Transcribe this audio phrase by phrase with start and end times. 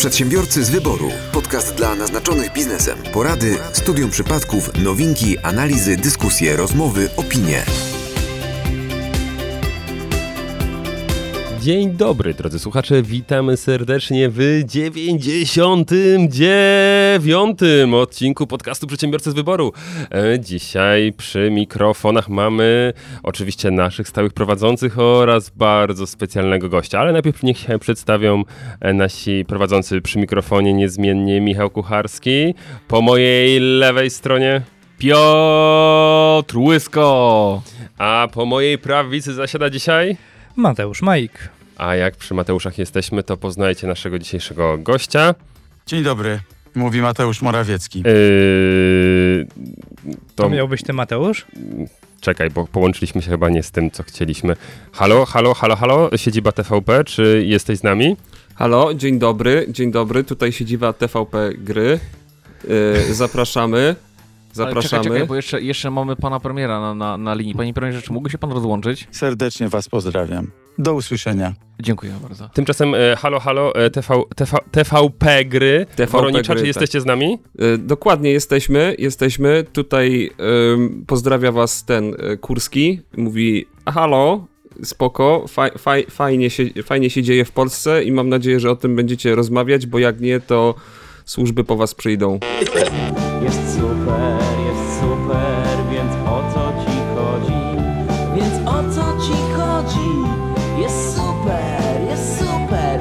[0.00, 1.10] Przedsiębiorcy z wyboru.
[1.32, 2.98] Podcast dla naznaczonych biznesem.
[3.12, 7.64] Porady, studium przypadków, nowinki, analizy, dyskusje, rozmowy, opinie.
[11.60, 17.58] Dzień dobry, drodzy słuchacze, witamy serdecznie w 99.
[17.94, 19.72] odcinku podcastu Przedsiębiorcy z Wyboru.
[20.10, 22.92] E, Dzisiaj przy mikrofonach mamy
[23.22, 28.44] oczywiście naszych stałych prowadzących oraz bardzo specjalnego gościa, ale najpierw niech się przedstawią
[28.80, 32.54] e, nasi prowadzący przy mikrofonie niezmiennie Michał Kucharski,
[32.88, 34.62] po mojej lewej stronie,
[34.98, 37.62] Piotr Łysko.
[37.98, 40.16] a po mojej prawicy zasiada dzisiaj...
[40.56, 41.32] Mateusz Majk.
[41.78, 45.34] A jak przy Mateuszach jesteśmy, to poznajcie naszego dzisiejszego gościa.
[45.86, 46.40] Dzień dobry,
[46.74, 47.98] mówi Mateusz Morawiecki.
[48.06, 49.46] Yy,
[50.36, 51.46] To to miał być ty Mateusz?
[52.20, 54.56] czekaj, bo połączyliśmy się chyba nie z tym, co chcieliśmy.
[54.92, 58.16] Halo, halo, halo, halo, siedziba TVP, czy jesteś z nami?
[58.54, 60.24] Halo, dzień dobry, dzień dobry.
[60.24, 61.98] Tutaj siedziba TVP Gry.
[63.08, 63.96] Yy, zapraszamy.
[64.52, 65.04] Zapraszamy.
[65.04, 67.54] Czekaj, czekaj, bo jeszcze, jeszcze mamy pana premiera na, na, na linii.
[67.54, 69.08] Panie premierze, czy mógłby się pan rozłączyć?
[69.10, 70.50] Serdecznie was pozdrawiam.
[70.78, 71.54] Do usłyszenia.
[71.80, 72.48] Dziękuję bardzo.
[72.48, 76.66] Tymczasem e, halo, halo, e, TV, TV, TVP Gry, TVP Woronicza, Gry, czy tak.
[76.66, 77.38] jesteście z nami?
[77.58, 79.64] Yy, dokładnie jesteśmy, jesteśmy.
[79.72, 80.30] Tutaj
[81.06, 83.00] pozdrawia was ten y, Kurski.
[83.16, 84.46] Mówi, halo,
[84.82, 88.76] spoko, faj, faj, fajnie, się, fajnie się dzieje w Polsce i mam nadzieję, że o
[88.76, 90.74] tym będziecie rozmawiać, bo jak nie, to
[91.30, 92.38] służby po was przyjdą.
[93.42, 97.60] Jest super, jest super, więc o co ci chodzi?
[98.36, 100.10] Więc o co ci chodzi?
[100.82, 103.00] Jest super, jest super.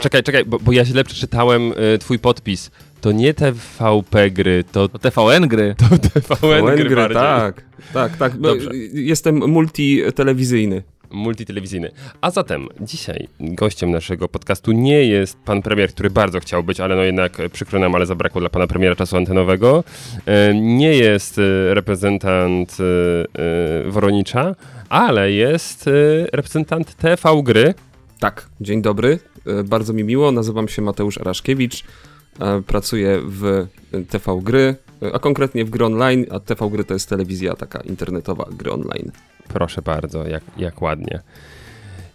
[0.00, 2.70] Czekaj, czekaj, bo, bo ja źle przeczytałem e, twój podpis.
[3.00, 5.74] To nie TVP Gry, to To TVN gry.
[6.40, 7.22] TVN Gry Gry, bardziej.
[7.22, 8.32] tak, tak, tak.
[8.34, 8.70] No, Dobrze.
[8.92, 10.82] Jestem multitelewizyjny.
[11.10, 11.90] Multitelewizyjny.
[12.20, 16.96] A zatem dzisiaj gościem naszego podcastu nie jest pan premier, który bardzo chciał być, ale
[16.96, 19.84] no jednak przykro nam, ale zabrakło dla pana premiera czasu antenowego.
[20.26, 24.54] E, Nie jest e, reprezentant e, Woronicza,
[24.88, 25.90] ale jest
[26.32, 27.74] reprezentant TV Gry.
[28.18, 29.18] Tak, dzień dobry.
[29.64, 30.32] Bardzo mi miło.
[30.32, 31.84] Nazywam się Mateusz Araszkiewicz.
[32.66, 33.66] Pracuję w
[34.08, 34.74] TV Gry,
[35.12, 39.12] a konkretnie w Gry Online, a TV Gry to jest telewizja taka internetowa Gry Online.
[39.52, 41.20] Proszę bardzo, jak, jak ładnie.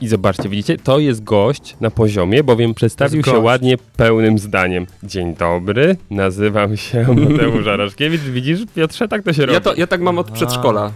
[0.02, 4.86] I zobaczcie, widzicie, to jest gość na poziomie, bowiem przedstawił się ładnie pełnym zdaniem.
[5.04, 8.22] Dzień dobry, nazywam się Mateusz Araszkiewicz.
[8.22, 9.54] Widzisz, Piotrze, tak to się robi.
[9.54, 10.92] Ja, to, ja tak mam od przedszkola,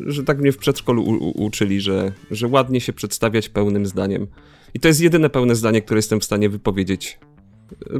[0.00, 4.26] że tak mnie w przedszkolu u, u, uczyli, że, że ładnie się przedstawiać pełnym zdaniem.
[4.74, 7.18] I to jest jedyne pełne zdanie, które jestem w stanie wypowiedzieć.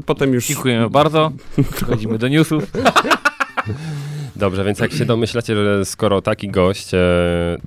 [0.05, 0.47] Potem już...
[0.47, 1.31] Dziękujemy bardzo.
[1.75, 2.63] Przechodzimy do newsów.
[4.35, 6.97] Dobrze, więc jak się domyślacie, że skoro taki gość, e,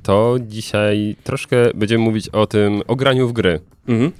[0.02, 3.60] to dzisiaj troszkę będziemy mówić o tym, o graniu w gry.
[3.88, 4.12] Mhm.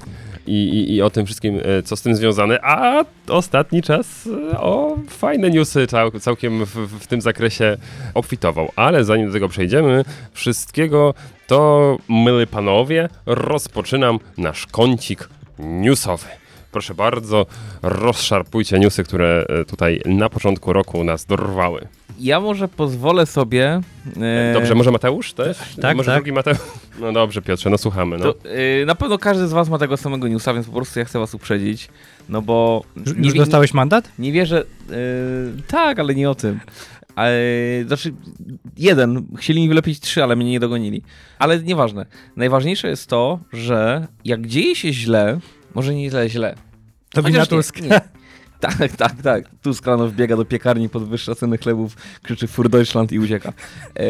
[0.47, 4.60] I, i, i o tym wszystkim, e, co z tym związane, a ostatni czas e,
[4.60, 7.76] o fajne newsy cał, całkiem w, w tym zakresie
[8.14, 8.72] obfitował.
[8.76, 11.14] Ale zanim do tego przejdziemy, wszystkiego,
[11.47, 16.26] to myli panowie, rozpoczynam nasz kącik newsowy.
[16.73, 17.47] Proszę bardzo,
[17.83, 21.89] rozszarpujcie newsy, które e, tutaj na początku roku nas dorwały.
[22.21, 23.81] Ja może pozwolę sobie...
[24.21, 25.59] e, Dobrze, może Mateusz też?
[25.83, 26.17] tak, może tak.
[26.19, 26.59] drugi Mateusz?
[27.01, 28.19] No dobrze, Piotrze, no słuchamy.
[28.19, 28.33] No.
[28.33, 31.05] To, e, na pewno każdy z was ma tego samego newsa, więc po prostu ja
[31.05, 31.89] chcę was uprzedzić.
[32.29, 32.85] No bo...
[32.97, 34.12] Już, nie już dostałeś mandat?
[34.19, 34.65] Nie wierzę.
[34.91, 34.95] e,
[35.67, 36.61] tak, ale nie o tym.
[37.15, 37.41] Ale,
[37.87, 38.15] znaczy,
[38.77, 39.27] jeden.
[39.37, 41.03] Chcieli mi wylepić trzy, ale mnie nie dogonili.
[41.39, 42.06] Ale nieważne.
[42.37, 45.39] Najważniejsze jest to, że jak dzieje się źle,
[45.75, 46.55] może nie źle, źle.
[47.12, 47.81] To wina nie, Tusk.
[47.81, 48.01] nie.
[48.61, 49.45] Tak, tak, tak.
[49.62, 53.53] Tusk rano wbiega do piekarni, podwyższa ceny chlebów, krzyczy Fur Deutschland i ucieka.
[53.95, 54.05] E,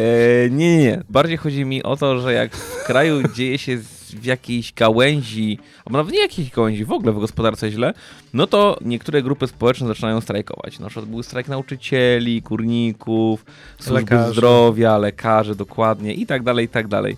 [0.49, 1.03] nie, nie, nie.
[1.09, 3.77] Bardziej chodzi mi o to, że jak w kraju dzieje się
[4.09, 7.93] w jakiejś gałęzi, albo nawet nie jakiejś gałęzi, w ogóle w gospodarce źle,
[8.33, 10.79] no to niektóre grupy społeczne zaczynają strajkować.
[10.79, 13.45] Na przykład był strajk nauczycieli, górników,
[13.79, 14.31] służby Lekarzy.
[14.33, 17.17] zdrowia, lekarzy dokładnie i tak dalej, i tak dalej.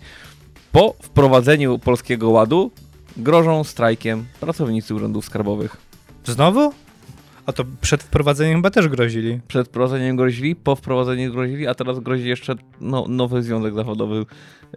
[0.71, 2.71] Po wprowadzeniu Polskiego Ładu
[3.17, 5.77] grożą strajkiem pracownicy urzędów skarbowych.
[6.25, 6.73] Znowu?
[7.45, 9.39] A to przed wprowadzeniem chyba też grozili.
[9.47, 14.25] Przed wprowadzeniem grozili, po wprowadzeniu grozili, a teraz grozi jeszcze no, nowy związek zawodowy.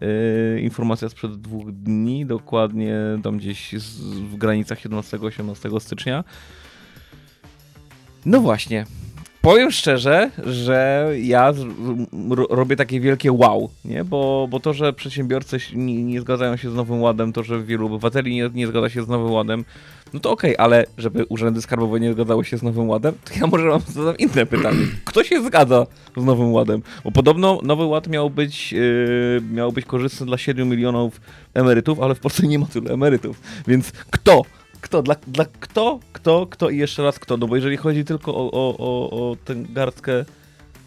[0.00, 6.24] Yy, informacja sprzed dwóch dni, dokładnie tam gdzieś z, w granicach 17-18 stycznia.
[8.26, 8.86] No właśnie.
[9.44, 11.52] Powiem szczerze, że ja
[12.50, 14.04] robię takie wielkie wow, nie?
[14.04, 17.62] Bo, bo to, że przedsiębiorcy się- nie, nie zgadzają się z Nowym Ładem, to, że
[17.62, 19.64] wielu obywateli nie, nie zgadza się z Nowym Ładem,
[20.12, 23.46] no to okej, ale żeby urzędy skarbowe nie zgadzały się z Nowym Ładem, to ja
[23.46, 24.86] może mam zadam inne pytanie.
[25.04, 25.86] Kto się zgadza
[26.16, 26.82] z Nowym Ładem?
[27.04, 31.20] Bo podobno Nowy Ład miał być, yy, miał być korzystny dla 7 milionów
[31.54, 33.40] emerytów, ale w Polsce nie ma tylu emerytów.
[33.66, 34.42] Więc kto
[34.84, 35.02] Kto?
[35.02, 35.98] Dla, dla kto?
[36.12, 36.46] Kto?
[36.50, 37.36] Kto i jeszcze raz kto?
[37.36, 40.24] No bo jeżeli chodzi tylko o, o, o, o tę garstkę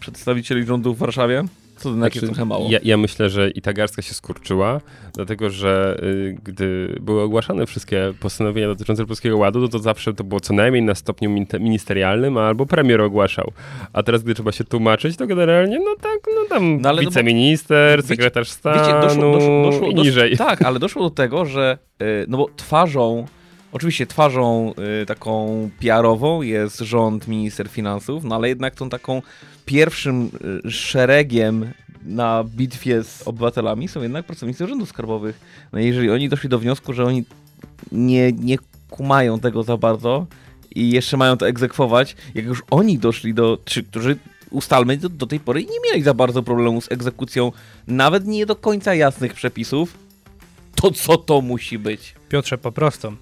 [0.00, 1.44] przedstawicieli rządu w Warszawie,
[1.82, 2.66] to Znaczy, jest trochę mało.
[2.70, 4.80] Ja, ja myślę, że i ta garstka się skurczyła,
[5.14, 10.24] dlatego że y, gdy były ogłaszane wszystkie postanowienia dotyczące Polskiego Ładu, no to zawsze to
[10.24, 13.52] było co najmniej na stopniu min- ministerialnym albo premier ogłaszał.
[13.92, 17.08] A teraz, gdy trzeba się tłumaczyć, to generalnie, no tak, no tam No ale no
[17.10, 20.36] wiceminister, wiecie- sekretarz stanu Wiecie, doszło, doszło, doszło, i doszło, niżej.
[20.36, 23.26] Tak, ale doszło do tego, że y, no bo twarzą,
[23.72, 29.22] oczywiście twarzą y, taką PR-ową jest rząd, minister finansów, no ale jednak tą taką
[29.66, 30.30] pierwszym
[30.66, 31.72] y, szeregiem
[32.04, 35.40] na bitwie z obywatelami są jednak pracownicy urzędów skarbowych.
[35.72, 37.24] No jeżeli oni doszli do wniosku, że oni
[37.92, 38.58] nie, nie
[38.90, 40.26] kumają tego za bardzo
[40.74, 44.16] i jeszcze mają to egzekwować, jak już oni doszli do, czy, którzy
[44.50, 47.52] ustalmy, do, do tej pory nie mieli za bardzo problemu z egzekucją
[47.86, 49.98] nawet nie do końca jasnych przepisów,
[50.74, 52.14] to co to musi być?
[52.28, 53.12] Piotrze, po prostu.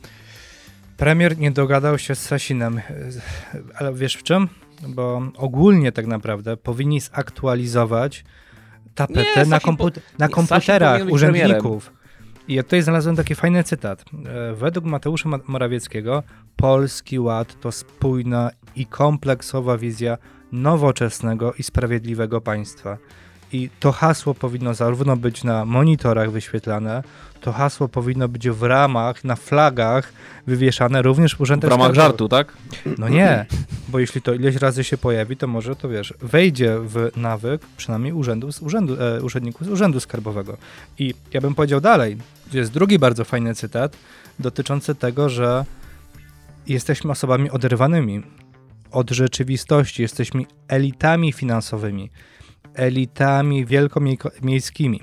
[0.97, 2.81] Premier nie dogadał się z Sasinem.
[3.75, 4.49] Ale wiesz w czym?
[4.89, 8.25] Bo ogólnie tak naprawdę powinni zaktualizować
[8.95, 9.59] tapetę Nie, na,
[10.19, 11.93] na komputerach urzędników.
[12.49, 14.05] I ja tutaj znalazłem taki fajny cytat.
[14.27, 16.23] E, Według Mateusza Ma- Morawieckiego
[16.57, 20.19] Polski Ład to spójna i kompleksowa wizja
[20.53, 22.99] nowoczesnego i sprawiedliwego państwa.
[23.53, 27.03] I to hasło powinno zarówno być na monitorach wyświetlane,
[27.41, 30.13] to hasło powinno być w ramach, na flagach
[30.47, 32.11] wywieszane również w W urzędach ramach skarbowych.
[32.11, 32.53] żartu, tak?
[32.99, 33.47] No nie,
[33.89, 38.13] bo jeśli to ileś razy się pojawi, to może to wiesz, wejdzie w nawyk przynajmniej
[38.13, 40.57] urzędu, z urzędu, e, urzędników z urzędu skarbowego.
[40.99, 42.17] I ja bym powiedział dalej,
[42.53, 43.97] jest drugi bardzo fajny cytat
[44.39, 45.65] dotyczący tego, że
[46.67, 48.23] jesteśmy osobami oderwanymi
[48.91, 52.11] od rzeczywistości, jesteśmy elitami finansowymi,
[52.77, 55.01] elitami wielkomiejskimi,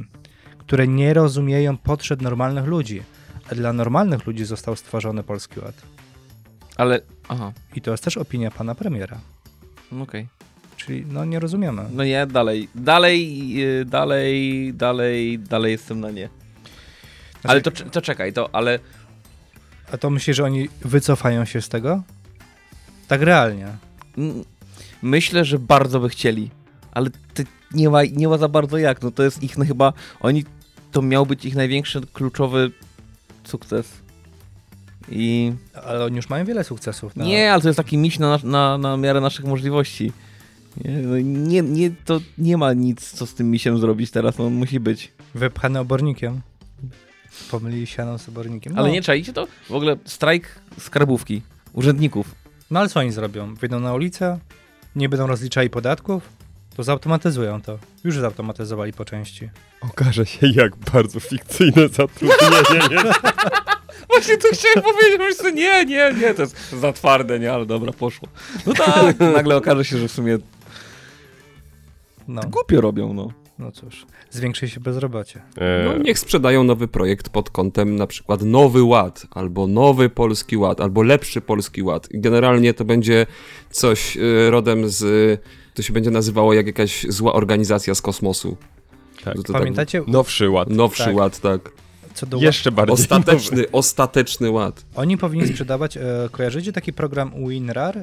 [0.58, 3.04] które nie rozumieją potrzeb normalnych ludzi.
[3.52, 5.76] A dla normalnych ludzi został stworzony Polski Ład.
[6.78, 9.20] Ale, aha, I to jest też opinia pana premiera.
[9.92, 10.28] no okej.
[10.78, 11.84] Czyli no nie rozumiemy.
[11.92, 16.30] No nie, dalej, dalej, yy, dalej, dalej, dalej jestem na nie.
[17.44, 18.80] Ale to, to czekaj, to, ale
[19.92, 22.04] A to myślisz, że oni wycofają się z tego?
[23.08, 23.68] Tak realnie.
[25.02, 26.50] myślę, że bardzo by chcieli,
[26.92, 29.94] ale ty, nie, ma, nie ma za bardzo jak, no to jest ich no, chyba,
[30.20, 30.46] oni,
[30.92, 32.72] to miał być ich największy kluczowy
[33.44, 34.04] sukces.
[35.10, 35.54] I
[35.86, 37.16] Ale oni już mają wiele sukcesów.
[37.16, 37.26] No.
[37.26, 40.12] Nie, ale to jest taki miś na, na, na miarę naszych możliwości.
[40.86, 44.54] Nie, no nie, nie, to nie ma nic, co z tym misiem zrobić teraz, on
[44.54, 45.12] musi być.
[45.36, 46.42] Wypchany obornikiem.
[47.52, 48.74] Pomylili siano z obornikiem.
[48.74, 48.80] No.
[48.80, 49.48] Ale nie czaicie to?
[49.70, 51.42] W ogóle strajk skarbówki,
[51.74, 52.36] urzędników.
[52.72, 53.56] No ale co oni zrobią?
[53.56, 54.40] Wyjdą na ulicę?
[54.96, 56.30] Nie będą rozliczali podatków?
[56.76, 57.80] To zautomatyzują to.
[58.04, 59.50] Już zautomatyzowali po części.
[59.82, 63.20] Okaże się, jak bardzo fikcyjne zatrudnienie jest.
[64.10, 67.94] Właśnie to chciałem powiedzieć, że nie, nie, nie, to jest za twarde, nie, ale dobra,
[67.94, 68.28] poszło.
[68.66, 70.38] No tak, nagle okaże się, że w sumie
[72.28, 73.32] No, głupio robią, no.
[73.64, 74.06] No cóż.
[74.30, 75.42] Zwiększy się bezrobocie.
[75.58, 80.58] E, No, niech sprzedają nowy projekt pod kątem na przykład Nowy Ład, albo Nowy Polski
[80.58, 82.12] Ład, albo Lepszy Polski Ład.
[82.12, 83.26] I generalnie to będzie
[83.70, 85.42] coś y, rodem z...
[85.74, 88.58] To się będzie nazywało jak jakaś zła organizacja z kosmosu.
[89.24, 89.36] Tak.
[89.36, 90.68] To, to Pamiętacie, Nowszy ład.
[90.68, 91.16] Tak, nowszy Tak.
[91.16, 91.72] ład, tak.
[92.14, 93.04] co do Jeszcze bardziej nowy.
[93.04, 94.86] Ostateczny, ostateczny ład.
[94.96, 96.02] Oni powinni sprzedawać, e,
[96.32, 97.98] kojarzycie taki program WinRAR?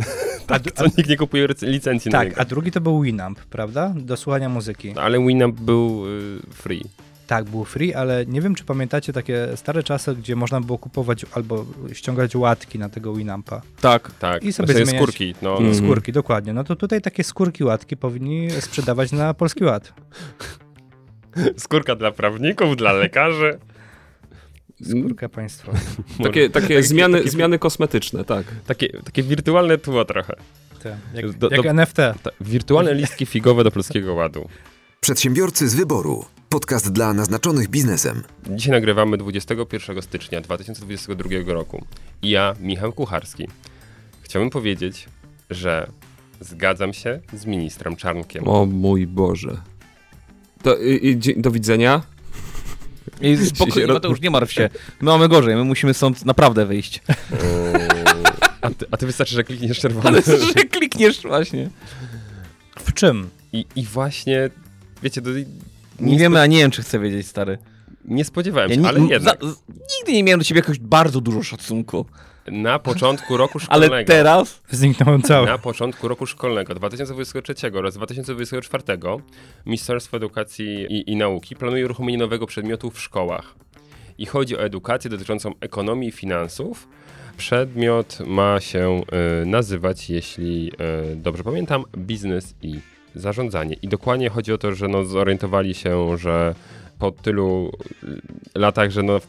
[0.46, 2.40] Tak, co nikt nie kupuje licencji na Tak, niego.
[2.40, 3.92] a drugi to był Winamp, prawda?
[3.96, 4.94] Do słuchania muzyki.
[4.98, 6.84] Ale Winamp był y, free.
[7.26, 11.26] Tak, był free, ale nie wiem, czy pamiętacie takie stare czasy, gdzie można było kupować
[11.32, 13.62] albo ściągać łatki na tego Winampa.
[13.80, 14.10] Tak.
[14.18, 15.34] Tak, I sobie właśnie zmieniać- skórki.
[15.42, 15.74] No, Mhm.
[15.74, 16.52] Skórki, dokładnie.
[16.52, 19.92] No to tutaj takie skórki łatki powinni sprzedawać na Polski Ład.
[21.56, 23.58] Skórka dla prawników, dla lekarzy.
[24.88, 25.78] Skórka państwowa.
[26.24, 28.46] Takie, takie Takie- zmiany, takie- zmiany kosmetyczne, tak.
[28.66, 30.34] Takie, takie wirtualne tło trochę.
[30.82, 31.96] Te, jak Do- jak do- NFT.
[31.96, 34.48] Ta, wirtualne listki figowe do Polskiego Ładu.
[35.00, 36.24] Przedsiębiorcy z wyboru.
[36.48, 38.22] Podcast dla naznaczonych biznesem.
[38.50, 41.84] Dzisiaj nagrywamy 21 stycznia 2022 roku.
[42.22, 43.48] I ja, Michał Kucharski,
[44.22, 45.08] chciałbym powiedzieć,
[45.50, 45.90] że
[46.40, 48.48] zgadzam się z ministrem Czarnkiem.
[48.48, 49.60] O mój Boże.
[50.62, 52.02] To, i, i, do widzenia.
[53.20, 54.70] I spokojnie, roz- Mateusz, nie martw się.
[55.00, 57.02] My mamy gorzej, my musimy stąd naprawdę wyjść.
[58.60, 60.08] A ty, a ty wystarczy, że klikniesz czerwony.
[60.08, 60.22] Ale
[60.54, 61.70] że klikniesz właśnie.
[62.78, 63.30] W czym?
[63.52, 64.50] I, I właśnie,
[65.02, 65.44] wiecie, do, Nie
[66.00, 67.58] nie, wiemy, a nie wiem, czy chcę wiedzieć, stary.
[68.04, 69.38] nie spodziewałem Ja się, ni- ale jednak.
[69.44, 69.48] za-
[69.98, 72.06] nigdy nie miałem do ciebie jakoś bardzo dużo szacunku.
[72.48, 73.94] Na początku roku szkolnego.
[73.94, 74.60] Ale teraz...
[74.70, 75.46] Zniknąłem cały.
[75.46, 78.82] Na początku roku szkolnego 2023 oraz 2024
[79.66, 83.54] Ministerstwo Edukacji i, i Nauki planuje uruchomienie nowego przedmiotu w szkołach.
[84.18, 86.88] i chodzi o edukację dotyczącą ekonomii i finansów.
[87.36, 89.00] Przedmiot ma się
[89.42, 90.72] e, nazywać, jeśli
[91.12, 92.80] e, dobrze pamiętam, biznes i
[93.14, 93.76] zarządzanie.
[93.82, 96.54] I dokładnie chodzi o to, że no, zorientowali się, że
[96.98, 97.72] po tylu
[98.04, 98.20] y,
[98.54, 99.20] latach, że no,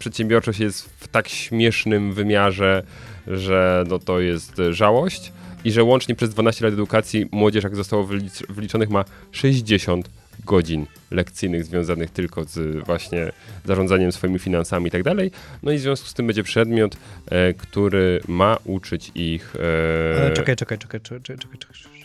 [0.00, 2.82] przedsiębiorczość jest w tak śmiesznym wymiarze,
[3.26, 5.32] że no, to jest e, żałość
[5.64, 10.10] i że łącznie przez 12 lat edukacji młodzież, jak zostało wylicz- wyliczonych, ma 60
[10.44, 13.32] godzin lekcyjnych związanych tylko z właśnie
[13.64, 15.30] zarządzaniem swoimi finansami i tak dalej.
[15.62, 16.96] No i w związku z tym będzie przedmiot,
[17.30, 19.56] e, który ma uczyć ich...
[19.56, 21.76] E, Ale czekaj, czekaj, czekaj, czekaj, czekaj, czekaj, czekaj.
[21.82, 22.00] czekaj.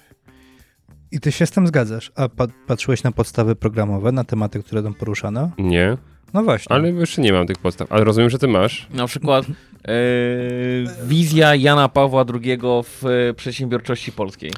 [1.11, 2.11] I ty się z tym zgadzasz.
[2.15, 5.51] A pa patrzyłeś na podstawy programowe, na tematy, które tam poruszano?
[5.57, 5.97] Nie,
[6.35, 6.75] No właśnie.
[6.75, 7.91] ale jeszcze nie mam tych podstaw.
[7.91, 8.87] Ale rozumiem, że ty masz.
[8.93, 9.91] Na przykład e,
[11.07, 14.51] wizja Jana Pawła II w e, przedsiębiorczości polskiej.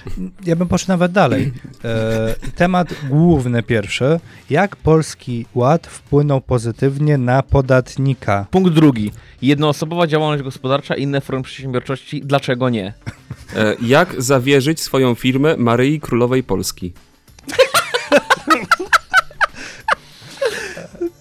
[0.46, 1.54] Ja bym poszedł nawet dalej.
[1.86, 4.20] E, temat główny pierwszy.
[4.50, 8.46] Jak Polski Ład wpłynął pozytywnie na podatnika?
[8.52, 9.12] Punkt drugi.
[9.42, 12.22] Jednoosobowa działalność gospodarcza, inne formy przedsiębiorczości.
[12.22, 12.94] Dlaczego nie?
[13.56, 16.94] E, jak zawierzyć swoją firmę Maryi Królowej Polski?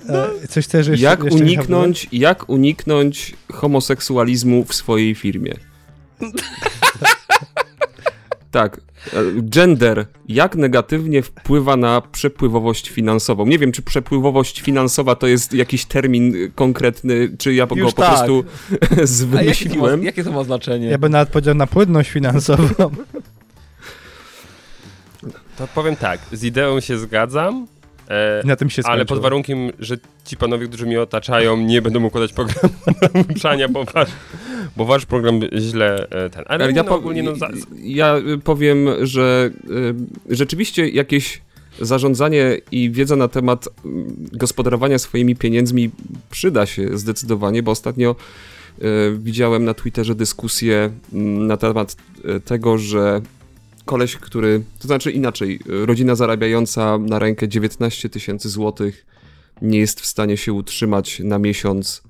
[0.08, 5.54] E, coś chcesz jeszcze Jak jeszcze uniknąć, jak uniknąć homoseksualizmu w swojej firmie?
[8.50, 8.80] tak.
[9.12, 10.06] e, Gender.
[10.28, 13.46] Jak negatywnie wpływa na przepływowość finansową?
[13.46, 17.94] Nie wiem, czy przepływowość finansowa to jest jakiś termin konkretny, czy ja go po tak.
[17.94, 20.04] prostu A jakie to, ma, zwymyśliłem.
[20.04, 20.86] jakie to ma znaczenie?
[20.86, 22.68] Ja bym nawet powiedział na płynność finansową.
[25.56, 27.66] To powiem tak, z ideą się zgadzam,
[28.08, 28.92] e, Na tym się skończyło.
[28.92, 32.74] ale pod warunkiem, że ci panowie, którzy mnie otaczają, nie będą układać programu
[33.14, 34.08] nauczania, bo wasz,
[34.76, 36.44] bo wasz program źle e, ten.
[36.46, 37.48] Ale Ale ja, no, ogólnie no, za,
[37.82, 39.50] ja y, powiem, że
[40.30, 41.42] y, rzeczywiście jakieś
[41.80, 45.90] zarządzanie i wiedza na temat mm, gospodarowania swoimi pieniędzmi
[46.30, 48.16] przyda się zdecydowanie, bo ostatnio
[49.18, 51.96] widziałem na Twitterze dyskusję mm, na temat
[52.44, 53.20] tego, że
[53.86, 59.06] koleś, który, to znaczy inaczej, rodzina zarabiająca na rękę 19 tysięcy złotych
[59.62, 62.02] nie jest w stanie się utrzymać na miesiąc.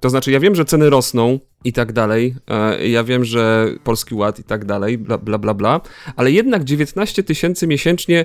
[0.00, 4.14] To znaczy, ja wiem, że ceny rosną i tak dalej, e, ja wiem, że Polski
[4.14, 5.80] Ład i tak dalej, bla, bla, bla, bla,
[6.16, 8.24] ale jednak 19 tysięcy miesięcznie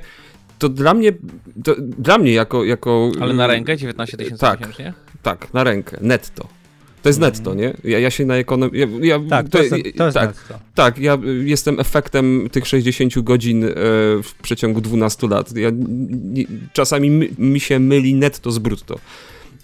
[0.60, 1.12] to dla mnie,
[1.64, 3.12] to, dla mnie jako, jako...
[3.22, 4.60] Ale na rękę 19 tysięcy Tak.
[4.60, 4.94] miesięcznie?
[5.24, 6.48] Tak, na rękę, netto.
[7.06, 7.74] To jest netto, nie?
[7.84, 8.80] Ja, ja się na ekonomii...
[8.80, 10.60] Ja, ja, Tak, to jest, to jest tak, netto.
[10.76, 13.70] tak, ja jestem efektem tych 60 godzin e,
[14.24, 15.56] w przeciągu 12 lat.
[15.56, 15.72] Ja,
[16.74, 19.00] czasami my, mi się myli netto z brutto.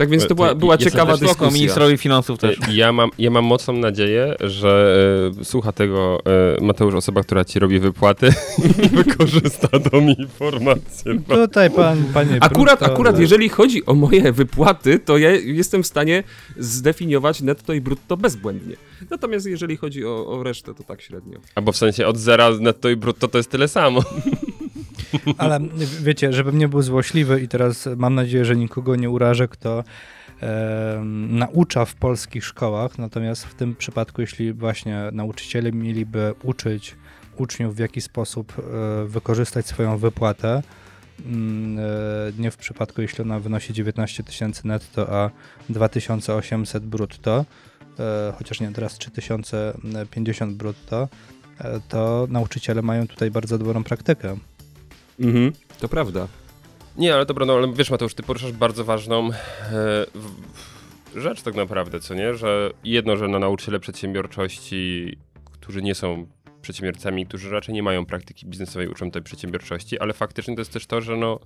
[0.01, 1.53] Tak więc to była, była jest ciekawa też Spoko, dyskusja.
[1.53, 2.57] ministrowi finansów też.
[2.69, 4.95] E, Ja mam, ja mam mocną nadzieję, że
[5.41, 6.19] e, słucha tego
[6.59, 8.29] e, Mateusz, osoba, która ci robi wypłaty
[8.85, 11.13] i wykorzysta tą informację.
[11.27, 11.35] No.
[11.35, 15.83] Tutaj pan, panie Akurat, Brutto, akurat że- jeżeli chodzi o moje wypłaty, to ja jestem
[15.83, 16.23] w stanie
[16.57, 18.75] zdefiniować netto i brutto bezbłędnie.
[19.09, 21.39] Natomiast jeżeli chodzi o, o resztę, to tak średnio.
[21.55, 24.01] Albo w sensie od zera netto i brutto to jest tyle samo.
[25.37, 25.59] Ale
[26.01, 29.83] wiecie, żebym nie był złośliwy i teraz mam nadzieję, że nikogo nie urażę, kto
[30.39, 36.95] em, naucza w polskich szkołach, natomiast w tym przypadku, jeśli właśnie nauczyciele mieliby uczyć
[37.37, 40.61] uczniów, w jaki sposób e, wykorzystać swoją wypłatę,
[41.25, 45.29] mm, e, nie w przypadku, jeśli ona wynosi 19 tysięcy netto, a
[45.69, 47.45] 2800 brutto,
[47.99, 51.09] e, chociaż nie, teraz 3050 brutto,
[51.59, 54.37] e, to nauczyciele mają tutaj bardzo dobrą praktykę.
[55.21, 56.27] Mhm, to prawda.
[56.97, 59.31] Nie, ale dobra, no ale wiesz Mateusz, ty poruszasz bardzo ważną e,
[60.15, 60.31] w,
[61.15, 62.35] rzecz tak naprawdę, co nie?
[62.35, 65.17] Że jedno, że na nauczyciele przedsiębiorczości,
[65.51, 66.27] którzy nie są
[66.61, 70.85] przedsiębiorcami, którzy raczej nie mają praktyki biznesowej, uczą tej przedsiębiorczości, ale faktycznie to jest też
[70.85, 71.39] to, że no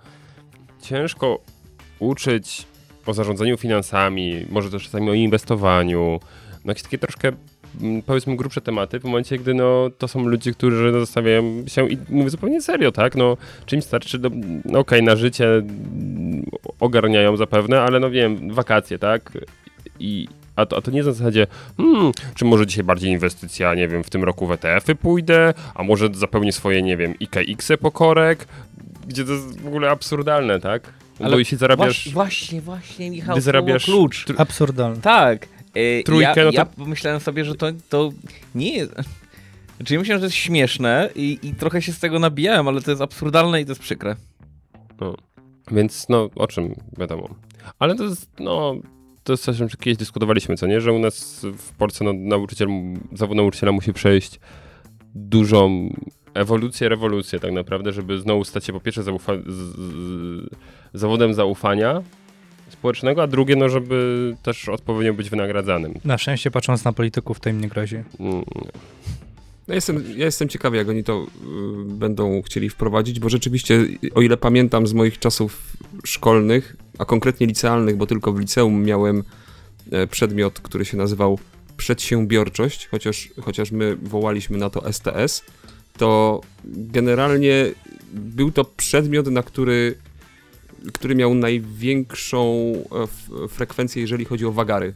[0.82, 1.40] ciężko
[2.00, 2.68] uczyć
[3.06, 6.20] o zarządzaniu finansami, może też czasami o inwestowaniu,
[6.66, 7.32] no jakieś takie troszkę
[8.06, 11.98] powiedzmy grubsze tematy w momencie, gdy no to są ludzie, którzy no, zostawiają się i
[12.10, 14.30] mówię zupełnie serio, tak, no czym starczy, do,
[14.66, 16.46] no okej, na życie mm,
[16.80, 19.32] ogarniają zapewne, ale no wiem, wakacje, tak,
[20.00, 23.74] i a to, a to nie jest na zasadzie, hmm, czy może dzisiaj bardziej inwestycja,
[23.74, 27.78] nie wiem, w tym roku w ETF-y pójdę, a może zapełnię swoje, nie wiem, IKX-y
[27.78, 28.48] po korek,
[29.08, 30.94] gdzie to jest w ogóle absurdalne, tak?
[31.20, 34.26] Ale Bo jeśli zarabiasz Właśnie, właśnie, właśnie, Michał, Gdy zarabiasz klucz.
[34.38, 35.02] Absurdalne.
[35.02, 35.48] Tak.
[35.76, 38.10] E, Trójkę, ja, no to- ja pomyślałem sobie, że to, to
[38.56, 38.94] nie jest...
[39.78, 42.82] Znaczy ja myślałem, że to jest śmieszne i, i trochę się z tego nabijałem, ale
[42.82, 44.16] to jest absurdalne i to jest przykre.
[45.72, 47.30] Więc no, o czym wiadomo.
[47.80, 48.76] Ale to jest, no,
[49.24, 50.82] to jest coś, o czym kiedyś dyskutowaliśmy, co nie?
[50.82, 52.68] Że u nas w Polsce no, nauczyciel,
[53.14, 54.40] zawód nauczyciela musi przejść
[55.16, 55.90] dużą
[56.34, 60.50] ewolucję, rewolucję tak naprawdę, żeby znowu stać się po pierwsze zaufa- z, z,
[60.94, 62.02] zawodem zaufania,
[62.86, 65.94] społecznego, a drugie, no żeby też odpowiednio być wynagradzanym.
[66.06, 67.96] Na szczęście patrząc na polityków, to im nie grozi.
[68.20, 68.44] Mm,
[69.68, 71.28] Ja jestem, ja jestem ciekawy, jak oni to y,
[71.86, 77.98] będą chcieli wprowadzić, bo rzeczywiście, o ile pamiętam z moich czasów szkolnych, a konkretnie licealnych,
[77.98, 79.24] bo tylko w liceum miałem
[79.92, 81.40] e, przedmiot, który się nazywał
[81.78, 85.44] przedsiębiorczość, chociaż, chociaż my wołaliśmy na to STS,
[85.98, 87.66] to generalnie
[88.14, 89.96] był to przedmiot, na który,
[90.94, 92.74] który miał największą
[93.44, 94.94] e, frekwencję, jeżeli chodzi o wagary.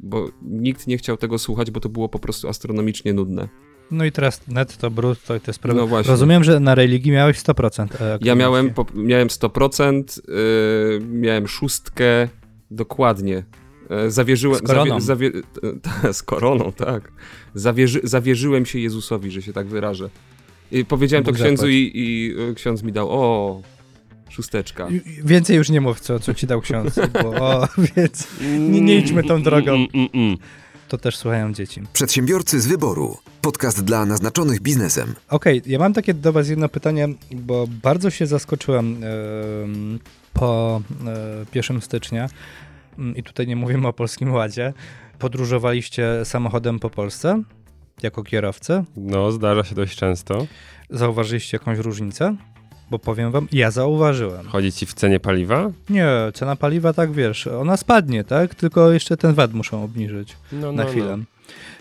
[0.00, 3.48] Bo nikt nie chciał tego słuchać, bo to było po prostu astronomicznie nudne.
[3.90, 5.80] No i teraz netto, brutto i te sprawy.
[5.80, 6.10] No właśnie.
[6.10, 7.86] Rozumiem, że na religii miałeś 100%.
[8.00, 12.28] e, Ja miałem, po, miałem 100%, yy, miałem szóstkę,
[12.70, 13.44] dokładnie.
[13.90, 15.00] E, Zawierzyłem, Z koroną.
[15.00, 15.30] zawie,
[16.02, 17.12] ta, z koroną, tak.
[17.54, 20.10] Zawierzy, zawierzyłem się Jezusowi, że się tak wyrażę.
[20.72, 21.72] I powiedziałem to Bóg księdzu zapłać.
[21.74, 23.62] i, i e, ksiądz mi dał, o,
[24.32, 24.88] szósteczka.
[25.24, 29.24] Więcej już nie mów, co, co ci dał ksiądz, bo o, więc nie, nie idźmy
[29.24, 29.74] tą drogą.
[29.74, 30.36] Mm, mm, mm.
[30.88, 31.82] To też słuchają dzieci.
[31.92, 33.16] Przedsiębiorcy z wyboru.
[33.40, 35.14] Podcast dla naznaczonych biznesem.
[35.28, 39.98] Okej, ja mam takie do was jedno pytanie, bo bardzo się zaskoczyłem em,
[40.32, 42.28] po e, 1 stycznia
[42.98, 44.72] Mm, i tutaj nie mówimy o Polskim Ładzie.
[45.18, 47.42] Podróżowaliście samochodem po Polsce
[48.02, 48.84] jako kierowcy.
[48.96, 50.46] No, zdarza się dość często.
[50.90, 52.36] Zauważyliście jakąś różnicę?
[52.92, 54.46] Bo powiem wam, ja zauważyłem.
[54.46, 55.70] Chodzi ci w cenie paliwa?
[55.90, 58.54] Nie, cena paliwa tak wiesz, ona spadnie, tak?
[58.54, 61.16] Tylko jeszcze ten VAT muszą obniżyć No, na no, chwilę.
[61.16, 61.24] No.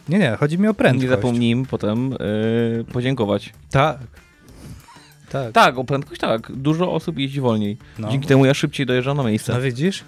[0.09, 1.03] Nie, nie, chodzi mi o prędkość.
[1.03, 3.53] Nie zapomnijmy potem yy, podziękować.
[3.71, 3.97] Tak.
[5.29, 5.51] Tak.
[5.51, 6.51] Tak, o prędkość tak.
[6.51, 7.77] Dużo osób jeździ wolniej.
[7.99, 8.11] No.
[8.11, 9.53] Dzięki temu ja szybciej dojeżdżam na miejsce.
[9.53, 10.03] No widzisz?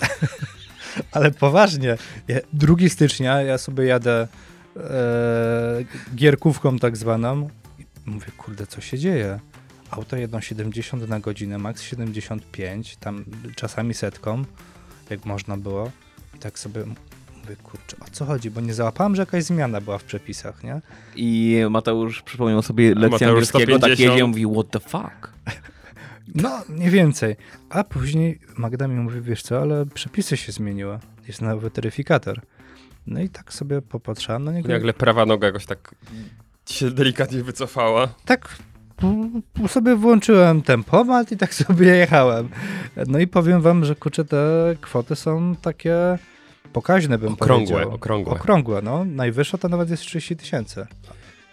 [1.12, 1.96] Ale poważnie,
[2.28, 4.28] ja, 2 stycznia ja sobie jadę
[4.76, 5.84] e,
[6.14, 7.48] gierkówką tak zwaną
[8.06, 9.38] i mówię, kurde, co się dzieje?
[9.90, 13.24] Auto jedą 70 na godzinę, max 75, tam
[13.56, 14.44] czasami setką,
[15.10, 15.90] jak można było.
[16.34, 16.84] I tak sobie
[17.42, 18.50] mówię, kurczę, o co chodzi?
[18.50, 20.80] Bo nie załapałem, że jakaś zmiana była w przepisach, nie?
[21.16, 24.12] I Mateusz przypomniał sobie lekcję Mateusz angielskiego, tak 150.
[24.12, 25.32] jedzie i mówi, what the fuck?
[26.34, 27.36] No, nie więcej.
[27.70, 30.98] A później Magda mi mówi, wiesz co, ale przepisy się zmieniły.
[31.28, 32.40] Jest nowy taryfikator.
[33.06, 34.68] No i tak sobie popatrzyłam na niego.
[34.68, 35.94] Nagle prawa noga jakoś tak
[36.68, 38.08] się delikatnie wycofała.
[38.24, 38.56] Tak
[39.68, 42.48] sobie włączyłem tempomat i tak sobie jechałem.
[43.06, 46.18] No i powiem wam, że kurczę, te kwoty są takie
[46.72, 47.94] pokaźne, bym Okrągłe, powiedział.
[47.94, 48.32] okrągłe.
[48.32, 49.04] Okrągłe, no.
[49.04, 50.86] Najwyższa to nawet jest 30 tysięcy.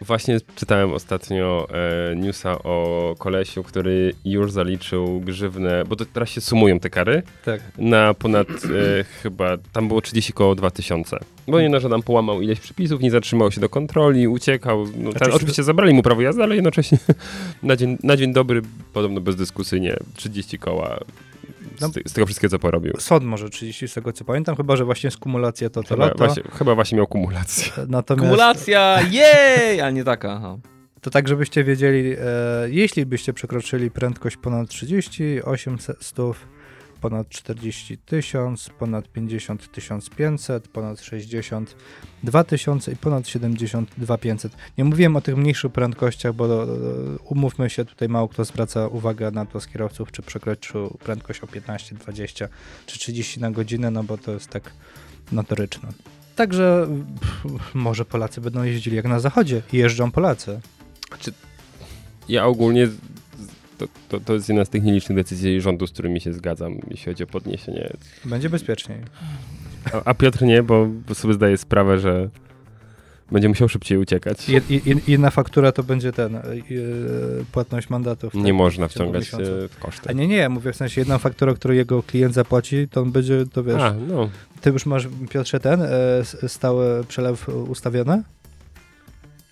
[0.01, 1.67] Właśnie czytałem ostatnio
[2.11, 7.23] e, newsa o kolesiu, który już zaliczył grzywnę, bo to teraz się sumują te kary,
[7.45, 7.61] Tak.
[7.77, 11.17] na ponad e, chyba, tam było 30 koło 2000.
[11.47, 14.85] Bo nie że tam połamał ileś przepisów, nie zatrzymał się do kontroli, uciekał.
[14.97, 16.97] No, ten, oczywiście zabrali mu prawo jazdy, ale jednocześnie
[17.63, 18.61] na dzień, na dzień dobry,
[18.93, 20.99] podobno bezdyskusyjnie, 30 koła
[21.81, 21.87] No.
[21.87, 22.93] z, z tego wszystkiego, co porobił.
[22.99, 26.17] Sąd może 30 z tego co pamiętam, chyba że właśnie skumulacja to to Chyba lato.
[26.17, 27.71] właśnie, chyba właśnie miał kumulację.
[27.87, 29.81] Natomiast Kumulacja, jej!
[29.81, 30.57] A nie taka, aha.
[31.01, 32.17] To tak, żebyście wiedzieli, e,
[32.69, 35.97] jeśli byście przekroczyli prędkość ponad 30, 800,
[37.03, 41.75] ponad 40 tysiąc, ponad 50 1500, ponad 60
[42.23, 44.57] 2000 i ponad 70 2500.
[44.77, 46.67] Nie mówiłem o tych mniejszych prędkościach, bo e,
[47.29, 51.47] umówmy się, tutaj mało kto zwraca uwagę na to z kierowców, czy przekroczył prędkość o
[51.47, 52.47] 15, 20
[52.85, 54.71] czy 30 na godzinę, no bo to jest tak
[55.31, 55.89] notoryczne.
[56.35, 56.87] Także
[57.19, 60.59] pff, może Polacy będą jeździli jak na zachodzie jeżdżą Polacy.
[62.29, 62.87] Ja ogólnie,
[63.87, 67.05] to, to, to jest jedna z tych nielicznych decyzji rządu, z którymi się zgadzam, jeśli
[67.05, 67.89] chodzi o podniesienie.
[68.25, 68.99] Będzie bezpieczniej.
[69.93, 72.29] A, a Piotr nie, bo sobie zdaje sprawę, że
[73.31, 74.49] będzie musiał szybciej uciekać.
[74.49, 76.33] Jed, jed, jedna faktura to będzie ten,
[76.69, 78.33] yy, płatność mandatów.
[78.33, 79.37] Nie tak, można wciągać e,
[79.69, 80.09] w koszty.
[80.09, 83.45] A nie, nie, mówię w sensie jedną fakturę, którą jego klient zapłaci, to on będzie,
[83.53, 84.29] to wiesz, A, no.
[84.61, 85.89] ty już masz, Piotrze, ten e,
[86.47, 88.23] stały przelew ustawiony?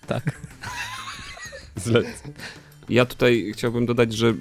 [1.76, 2.02] Zle...
[2.92, 4.34] Ja tutaj chciałbym dodać, że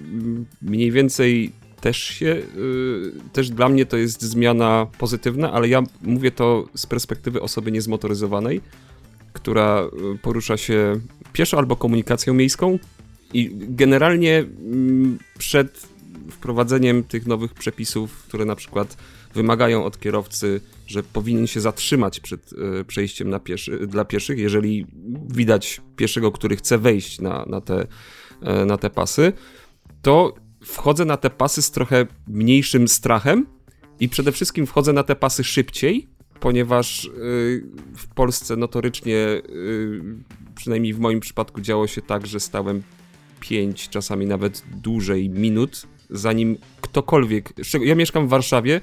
[0.62, 6.30] mniej więcej też się, y, też dla mnie to jest zmiana pozytywna, ale ja mówię
[6.30, 8.60] to z perspektywy osoby niezmotoryzowanej,
[9.32, 11.00] która y, porusza się
[11.32, 12.78] pieszo albo komunikacją miejską
[13.32, 15.88] i generalnie mm, przed
[16.30, 18.96] wprowadzeniem tych nowych przepisów, które na przykład
[19.34, 24.86] wymagają od kierowcy, że powinien się zatrzymać przed y, przejściem pieszy, dla pieszych, jeżeli
[25.28, 27.86] widać pieszego, który chce wejść na, na, te,
[28.66, 29.32] na te pasy,
[30.02, 33.46] to wchodzę na te pasy z trochę mniejszym strachem
[34.00, 36.08] i przede wszystkim wchodzę na te pasy szybciej,
[36.40, 37.10] ponieważ y,
[37.96, 40.00] w Polsce notorycznie, y,
[40.54, 42.82] przynajmniej w moim przypadku, działo się tak, że stałem
[43.40, 48.80] 5, czasami nawet dłużej minut zanim ktokolwiek, ja mieszkam w Warszawie,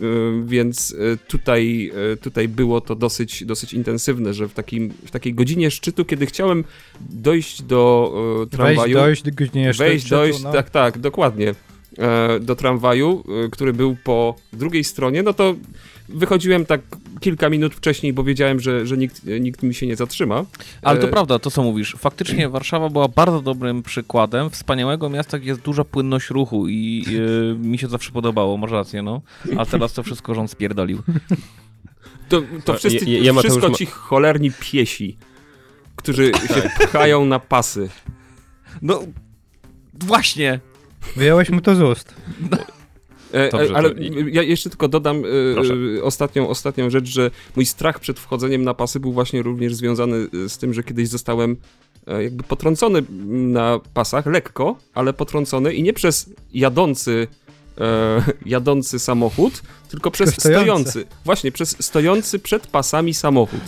[0.00, 0.02] y,
[0.46, 5.34] więc y, tutaj, y, tutaj było to dosyć, dosyć intensywne, że w, takim, w takiej
[5.34, 6.64] godzinie szczytu, kiedy chciałem
[7.00, 10.52] dojść do y, Wejść, tramwaju, dojść, godzinie wejść, szczytu, dojść, no.
[10.52, 11.54] tak, tak, dokładnie,
[12.40, 15.54] do tramwaju, e, który był po drugiej stronie, no to
[16.08, 16.80] wychodziłem tak
[17.20, 20.44] kilka minut wcześniej, bo wiedziałem, że, że nikt, nikt mi się nie zatrzyma.
[20.82, 21.96] Ale to E, prawda, to co mówisz.
[21.98, 27.04] Faktycznie Warszawa była bardzo dobrym przykładem wspaniałego miasta, gdzie jest duża płynność ruchu i
[27.54, 29.22] e, mi się zawsze podobało, masz rację, no.
[29.58, 31.02] A teraz to wszystko rząd spierdolił.
[32.28, 35.16] To, to wszyscy, je- je- Mateusz wszystko ma- ci cholerni piesi,
[35.96, 37.88] którzy się pchają na pasy.
[38.82, 39.00] No,
[40.00, 40.60] właśnie.
[41.16, 42.14] Wyjąłeś mu to z ust.
[43.32, 45.74] E, Dobrze, ale to ja jeszcze tylko dodam e, Proszę.
[46.02, 50.58] ostatnią, ostatnią rzecz, że mój strach przed wchodzeniem na pasy był właśnie również związany z
[50.58, 51.56] tym, że kiedyś zostałem
[52.22, 57.28] jakby potrącony na pasach, lekko, ale potrącony i nie przez jadący
[57.80, 60.90] e, jadący samochód, tylko przez stojący.
[60.90, 61.06] stojący.
[61.24, 63.60] Właśnie, przez stojący przed pasami samochód.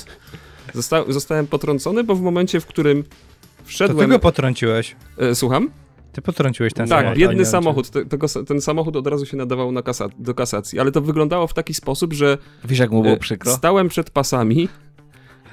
[0.75, 4.11] Zosta zostałem potrącony, bo w momencie, w którym To ty wszedłem...
[4.11, 4.97] go potrąciłeś.
[5.19, 5.71] e, słucham?
[6.13, 7.19] Ty potrąciłeś ten tak, samochód.
[7.19, 7.91] biedny a nie samochód.
[7.91, 11.47] Te, tego, ten samochód od razu się nadawał na kasa do kasacji, ale to wyglądało
[11.47, 13.53] w taki sposób, że Wiesz, jak mu było e, przykro?
[13.53, 14.69] stałem przed pasami,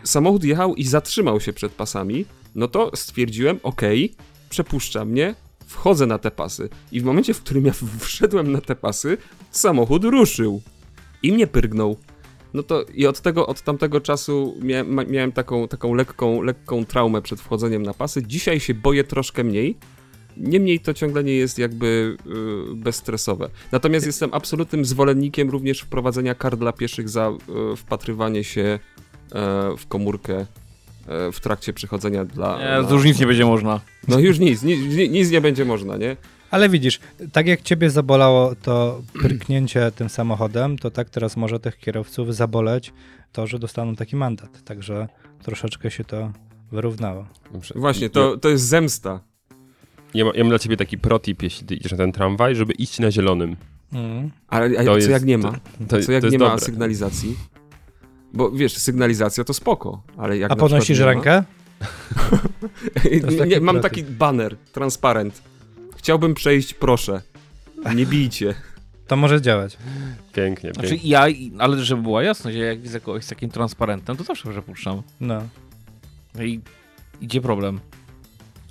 [0.04, 4.16] samochód jechał i zatrzymał się przed pasami, no to stwierdziłem, okej,
[4.50, 6.70] przepuszcza mnie, wchodzę na te pasy.
[6.92, 9.18] I w momencie, w którym ja wszedłem na te pasy,
[9.52, 10.62] samochód ruszył
[11.24, 11.98] i mnie pyrgnął.
[12.54, 17.22] No to i od tego, od tamtego czasu miałem, miałem taką, taką lekką, lekką traumę
[17.22, 18.24] przed wchodzeniem na pasy.
[18.24, 19.78] Dzisiaj się boję troszkę mniej.
[20.40, 22.18] Niemniej to ciągle nie jest jakby
[22.72, 23.50] y, bezstresowe.
[23.72, 27.32] Natomiast jestem absolutnym zwolennikiem również wprowadzenia kar dla pieszych za
[27.74, 28.80] y, wpatrywanie się e,
[29.78, 30.46] w komórkę
[31.08, 32.58] e, w trakcie przychodzenia dla...
[32.58, 32.96] Nie, dla...
[32.96, 33.82] już nic nie będzie można.
[34.08, 36.18] No już nic, nic, nic nie będzie można, nie?
[36.52, 37.00] Ale widzisz,
[37.32, 42.94] tak jak ciebie zabolało to pyrknięcie tym samochodem, to tak teraz może tych kierowców zaboleć
[43.32, 44.64] to, że dostaną taki mandat.
[44.64, 45.08] Także
[45.44, 46.32] troszeczkę się to
[46.72, 47.28] wyrównało.
[47.76, 49.29] Właśnie, to, to jest zemsta.
[50.14, 52.74] Ja, ma, ja mam dla ciebie taki protip, jeśli ty idziesz na ten tramwaj, żeby
[52.74, 53.56] iść na zielonym.
[53.94, 54.30] Mm.
[54.48, 55.52] Ale a To co jest- jak nie ma?
[55.88, 56.66] To, Co jak nie ma dobre.
[56.66, 57.38] sygnalizacji?
[58.34, 61.44] Bo wiesz, sygnalizacja to spoko, ale jak A podnosisz ma- rękę?
[63.40, 63.82] taki mam protip.
[63.92, 65.42] taki banner, transparent.
[65.98, 67.22] Chciałbym przejść, proszę.
[67.96, 68.56] Nie bijcie.
[69.08, 69.78] To może działać.
[70.34, 71.10] Pięknie, Znaczy pięknie.
[71.10, 71.26] ja,
[71.58, 75.02] ale żeby była jasność, ja jak widzę kogoś z takim transparentem, to zawsze przepuszczam.
[75.22, 75.42] No.
[76.36, 76.62] No i
[77.22, 77.80] idzie problem.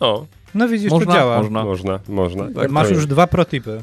[0.00, 1.38] O, No widzisz, Można, to działa.
[1.42, 1.64] można.
[1.64, 2.50] można, można.
[2.54, 3.08] Tak, Masz to już jest.
[3.08, 3.82] dwa protipy.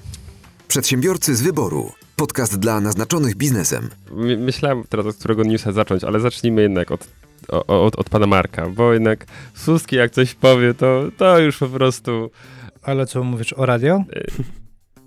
[0.68, 1.92] Przedsiębiorcy z wyboru.
[2.16, 3.90] Podcast dla naznaczonych biznesem.
[4.12, 7.08] My- Myślałem teraz, od którego newsa zacząć, ale zacznijmy jednak od,
[7.48, 11.68] o- od, od pana Marka, bo jednak Suski jak coś powie, to, to już po
[11.68, 12.32] prostu...
[12.84, 14.04] Ale co mówisz o radio?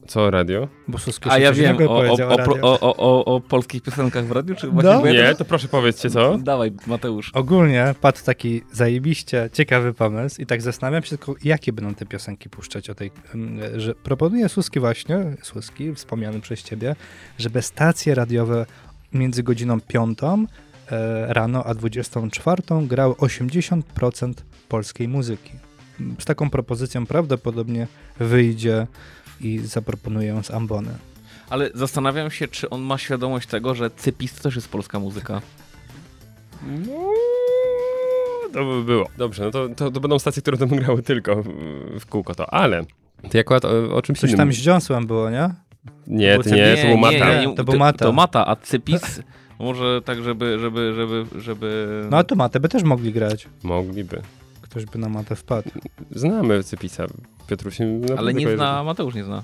[0.08, 0.68] Co, radio?
[0.88, 4.32] Bo Suski A ja wiem o, o, o, o, o, o, o polskich piosenkach w
[4.32, 4.72] radiu, czy No.
[4.72, 6.38] właśnie ja Nie, to proszę powiedzcie co.
[6.38, 7.30] Dawaj, Mateusz.
[7.34, 12.50] Ogólnie padł taki zajebiście ciekawy pomysł i tak zastanawiam się tylko, jakie będą te piosenki
[12.50, 16.96] puszczać o tej, em, że proponuje Suski właśnie, Suski, wspomniany przez ciebie,
[17.38, 18.66] żeby stacje radiowe
[19.12, 20.18] między godziną 5
[20.90, 24.32] e, rano a 24 grały 80%
[24.68, 25.52] polskiej muzyki.
[26.18, 27.86] Z taką propozycją prawdopodobnie
[28.20, 28.86] wyjdzie
[29.40, 30.90] i zaproponuje ją z ambony.
[31.50, 35.42] Ale zastanawiam się, czy on ma świadomość tego, że Cypis to też jest polska muzyka.
[36.66, 37.12] No,
[38.52, 39.08] to by było.
[39.18, 41.42] Dobrze, no to, to, to będą stacje, które będą grały tylko
[42.00, 42.84] w, kółko to, ale...
[43.30, 44.38] To akurat o, o czymś Coś innym.
[44.38, 45.50] tam z dziąsłem było, nie?
[46.06, 47.44] Nie, to nie, to był Mata.
[47.44, 47.54] nie.
[47.54, 48.04] To był Mata.
[48.04, 49.20] To Mata, a Cypis
[49.58, 51.86] może tak, żeby, żeby, żeby, żeby...
[52.10, 53.48] No a to matę by też mogli grać.
[53.62, 54.22] Mogliby.
[54.70, 55.70] Ktoś by na matę wpadł.
[56.10, 57.06] Znamy Cypisa.
[57.46, 57.78] Piotruś
[58.18, 58.56] Ale nie kojarzy.
[58.56, 59.42] zna, Mateusz nie zna.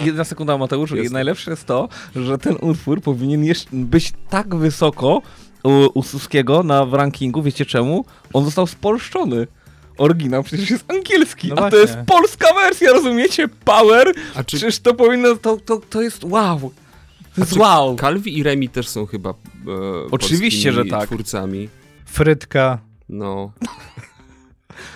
[0.00, 0.96] Jedna sekunda, Mateuszu.
[0.96, 1.12] I Jasne.
[1.12, 5.22] najlepsze jest to, że ten utwór powinien jeszcze być tak wysoko
[5.64, 7.42] u, u Suskiego na w rankingu.
[7.42, 8.04] Wiecie czemu?
[8.32, 9.46] On został spolszczony.
[9.98, 13.48] Oryginał przecież jest angielski, No a to jest polska wersja, rozumiecie?
[13.64, 14.12] Power!
[14.34, 16.72] A czy Przecież to powinno, to, to, to jest wow!
[17.34, 17.96] To jest wow!
[17.96, 19.34] Calvi i Remi też są chyba e,
[20.10, 21.06] Oczywiście, że tak.
[21.06, 21.68] twórcami.
[22.06, 22.78] Frytka,
[23.08, 23.52] No.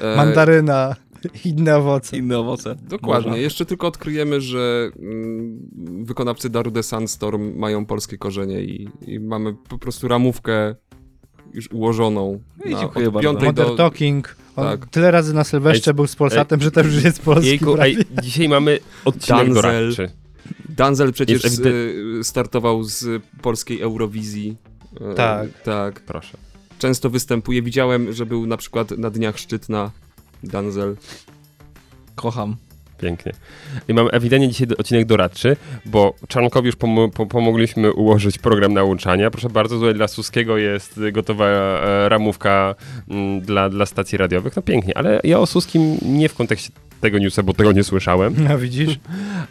[0.01, 0.97] E, mandaryna,
[1.45, 2.17] inne owoce.
[2.17, 2.77] Inne owoce.
[2.83, 3.31] Dokładnie.
[3.31, 3.43] Można.
[3.43, 9.79] Jeszcze tylko odkryjemy, że mm, wykonawcy Darude Sandstorm mają polskie korzenie i, i mamy po
[9.79, 10.75] prostu ramówkę
[11.55, 12.41] już ułożoną.
[12.65, 13.53] No i na- dziękuję od bardzo.
[13.53, 14.37] do, Talking.
[14.57, 14.87] Tak.
[14.91, 18.49] Tyle razy na Sylwestrze był z Polsatem, że to już jest polski Jejku, ej, dzisiaj
[18.49, 19.55] mamy odcinek Danzel.
[19.63, 20.11] doradczy.
[20.69, 24.57] Danzel przecież Jest z, startował z polskiej Eurowizji.
[25.01, 25.63] E, Tak.
[25.63, 26.01] Tak.
[26.01, 26.37] Proszę.
[26.79, 27.63] często występuje.
[27.63, 29.91] Widziałem, że był na przykład na dniach Szczytna
[30.43, 30.97] Danzel.
[32.15, 32.57] Kocham.
[32.99, 33.33] Pięknie.
[33.89, 39.31] I mam ewidentnie dzisiaj odcinek doradczy, bo Czarnkowi już pomo- po- pomogliśmy ułożyć program nauczania.
[39.31, 42.75] Proszę bardzo, tutaj dla Suskiego jest gotowa e, ramówka
[43.11, 44.57] mm, dla, dla stacji radiowych.
[44.57, 48.35] No pięknie, ale ja o Suskim nie w kontekście tego newsa, bo tego nie słyszałem,
[48.49, 48.99] No widzisz?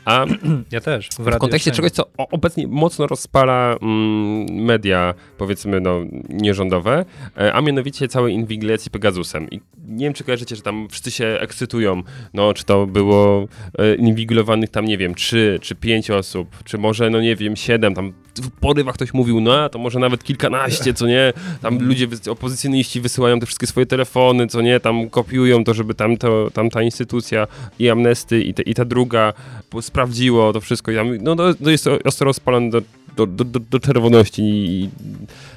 [0.05, 0.25] a
[0.71, 1.10] Ja też.
[1.10, 7.05] W, w kontekście czegoś, co obecnie mocno rozpala mm, media, powiedzmy, no, nierządowe,
[7.38, 9.49] e, a mianowicie całej inwigilacji Pegasusem.
[9.49, 12.01] I nie wiem, czy kojarzycie, że tam wszyscy się ekscytują,
[12.34, 13.35] no, czy to było
[13.78, 17.95] e, inwigilowanych tam, nie wiem, trzy czy pięć osób, czy może, no nie wiem, siedem,
[17.95, 22.08] tam w porywach ktoś mówił, no, a to może nawet kilkanaście, co nie, tam ludzie,
[22.08, 26.52] wys- opozycjoniści wysyłają te wszystkie swoje telefony, co nie, tam kopiują to, żeby tam, to,
[26.54, 27.48] tam ta instytucja
[27.80, 29.34] i Amnesty i, te, i ta druga
[29.82, 30.91] sprawdziło to wszystko.
[30.91, 32.82] Ja, mówię, no to, to jest ostro rozpalone do,
[33.15, 34.89] do, do, do, do czerwoności i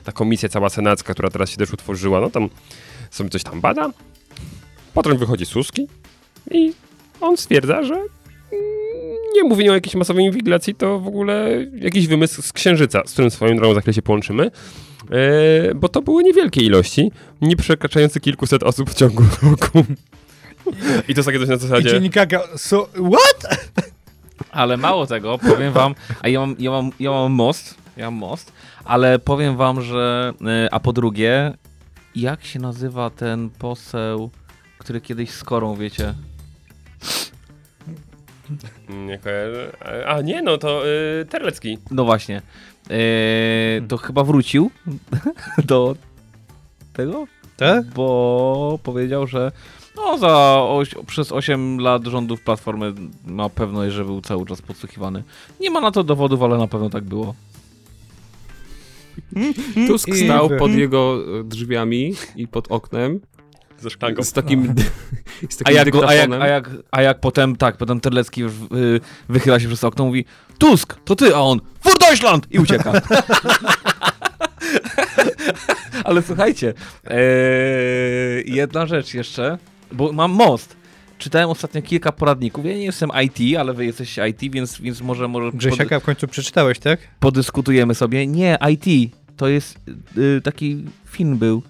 [0.05, 2.49] ta komisja cała senacka, która teraz się też utworzyła, no tam
[3.11, 3.91] sobie coś tam bada.
[4.95, 5.87] Potem wychodzi Suski
[6.51, 6.73] i
[7.21, 8.03] on stwierdza, że
[9.35, 13.31] nie mówienie o jakiejś masowej inwigilacji to w ogóle jakiś wymysł z Księżyca, z którym
[13.31, 14.51] swoją drogą za chwilę się połączymy.
[15.11, 19.85] E, bo to były niewielkie ilości, nie przekraczające kilkuset osób w ciągu roku.
[21.09, 21.91] I to jest takie coś na I zasadzie...
[21.91, 23.59] dziennikarka, so, what?
[24.51, 28.15] Ale mało tego, powiem wam, a ja mam, ja mam, ja mam most, ja mam
[28.15, 28.53] most,
[28.85, 30.33] ale powiem wam, że,
[30.67, 31.55] y, a po drugie,
[32.15, 34.31] jak się nazywa ten poseł,
[34.79, 36.15] który kiedyś z Korą, wiecie?
[38.89, 39.77] Nie kojarzę.
[40.07, 41.79] A nie, no to y, Terlecki.
[41.91, 42.43] No właśnie,
[42.91, 44.71] y, to chyba wrócił
[45.65, 45.97] do
[46.93, 47.85] tego, Tak?
[47.87, 49.53] bo powiedział, że
[49.97, 52.93] no za oś, przez 8 lat rządów Platformy
[53.27, 55.23] ma pewność, że był cały czas podsłuchiwany.
[55.61, 57.35] Nie ma na to dowodów, ale na pewno tak było.
[59.87, 63.21] Tusk stał pod jego e, drzwiami i pod oknem
[63.79, 64.23] Ze szklanką.
[64.23, 64.75] z takim,
[65.51, 68.41] z A takim jak, go, a, jak, a, jak, a jak potem, tak, potem Terlecki
[68.41, 70.25] już y, wychyla się przez okno, mówi
[70.59, 72.47] Tusk, to ty, a on Für Deutschland!
[72.51, 72.93] I ucieka.
[76.05, 76.75] Ale słuchajcie,
[77.07, 77.21] e,
[78.45, 79.59] jedna rzecz jeszcze,
[79.93, 80.77] bo mam most.
[81.19, 82.65] Czytałem ostatnio kilka poradników.
[82.65, 86.05] Ja nie jestem IT, ale wy jesteście IT, więc, więc może, może pod, Grzesiaka w
[86.05, 87.01] końcu przeczytałeś, tak?
[87.21, 88.27] podyskutujemy sobie.
[88.27, 89.13] Nie, IT.
[89.37, 89.79] To jest
[90.19, 91.63] y, taki film był.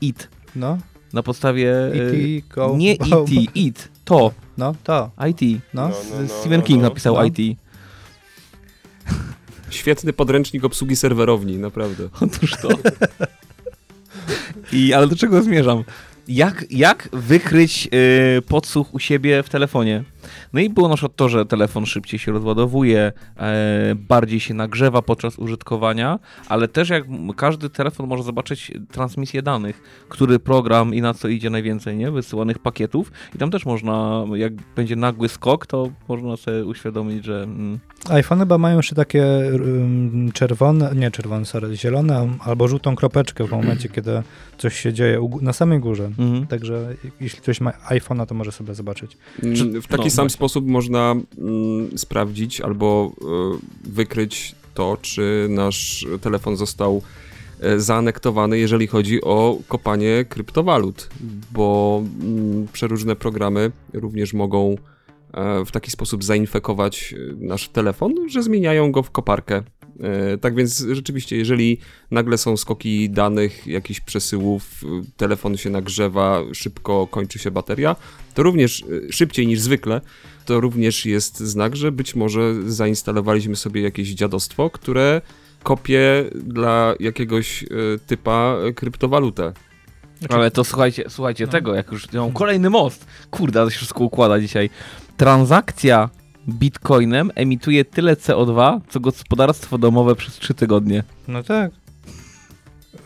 [0.00, 0.28] It.
[0.56, 0.78] No.
[1.16, 1.72] Na podstawie...
[1.72, 2.54] y, E.T.
[2.54, 3.24] Go nie Home.
[3.30, 3.88] IT, IT.
[4.04, 4.32] To.
[4.58, 5.10] No, to.
[5.28, 5.62] IT.
[5.74, 5.88] No.
[5.88, 6.88] No, no, no, Stephen no, King no.
[6.88, 7.24] napisał No.
[7.24, 7.58] IT.
[9.70, 12.08] Świetny podręcznik obsługi serwerowni, naprawdę.
[12.20, 12.68] Otóż to.
[14.72, 15.84] I, ale do czego zmierzam?
[16.28, 17.88] Jak, jak wykryć
[18.38, 20.04] y, podsłuch u siebie w telefonie?
[20.52, 25.02] No i było na przykład to, że telefon szybciej się rozładowuje, e, bardziej się nagrzewa
[25.02, 26.18] podczas użytkowania,
[26.48, 27.04] ale też jak
[27.36, 32.10] każdy telefon może zobaczyć transmisję danych, który program i na co idzie najwięcej, nie?
[32.10, 37.42] Wysyłanych pakietów i tam też można, jak będzie nagły skok, to można sobie uświadomić, że
[37.42, 43.44] mm, iPhone chyba mają jeszcze takie um, czerwone, nie czerwone, sorry, zielone albo żółtą kropeczkę
[43.44, 44.22] w momencie, kiedy
[44.58, 46.04] coś się dzieje na samej górze.
[46.04, 46.46] mhm.
[46.46, 49.16] Także jeśli ktoś ma iPhone'a, to może sobie zobaczyć.
[49.42, 50.36] Mm, W taki no, sam właśnie.
[50.36, 53.24] sposób można mm, sprawdzić albo e,
[53.84, 57.02] wykryć to, czy nasz telefon został
[57.60, 61.10] e, zaanektowany, jeżeli chodzi o kopanie kryptowalut,
[61.52, 64.76] bo mm, przeróżne programy również mogą
[65.34, 69.62] e, w taki sposób zainfekować nasz telefon, że zmieniają go w koparkę.
[70.00, 71.78] E, Tak więc rzeczywiście, jeżeli
[72.10, 77.96] nagle są skoki danych, jakichś przesyłów, e, telefon się nagrzewa, szybko kończy się bateria,
[78.34, 80.00] to również e, szybciej niż zwykle,
[80.44, 85.20] to również jest znak, że być może zainstalowaliśmy sobie jakieś dziadostwo, które
[85.62, 87.64] kopie dla jakiegoś
[88.06, 89.52] typa kryptowalutę.
[90.28, 91.52] Ale to słuchajcie, słuchajcie No.
[91.52, 93.06] tego, jak już mam kolejny most.
[93.30, 94.70] Kurde, ale się wszystko układa dzisiaj.
[95.16, 96.10] Transakcja
[96.48, 101.02] bitcoinem emituje tyle CO2, co gospodarstwo domowe przez 3 tygodnie.
[101.28, 101.70] No tak.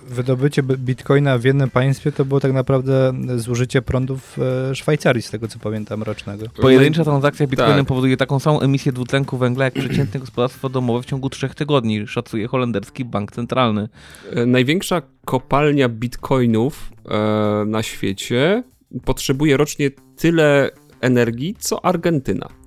[0.08, 5.22] Wydobycie bi- bitcoina w jednym państwie to było tak naprawdę zużycie prądu w e, Szwajcarii,
[5.22, 6.46] z tego co pamiętam, rocznego.
[6.60, 7.86] Pojedyncza transakcja bitcoinem tak.
[7.86, 12.48] powoduje taką samą emisję dwutlenku węgla, jak przeciętne gospodarstwo domowe w ciągu 3 tygodni, szacuje
[12.48, 13.88] holenderski bank centralny.
[14.30, 18.62] E, Największa kopalnia bitcoinów e, na świecie
[19.04, 22.59] potrzebuje rocznie tyle energii, co Argentyna.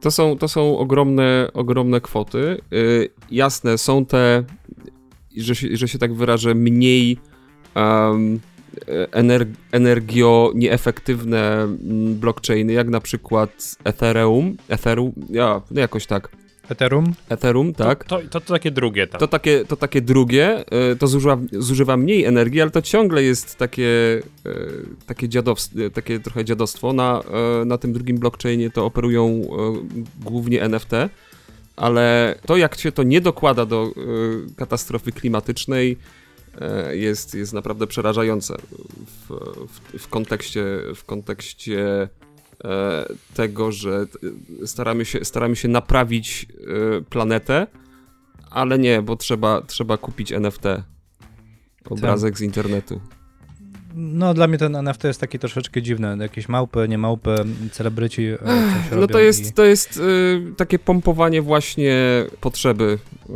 [0.00, 2.60] To są, to są ogromne, ogromne kwoty.
[2.72, 2.76] E,
[3.30, 4.44] jasne, są te,
[5.36, 7.18] że się, że się tak wyrażę, mniej
[7.74, 8.40] em,
[9.12, 16.39] ener, energio nieefektywne mm, blockchainy, jak na przykład Ethereum, Ethereum, ja, no jakoś tak.
[16.70, 17.14] Ethereum?
[17.28, 18.04] Ethereum, tak.
[18.04, 19.20] To, to, to takie drugie tam.
[19.20, 23.56] To takie, to takie drugie, y, to zużywa, zużywa mniej energii, ale to ciągle jest
[23.56, 23.82] takie,
[24.46, 26.92] y, takie, dziadowstwo, takie trochę dziadostwo.
[26.92, 27.22] Na,
[27.66, 29.42] na tym drugim blockchainie to operują
[30.20, 30.90] głównie NFT,
[31.76, 33.90] ale to jak się to nie dokłada do
[34.56, 35.96] katastrofy klimatycznej
[36.90, 38.56] jest, jest naprawdę przerażające
[39.06, 39.34] w,
[39.68, 42.08] w, w kontekście, w kontekście e,
[43.34, 44.18] tego, że t-
[44.66, 46.46] staramy się, staramy się naprawić
[46.98, 47.66] e, planetę,
[48.50, 50.64] ale nie, bo trzeba, trzeba kupić NFT.
[51.90, 53.00] Obrazek z internetu.
[53.94, 56.16] No dla mnie ten NFT jest taki troszeczkę dziwny.
[56.20, 57.34] Jakieś małpy, nie małpy,
[57.72, 58.38] celebryci e,
[58.96, 59.52] No to jest, i...
[59.52, 61.96] to jest y, takie pompowanie właśnie
[62.40, 62.98] potrzeby.
[63.30, 63.32] Y,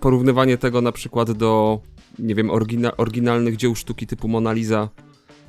[0.00, 1.80] porównywanie tego na przykład do,
[2.18, 4.88] nie wiem, orygina- oryginalnych dzieł sztuki typu Mona Lisa.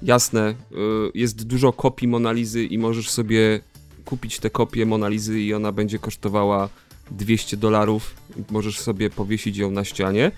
[0.04, 0.76] Jasne, y,
[1.14, 3.60] jest dużo kopii Mona Lisy i możesz sobie
[4.06, 6.70] kupić tę kopię Mona Lisy i ona będzie kosztowała
[7.12, 8.16] 200 dolarów.
[8.52, 10.32] Możesz sobie powiesić ją na ścianie,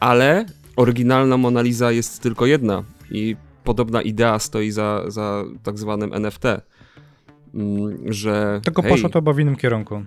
[0.00, 6.12] ale oryginalna Mona Lisa jest tylko jedna i podobna idea stoi za, za tak zwanym
[6.12, 6.44] NFT.
[7.54, 10.04] Mm, Że Tylko hej, poszło to chyba w innym kierunku.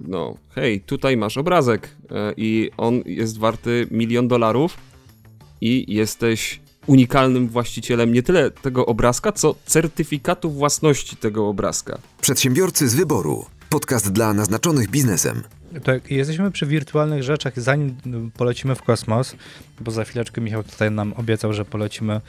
[0.00, 4.76] no hej, tutaj masz obrazek e, i on jest warty milion dolarów
[5.60, 11.98] i jesteś unikalnym właścicielem nie tyle tego obrazka, co certyfikatu własności tego obrazka.
[12.20, 13.44] Przedsiębiorcy z wyboru.
[13.68, 15.42] Podcast dla naznaczonych biznesem.
[15.84, 17.96] To jak jesteśmy przy wirtualnych rzeczach, zanim
[18.36, 19.36] polecimy w kosmos,
[19.80, 22.20] bo za chwileczkę Michał tutaj nam obiecał, że polecimy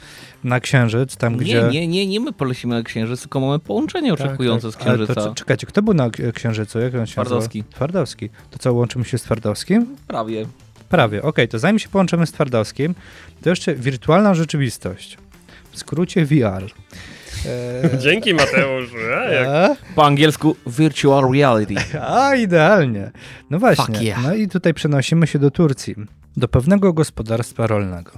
[0.44, 1.68] na Księżyc, tam Nie, gdzie...
[1.72, 4.82] nie, nie, nie my polecimy na Księżyc, tylko mamy połączenie Tak, oczekujące tak.
[4.82, 5.14] z Ale Księżyca.
[5.14, 6.78] To, czekajcie, kto był na Księżycu?
[6.78, 7.12] Jak on się?
[7.12, 7.64] Twardowski.
[7.64, 8.28] Twardowski.
[8.50, 9.96] To co, łączymy się z Twardowskim?
[10.08, 10.46] Prawie.
[10.92, 12.94] Prawie, okej, to zanim się połączymy z Twardowskim,
[13.42, 15.18] to jeszcze wirtualna rzeczywistość.
[15.70, 16.64] W skrócie VR.
[17.46, 18.90] E, Dzięki Mateusz.
[19.10, 19.48] E, jak...
[19.48, 19.76] a?
[19.94, 21.74] Po angielsku virtual reality.
[22.18, 23.10] A, idealnie.
[23.50, 24.02] No właśnie.
[24.02, 24.22] Yeah.
[24.22, 25.94] No i tutaj przenosimy się do Turcji,
[26.36, 28.10] do pewnego gospodarstwa rolnego,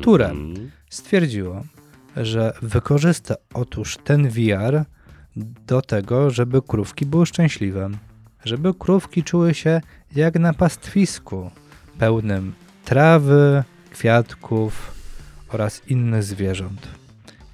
[0.00, 0.70] które Mm.
[0.90, 1.64] stwierdziło,
[2.16, 4.84] że wykorzysta otóż ten VR
[5.66, 7.90] do tego, żeby krówki były szczęśliwe.
[8.44, 9.80] Żeby krówki czuły się
[10.16, 11.50] jak na pastwisku,
[11.98, 12.54] pełnym
[12.84, 14.92] trawy, kwiatków
[15.48, 16.88] oraz innych zwierząt.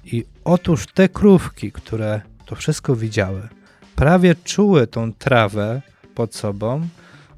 [0.05, 3.47] I otóż te krówki, które to wszystko widziały,
[3.95, 5.81] prawie czuły tą trawę
[6.15, 6.87] pod sobą,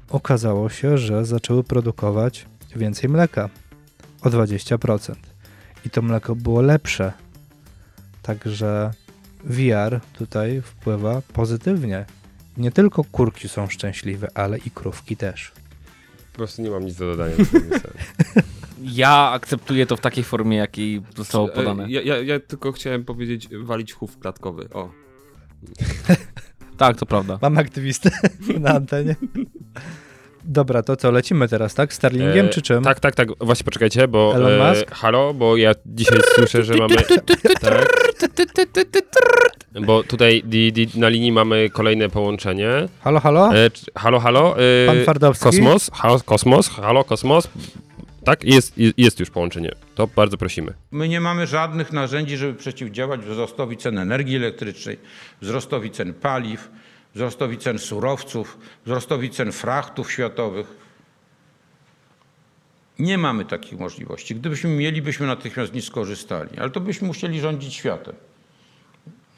[0.08, 3.48] okazało się, że zaczęły produkować więcej mleka
[4.20, 5.14] o 20%.
[5.86, 7.12] I to mleko było lepsze.
[8.22, 8.90] Także
[9.44, 12.04] VR tutaj wpływa pozytywnie.
[12.56, 15.52] Nie tylko kurki są szczęśliwe, ale i krówki też.
[16.34, 17.36] Po prostu nie mam nic do dodania.
[17.36, 17.44] do.
[18.82, 21.84] Ja akceptuję to w takiej formie, jakiej zostało podane.
[21.84, 24.68] E, Ja, ja, ja tylko chciałem powiedzieć walić chów klatkowy.
[24.72, 24.90] O.
[26.76, 27.38] Tak, to prawda.
[27.42, 28.10] Mam aktywistę
[28.60, 29.16] na antenie.
[30.44, 31.92] Dobra, to co, lecimy teraz, tak?
[31.94, 32.84] Starlingiem E, czy czym?
[32.84, 33.28] Tak, tak, tak.
[33.40, 34.32] Właśnie poczekajcie, bo.
[34.36, 34.90] Elon Musk?
[34.90, 36.96] halo, bo ja dzisiaj słyszę, że mamy.
[37.60, 38.14] tak.
[39.80, 42.68] Bo tutaj di, di, na linii mamy kolejne połączenie.
[43.00, 43.56] Halo, halo?
[43.56, 44.56] E, halo, halo.
[44.58, 45.44] E, Pan Twardowski?
[45.44, 47.48] Kosmos, halo, kosmos, halo, kosmos.
[48.24, 49.70] Tak, jest, jest już połączenie.
[49.94, 50.74] To bardzo prosimy.
[50.90, 54.98] My nie mamy żadnych narzędzi, żeby przeciwdziałać wzrostowi cen energii elektrycznej,
[55.40, 56.70] wzrostowi cen paliw,
[57.14, 60.66] wzrostowi cen surowców, wzrostowi cen frachtów światowych.
[62.98, 64.34] Nie mamy takich możliwości.
[64.34, 68.14] Gdybyśmy mieli, byśmy natychmiast z nich skorzystali, ale to byśmy musieli rządzić światem.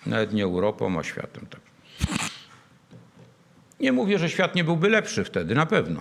[0.07, 1.47] Nawet nie Europą, a światem.
[1.47, 1.61] Tak.
[3.81, 6.01] Nie mówię, że świat nie byłby lepszy wtedy, na pewno.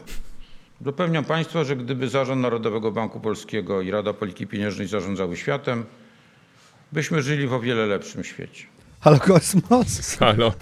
[0.85, 5.85] Zapewniam Państwa, że gdyby Zarząd Narodowego Banku Polskiego i Rada Polityki Pieniężnej zarządzały światem,
[6.91, 8.65] byśmy żyli w o wiele lepszym świecie.
[8.99, 10.17] Halo, kosmos?
[10.19, 10.53] Halo.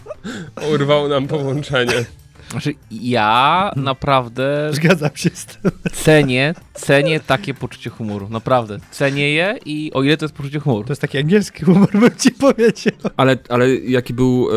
[0.74, 2.06] Urwał nam połączenie.
[2.52, 5.72] Znaczy, ja naprawdę Zgadzam się z tym.
[5.94, 8.30] cenię, cenię takie poczucie humoru.
[8.30, 8.80] Naprawdę.
[8.92, 10.84] Cenię je i o ile to jest poczucie humoru.
[10.84, 12.94] To jest taki angielski humor, bym ci powiedział.
[13.18, 14.50] Ale, ale jaki był,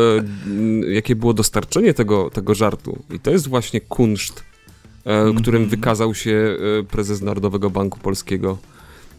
[0.87, 3.03] e, jakie było dostarczenie tego, tego żartu?
[3.15, 4.43] I to jest właśnie kunszt,
[5.05, 8.57] e, którym wykazał się e, prezes Narodowego Banku Polskiego.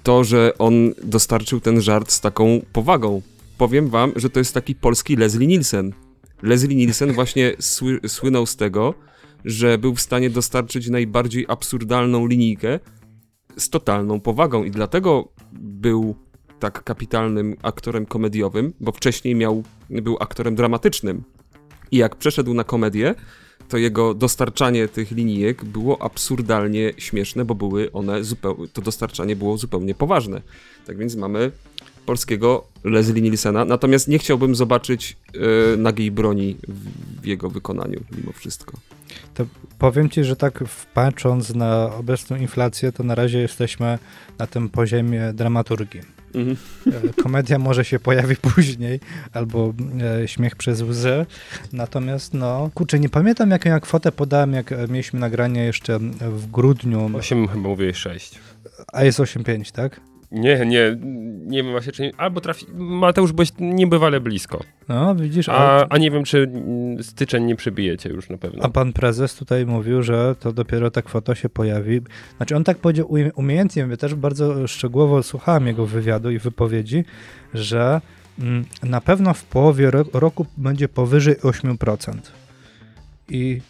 [0.02, 3.22] To, że on dostarczył ten żart z taką powagą.
[3.58, 5.92] Powiem wam, że to jest taki polski Leslie Nielsen.
[6.42, 8.94] Leslie Nielsen właśnie sły, słynął z tego,
[9.44, 12.80] że był w stanie dostarczyć najbardziej absurdalną linijkę
[13.56, 16.16] z totalną powagą i dlatego był
[16.58, 21.22] tak kapitalnym aktorem komediowym, bo wcześniej miał, był aktorem dramatycznym.
[21.90, 23.14] I jak przeszedł na komedię,
[23.68, 28.20] to jego dostarczanie tych linijek było absurdalnie śmieszne, bo były one
[28.72, 30.42] to dostarczanie było zupełnie poważne.
[30.86, 31.52] Tak więc mamy
[32.08, 38.32] polskiego Leslie Nielsena, natomiast nie chciałbym zobaczyć e, nagiej broni w, w jego wykonaniu mimo
[38.32, 38.72] wszystko.
[39.78, 43.98] Powiem ci, że tak patrząc na obecną inflację, to na razie jesteśmy
[44.38, 46.00] na tym poziomie dramaturgii.
[46.34, 46.56] Mhm.
[46.86, 49.00] E, Komedia może się pojawi później,
[49.32, 49.74] albo
[50.22, 51.26] e, śmiech przez łzy.
[51.72, 56.50] Natomiast no, kurczę, nie pamiętam jaką ja kwotę podałem, jak e, mieliśmy nagranie jeszcze w
[56.50, 58.38] grudniu, 8 chyba mówię 6.
[58.92, 60.00] a jest 8,5, tak?
[60.32, 60.96] Nie, nie,
[61.46, 66.10] nie wiem właśnie, czy albo trafi, Mateusz, byłeś niebywale blisko, No, widzisz, a, a, nie
[66.10, 68.64] wiem, czy mm, styczeń nie przybijecie już na pewno.
[68.64, 72.00] a pan prezes tutaj mówił, że to dopiero ta kwota się pojawi.
[72.36, 77.04] Znaczy on tak powiedział umie- umiejętnie, ja też bardzo szczegółowo słuchałem jego wywiadu i wypowiedzi,
[77.54, 78.00] że
[78.38, 82.12] mm, na pewno w połowie ro- roku będzie powyżej 8%.
[83.28, 83.60] I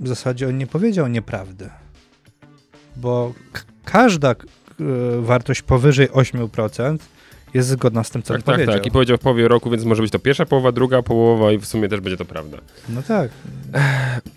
[0.00, 1.70] w zasadzie on nie powiedział nieprawdy.
[2.96, 3.32] Bo
[3.84, 4.34] każda
[5.20, 6.98] wartość powyżej 8%
[7.54, 8.74] jest zgodna z tym, co tak, on tak, powiedział.
[8.74, 8.86] tak.
[8.86, 11.66] I powiedział w połowie roku, więc może być to pierwsza połowa, druga połowa i w
[11.66, 12.58] sumie też będzie to prawda.
[12.88, 13.30] No tak.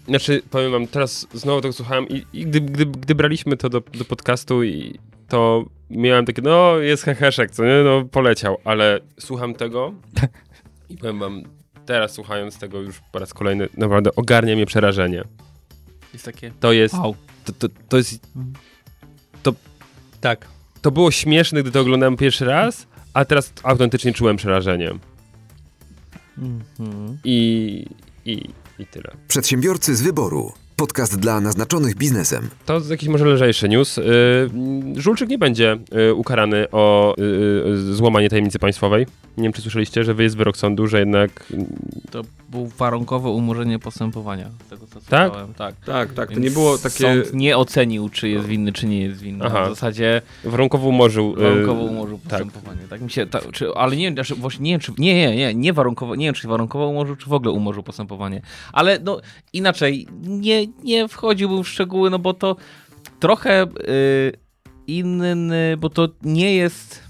[0.07, 3.81] Znaczy, powiem wam, teraz znowu tego słuchałem i, i gdy, gdy, gdy braliśmy to do,
[3.97, 9.53] do podcastu i to miałem takie, no jest heheszek, co nie, no poleciał, ale słucham
[9.53, 9.93] tego
[10.89, 11.43] i powiem wam,
[11.85, 15.23] teraz słuchając tego już po raz kolejny, naprawdę ogarnia mnie przerażenie.
[16.13, 16.51] Jest takie...
[16.59, 17.15] To jest, Wow.
[17.45, 18.27] to, to, to jest,
[20.23, 20.47] Tak.
[20.81, 24.91] to było śmieszne, gdy to oglądałem pierwszy raz, a teraz autentycznie czułem przerażenie.
[26.37, 27.17] Mhm.
[27.23, 27.85] I,
[28.25, 28.49] i,
[28.79, 29.11] i tyle.
[29.27, 30.51] Przedsiębiorcy z wyboru.
[30.75, 32.49] Podcast dla naznaczonych biznesem.
[32.65, 33.97] To jest jakiś może lżejszy news.
[33.97, 39.05] Yy, Żulczyk nie będzie yy, ukarany o yy, złamanie tajemnicy państwowej.
[39.37, 41.53] Nie wiem, czy słyszeliście, że jest wyrok sądu, że jednak...
[42.11, 42.21] To
[42.53, 45.31] było warunkowe umorzenie postępowania, z tego co Tak?
[45.31, 45.53] słyszałem.
[45.53, 45.75] Tak?
[45.85, 47.23] Tak, tak, to nie było takie...
[47.23, 49.45] Sąd nie ocenił, czy jest winny, czy nie jest winny.
[49.45, 49.65] Aha.
[49.65, 51.37] W zasadzie warunkowo umorzył...
[51.37, 52.29] yy, warunkowo umorzył tak.
[52.29, 52.87] postępowanie.
[52.89, 55.53] Tak, mi się, ta, czy, ale nie, znaczy, właśnie nie wiem, czy, nie, nie, nie,
[55.53, 58.41] nie warunkowo, nie wiem, czy warunkowo umorzył, czy w ogóle umorzył postępowanie.
[58.73, 59.21] Ale no
[59.53, 62.55] inaczej, nie, nie wchodziłbym w szczegóły, no bo to
[63.19, 64.33] trochę y,
[64.87, 67.03] inny, bo to nie jest...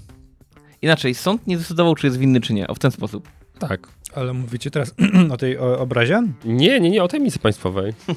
[0.82, 3.28] Inaczej, sąd nie decydował, czy jest winny, czy nie, o w ten sposób.
[3.68, 3.88] Tak.
[4.14, 4.94] Ale mówicie teraz
[5.32, 6.22] o tej o, obrazie?
[6.44, 7.92] Nie, nie, nie, o tajemnicy państwowej.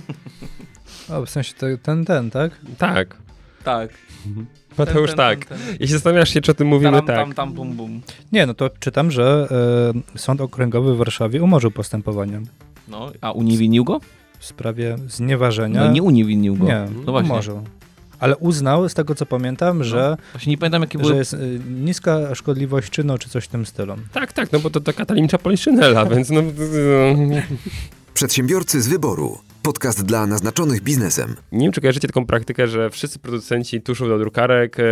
[1.09, 2.51] O, w sensie te, ten, ten, tak?
[2.77, 3.17] Tak.
[3.63, 3.89] Tak.
[4.77, 5.45] Mateusz, ten, tak.
[5.45, 5.67] ten, ten.
[5.71, 7.15] Jeśli zastanawiasz się, czy o tym mówimy, Tam, tak.
[7.15, 8.01] tam, tam, bum, bum.
[8.31, 9.47] Nie, no to czytam, że
[10.15, 12.41] e, Sąd Okręgowy w Warszawie umorzył postępowanie
[12.87, 13.99] No, a uniewinnił go?
[14.39, 15.85] w sprawie znieważenia.
[15.85, 16.65] No nie uniewinnił go.
[16.65, 17.31] Nie, no właśnie.
[17.31, 17.61] umorzył.
[18.19, 21.15] Ale uznał, z tego co pamiętam, że, Właśnie nie pamiętam, jakie że były...
[21.15, 23.95] jest y, niska szkodliwość czynu, czy coś w tym stylu.
[24.13, 26.41] Tak, tak, no bo to taka tajemnicza poliszynela, więc no...
[28.13, 29.37] Przedsiębiorcy z wyboru.
[29.67, 31.35] Podcast dla naznaczonych biznesem.
[31.51, 34.83] Nie wiem, czy kojarzycie taką praktykę, że wszyscy producenci tuszów do drukarek e,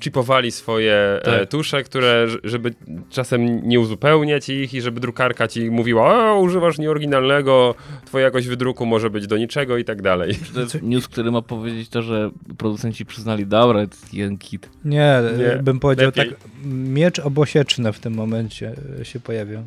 [0.00, 1.48] chipowali swoje e, Tak.
[1.50, 2.74] tusze, które, żeby
[3.10, 7.74] czasem nie uzupełniać ich i żeby drukarka ci mówiła, o, używasz nieoryginalnego,
[8.06, 10.34] twoja jakość wydruku może być do niczego i tak dalej.
[10.54, 14.68] To jest news, który ma powiedzieć to, że producenci przyznali, dobra, to jest jeden kit.
[14.84, 16.28] Nie, Nie, bym powiedział lepiej.
[16.28, 19.58] tak, miecz obosieczny w tym momencie y, się pojawił.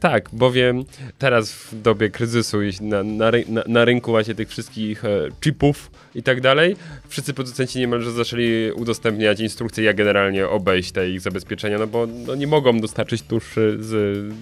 [0.00, 0.84] Tak, bowiem
[1.18, 6.22] teraz w dobie kryzysu na, na, na, na rynku macie tych wszystkich e, chipów i
[6.22, 6.76] tak dalej,
[7.08, 12.34] wszyscy producenci niemalże zaczęli udostępniać instrukcje, jak generalnie obejść te ich zabezpieczenia, no bo no,
[12.34, 14.34] nie mogą dostarczyć tuszy z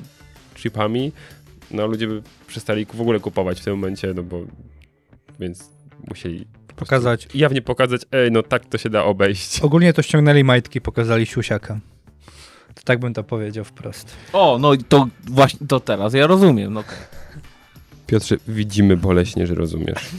[0.57, 1.13] chipami,
[1.71, 4.41] no ludzie by przestali w ogóle kupować w tym momencie, no bo
[5.41, 5.71] więc
[6.09, 6.47] musieli
[6.77, 7.29] Pokazać.
[7.35, 9.61] jawnie pokazać, ej, no tak to się da obejść.
[9.61, 11.81] Ogólnie to ściągnęli majtki, pokazali siusiaka.
[12.77, 14.17] To tak bym to powiedział wprost.
[14.33, 16.97] O, no i to właśnie, to teraz ja rozumiem, no okej.
[18.07, 20.11] Piotrze, widzimy boleśnie, że rozumiesz.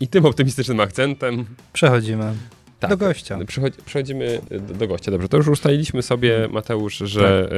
[0.00, 2.34] I tym optymistycznym akcentem Przechodzimy
[2.80, 2.90] Tak.
[2.90, 3.38] do gościa.
[3.46, 5.10] Przechodzi, przechodzimy do, do gościa.
[5.10, 7.48] Dobrze, to już ustaliliśmy sobie, Mateusz, że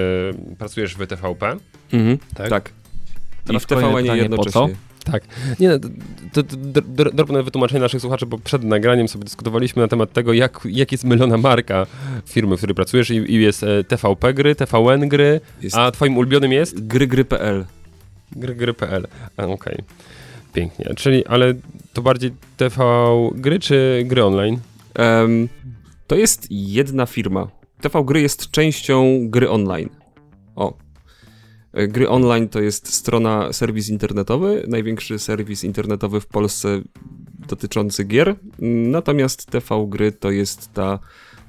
[0.53, 1.57] y, pracujesz w TVP.
[1.93, 2.49] Mhm, Tak.
[2.51, 2.69] tak.
[3.45, 4.75] I Teraz w TVN jednocześnie.
[5.05, 5.23] Tak.
[5.61, 5.79] Nie,
[6.33, 6.57] to, to,
[7.13, 11.05] drobne wytłumaczenie naszych słuchaczy, bo przed nagraniem sobie dyskutowaliśmy na temat tego, jak, jak jest
[11.05, 11.87] mylona marka
[12.27, 16.17] firmy, w której pracujesz i, i jest e, TVP gry, TVN gry, Jest a twoim
[16.17, 17.65] ulubionym jest gry.gry.pl.
[18.33, 19.07] gry, gry.pl.
[19.37, 19.79] A, okej.
[20.53, 20.95] Pięknie.
[20.97, 21.55] Czyli, ale
[21.93, 22.85] to bardziej TV
[23.35, 24.59] gry czy gry online?
[24.95, 25.49] Em,
[26.07, 27.49] to jest jedna firma.
[27.81, 29.89] TV Gry jest częścią gry online.
[30.57, 30.84] O.
[31.75, 36.81] E, Gry online to jest strona, serwis internetowy, największy serwis internetowy w Polsce
[37.49, 38.35] dotyczący gier.
[38.89, 40.99] Natomiast TV Gry to jest ta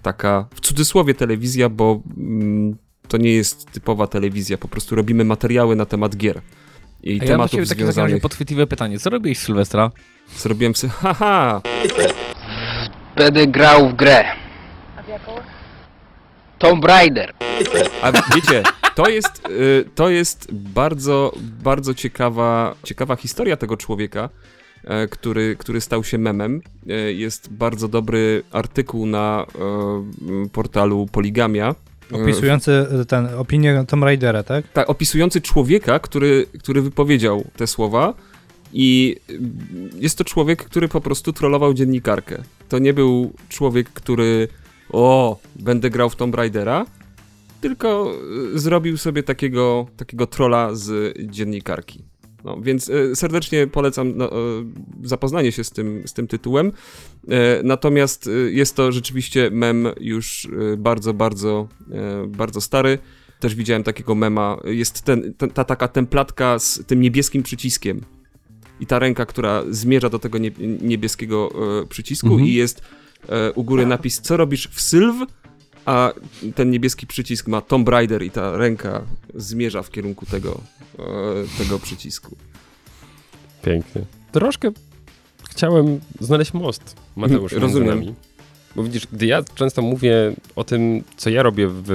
[0.01, 5.75] taka, w cudzysłowie telewizja, bo mm, to nie jest typowa telewizja, po prostu robimy materiały
[5.75, 6.41] na temat gier.
[7.03, 8.21] I A ja mam takie w związanych.
[8.21, 8.99] podchwytliwe pytanie.
[8.99, 9.91] Co robiłeś Sylwestra?
[10.37, 11.61] Zrobiłem sobie, haha,
[13.15, 14.25] Będę grał w grę.
[16.59, 17.33] Tomb Raider.
[18.01, 18.63] A wiecie,
[18.95, 21.33] to jest, y, to jest bardzo,
[21.63, 24.29] bardzo ciekawa, ciekawa historia tego człowieka,
[24.83, 26.61] e, który, który stał się memem.
[26.89, 29.45] E, Jest bardzo dobry artykuł na
[30.45, 31.75] e, portalu Poligamia.
[32.11, 34.67] Opisujący ten, opinię Tomb Raidera, tak?
[34.67, 38.13] tak, opisujący człowieka, który, który wypowiedział te słowa
[38.73, 39.39] i y,
[39.99, 42.43] jest to człowiek, który po prostu trollował dziennikarkę.
[42.69, 44.47] To nie był człowiek, który
[44.89, 46.85] o, będę grał w Tomb Raidera,
[47.61, 48.13] tylko
[48.55, 52.03] y, zrobił sobie takiego, takiego trolla z dziennikarki.
[52.43, 54.65] No, więc y, serdecznie polecam no, y,
[55.03, 56.71] zapoznanie się z tym, z tym tytułem.
[57.63, 60.47] Natomiast jest to rzeczywiście mem już
[60.77, 61.67] bardzo, bardzo,
[62.27, 62.97] bardzo stary.
[63.39, 64.57] Też widziałem takiego mema.
[64.65, 68.01] Jest ten, ta taka templatka z tym niebieskim przyciskiem.
[68.79, 70.51] I ta ręka, która zmierza do tego nie,
[70.81, 71.49] niebieskiego
[71.89, 72.47] przycisku Mhm.
[72.47, 72.81] i jest
[73.55, 75.15] u góry napis, co robisz w Sylw,
[75.85, 76.13] a
[76.55, 79.01] ten niebieski przycisk ma Tomb Raider i ta ręka
[79.35, 80.61] zmierza w kierunku tego,
[80.99, 81.03] e,
[81.57, 82.35] tego przycisku.
[83.63, 84.01] Pięknie.
[84.31, 84.71] Troszkę
[85.49, 88.15] chciałem znaleźć most, Mateusz, Rozumiem.
[88.75, 91.91] Bo widzisz, gdy ja często mówię o tym, co ja robię w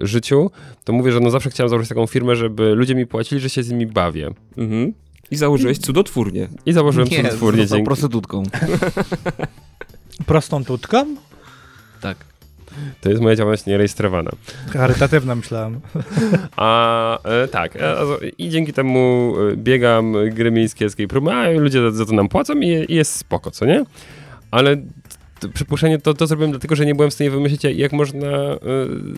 [0.00, 0.50] e, życiu,
[0.84, 3.62] to mówię, że no zawsze chciałem założyć taką firmę, żeby ludzie mi płacili, że się
[3.62, 4.30] z nimi bawię.
[4.56, 4.92] Mhm.
[5.30, 6.48] I założyłeś cudotwórnie.
[6.66, 7.86] I założyłem Nie, cudotwórnie został dzięki.
[7.86, 8.42] prostytutką.
[10.26, 11.16] Prostą tutką?
[12.00, 12.16] Tak.
[13.00, 14.30] To jest moja działalność nierejestrowana.
[14.72, 15.80] Charytatywna myślałem.
[16.56, 18.04] A e, tak, e, a-
[18.38, 22.12] i dzięki temu e, biegam e, gry miejskie escape room, a ludzie za, za to
[22.12, 23.84] nam płacą i, i jest spoko, co nie?
[24.50, 24.76] Ale
[25.54, 28.58] przypuszczenie to, to zrobiłem dlatego, że nie byłem w stanie wymyślić, jak można e,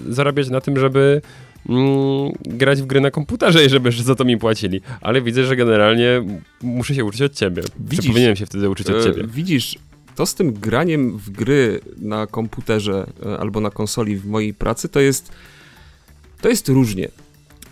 [0.09, 1.21] zarabiać na tym, żeby
[1.69, 4.81] mm, grać w gry na komputerze i żeby za to mi płacili.
[5.01, 6.23] Ale widzę, że generalnie
[6.63, 7.63] muszę się uczyć od ciebie.
[7.81, 9.23] Widzisz, Czy powinienem się wtedy uczyć od E, ciebie.
[9.29, 9.79] Widzisz,
[10.17, 14.89] to z tym graniem w gry na komputerze e, albo na konsoli w mojej pracy
[14.89, 15.33] to jest
[16.41, 17.09] to jest różnie.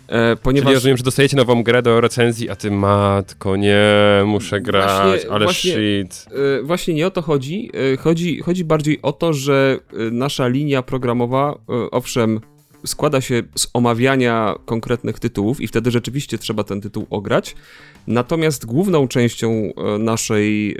[0.07, 3.83] E, ponieważ Czyli rozumiem, że dostajecie nową grę do recenzji, a ty matko, nie,
[4.25, 6.25] muszę grać, Właśnie- ale właśnie- shit.
[6.59, 7.71] E, Właśnie nie o to chodzi.
[7.93, 12.39] E, Chodzi, chodzi bardziej o to, że e, nasza linia programowa, e, owszem,
[12.85, 17.55] składa się z omawiania konkretnych tytułów i wtedy rzeczywiście trzeba ten tytuł ograć.
[18.07, 20.77] Natomiast główną częścią e, naszej,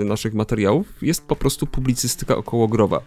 [0.00, 3.00] e, naszych materiałów jest po prostu publicystyka okołogrowa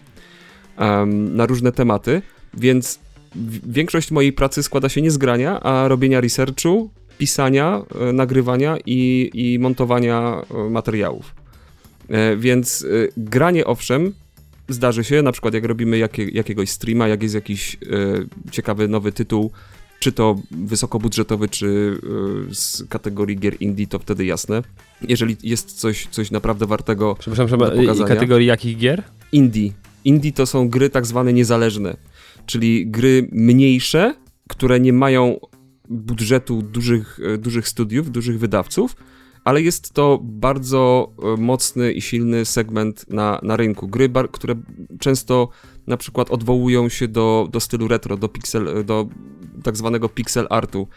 [1.05, 2.21] na różne tematy,
[2.53, 2.99] więc
[3.67, 9.29] większość mojej pracy składa się nie z grania, a robienia researchu, pisania, e, nagrywania i,
[9.33, 11.35] i montowania materiałów.
[12.37, 12.85] Więc
[13.17, 14.13] granie owszem,
[14.69, 17.77] zdarzy się, na przykład jak robimy jakie, jakiegoś streama, jak jest jakiś
[18.51, 19.51] ciekawy nowy tytuł,
[20.03, 21.99] czy to wysokobudżetowy, czy
[22.49, 24.61] e, z kategorii gier indie, to wtedy jasne.
[25.07, 29.03] Jeżeli jest coś, coś naprawdę wartego Przepraszam, do przepraszam, i kategorii jakich gier?
[29.31, 29.71] indie.
[30.05, 31.97] Indie to są gry tak zwane niezależne,
[32.45, 34.15] czyli gry mniejsze,
[34.49, 35.39] które nie mają
[35.89, 38.95] budżetu dużych, e, dużych studiów, dużych wydawców,
[39.43, 43.87] ale jest to bardzo e, mocny i silny segment na, na rynku.
[43.87, 44.55] Gry, które
[44.99, 45.49] często
[45.87, 49.07] na przykład odwołują się do, do stylu retro, do, pixel, do
[49.63, 50.87] tak zwanego pixel artu.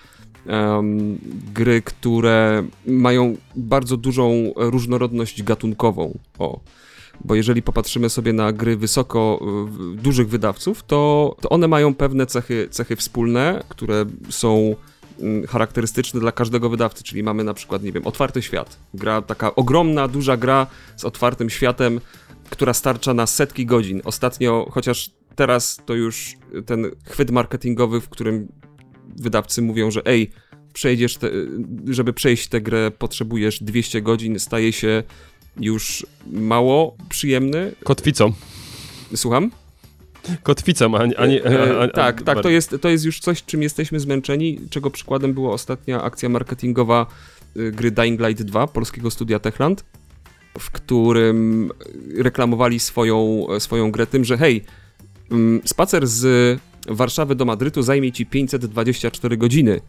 [0.47, 1.19] Em,
[1.55, 6.19] gry, które mają bardzo dużą różnorodność gatunkową.
[6.39, 6.61] O.
[7.25, 9.41] Bo jeżeli popatrzymy sobie na gry wysoko
[9.95, 14.75] y, dużych wydawców, to, to one mają pewne cechy, cechy wspólne, które są
[15.21, 18.77] mm, charakterystyczne dla każdego wydawcy, czyli mamy na przykład, nie wiem, otwarty świat.
[18.95, 20.67] Gra, taka ogromna, duża gra
[20.97, 22.01] z otwartym światem,
[22.51, 24.01] która starcza na setki godzin.
[24.05, 26.37] Ostatnio, chociaż teraz to już
[26.67, 28.49] ten chwyt marketingowy, w którym
[29.17, 30.31] wydawcy mówią, że ej,
[30.73, 31.31] przejdziesz, te,
[31.87, 35.03] żeby przejść tę grę potrzebujesz 200 godzin, staje się
[35.61, 37.73] już mało przyjemny.
[37.85, 38.33] Kotwicą.
[39.15, 39.51] Słucham?
[40.43, 41.19] Kotwicą, a nie...
[41.19, 44.01] A nie E, a, a, tak, tak, to jest, to jest już coś, czym jesteśmy
[44.01, 47.07] zmęczeni, czego przykładem była ostatnia akcja marketingowa
[47.57, 49.85] y, gry Dying Light 2 polskiego studia Techland,
[50.59, 51.71] w którym
[52.17, 54.65] reklamowali swoją, swoją grę tym, że hej,
[55.31, 59.81] mm, spacer z Warszawy do Madrytu zajmie ci 524 godziny.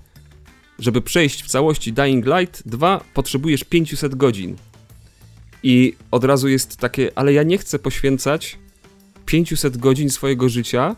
[0.80, 4.55] Żeby przejść w całości Dying Light 2 potrzebujesz 500 godzin.
[5.63, 8.57] I od razu jest takie, ale ja nie chcę poświęcać
[9.26, 10.95] 500 godzin swojego życia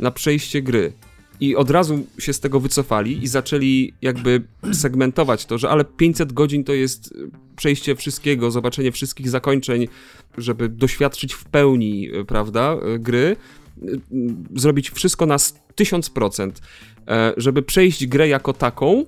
[0.00, 0.92] na przejście gry.
[1.40, 6.32] I od razu się z tego wycofali i zaczęli jakby segmentować to, że ale 500
[6.32, 9.88] godzin to jest y, przejście wszystkiego, zobaczenie wszystkich zakończeń,
[10.38, 13.36] żeby doświadczyć w pełni, y, prawda, y, gry,
[14.56, 16.50] zrobić wszystko na s- 1000%.
[17.08, 19.04] E, Żeby przejść grę jako taką,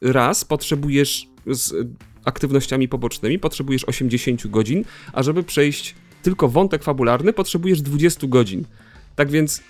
[0.00, 1.86] raz potrzebujesz z
[2.24, 8.64] aktywnościami pobocznymi, potrzebujesz 80 godzin, a żeby przejść tylko wątek fabularny, potrzebujesz 20 godzin.
[9.16, 9.62] Tak więc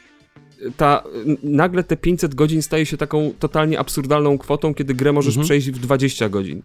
[0.76, 1.02] ta,
[1.42, 5.44] nagle te 500 godzin staje się taką totalnie absurdalną kwotą, kiedy grę możesz Mhm.
[5.44, 6.62] przejść w 20 godzin.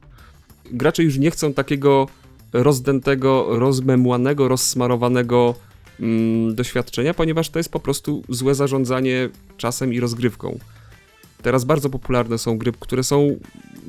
[0.72, 2.08] Gracze już nie chcą takiego
[2.54, 5.56] rozdętego, rozmemłanego, rozsmarowanego
[6.00, 10.60] mm, doświadczenia, ponieważ to jest po prostu złe zarządzanie czasem i rozgrywką.
[11.42, 13.40] Teraz bardzo popularne są gry, które są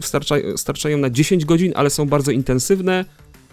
[0.00, 3.04] starcza, starczają na 10 godzin, ale są bardzo intensywne,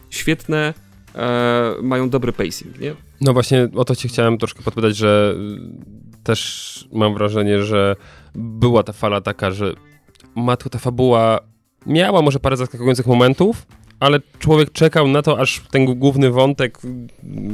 [0.10, 0.74] świetne,
[1.16, 2.96] e, mają dobry pacing, nie?
[3.22, 5.36] No właśnie o to ci chciałem troszkę podpytać, że
[6.24, 7.96] też mam wrażenie, że
[8.36, 9.74] była ta fala taka, że
[10.36, 11.40] matko, ta fabuła
[11.86, 13.66] miała może parę zaskakujących momentów,
[14.00, 16.80] ale człowiek czekał na to, aż ten główny wątek,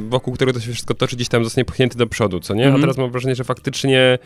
[0.08, 2.62] wokół którego to się wszystko toczy, gdzieś tam zostanie pchnięty do przodu, co nie?
[2.62, 2.80] A Mhm.
[2.82, 4.18] teraz mam wrażenie, że faktycznie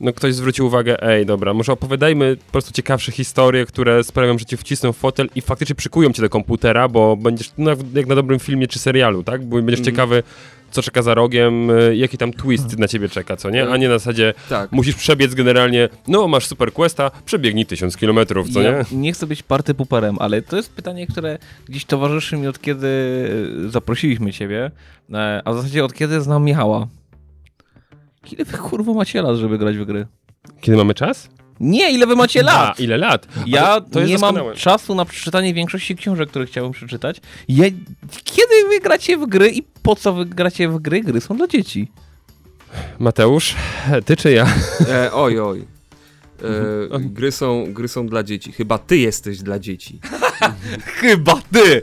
[0.00, 4.44] no, ktoś zwrócił uwagę, ej, dobra, może opowiadajmy po prostu ciekawsze historie, które sprawią, że
[4.44, 8.14] cię wcisną w fotel i faktycznie przykują cię do komputera, bo będziesz, no, jak na
[8.14, 9.44] dobrym filmie czy serialu, tak?
[9.44, 9.84] Bo będziesz Mhm.
[9.94, 10.22] ciekawy,
[10.70, 13.68] co czeka za rogiem, y, jaki tam twist na ciebie czeka, co nie?
[13.68, 14.72] A nie na zasadzie Tak.
[14.72, 18.98] musisz przebiec generalnie, no masz super questa, przebiegnij tysiąc kilometrów, co ja nie?
[18.98, 22.88] nie chcę być party puperem, ale to jest pytanie, które gdzieś towarzyszy mi od kiedy
[23.68, 24.70] zaprosiliśmy ciebie,
[25.14, 26.86] e, a w zasadzie od kiedy znam Michała.
[28.32, 30.06] Ile wy kurwa macie lat, żeby grać w gry?
[30.60, 31.28] Kiedy mamy czas?
[31.60, 32.80] Nie, ile wy macie A, lat?
[32.80, 33.26] ile lat?
[33.46, 37.20] Ja jest nie mam czasu na przeczytanie większości książek, które chciałbym przeczytać.
[37.48, 37.64] Ja,
[38.24, 41.00] kiedy wy gracie w gry i po co wy gracie w gry?
[41.00, 41.88] Gry są dla dzieci.
[42.98, 43.54] Mateusz,
[44.04, 44.46] ty czy ja?
[44.88, 45.64] E, oj, oj.
[46.94, 48.52] E, gry, są, gry są dla dzieci.
[48.52, 49.98] Chyba ty jesteś dla dzieci.
[51.00, 51.82] Chyba ty!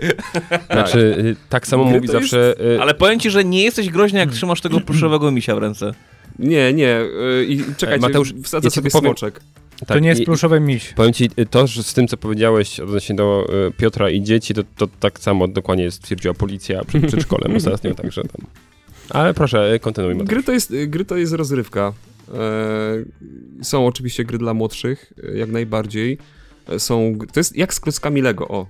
[0.71, 2.55] Znaczy, y, tak samo Gry mówi zawsze...
[2.75, 5.93] y, Ale powiem ci, że nie jesteś groźny, jak trzymasz tego pluszowego misia w ręce.
[6.39, 6.89] Nie, nie.
[6.89, 9.39] e, I czekajcie, Mateusz, wsadzę ja sobie powiem- smoczek.
[9.80, 10.93] To tak, nie jest pluszowy miś.
[10.93, 14.53] Powiem ci, y, to, że z tym, co powiedziałeś odnośnie do y, Piotra i dzieci,
[14.53, 18.47] to, to tak samo dokładnie stwierdziła policja przed przedszkolem ostatnio, także tam...
[19.09, 20.13] Ale proszę, y, kontynuuj.
[20.13, 20.30] Mateusz.
[20.30, 21.93] Gry to jest, gry to jest rozrywka.
[22.34, 26.17] E, są oczywiście gry dla młodszych, jak najbardziej.
[26.67, 28.67] E, Są, to jest jak z klockami Lego, o.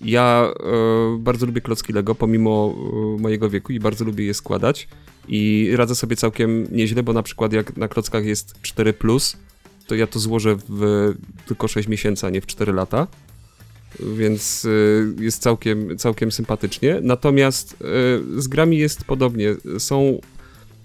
[0.00, 2.74] Ja e, bardzo lubię klocki Lego, pomimo
[3.18, 4.88] e, mojego wieku i bardzo lubię je składać.
[5.28, 9.36] I radzę sobie całkiem nieźle, bo na przykład jak na klockach jest 4+,
[9.90, 11.12] to ja to złożę w
[11.46, 13.06] tylko 6 miesięcy, a nie w 4 lata.
[14.16, 14.66] Więc
[15.18, 16.98] e, jest całkiem, całkiem sympatycznie.
[17.02, 17.76] Natomiast e,
[18.40, 19.54] z grami jest podobnie.
[19.78, 20.20] Są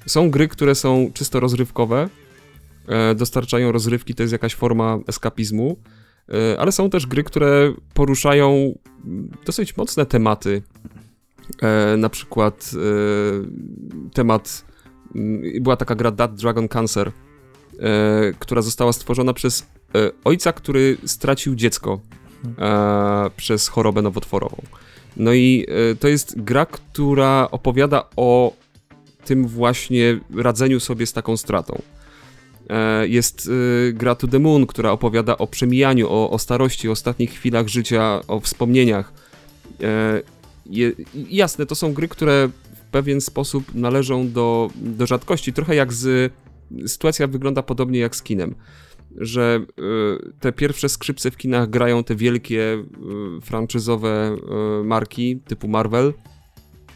[0.05, 2.09] są gry, które są czysto rozrywkowe,
[2.87, 5.77] e, dostarczają rozrywki, to jest jakaś forma eskapizmu,
[6.29, 10.61] e, ale są też gry, które poruszają mm, dosyć mocne tematy.
[11.61, 12.71] E, na przykład
[14.13, 14.65] temat.
[15.15, 17.11] mm, Była taka gra That Dragon Cancer,
[18.39, 19.61] która została stworzona przez
[19.95, 21.99] e, ojca, który stracił dziecko
[22.59, 24.57] e, przez chorobę nowotworową.
[25.17, 28.53] No i e, to jest gra, która opowiada o
[29.25, 31.81] tym właśnie radzeniu sobie z taką stratą.
[32.69, 33.49] E, Jest
[33.93, 38.21] gra To The Moon, która opowiada o przemijaniu, o, o starości, o ostatnich chwilach życia,
[38.27, 39.13] o wspomnieniach.
[39.83, 40.21] E,
[40.65, 40.91] Je,
[41.29, 45.53] jasne, to są gry, które w pewien sposób należą do, do rzadkości.
[45.53, 46.33] Trochę jak z.
[46.87, 48.55] Sytuacja wygląda podobnie jak z kinem.
[49.17, 52.83] Że y, te pierwsze skrzypce w kinach grają te wielkie
[53.37, 54.37] y, franczyzowe
[54.81, 56.13] y, marki typu Marvel.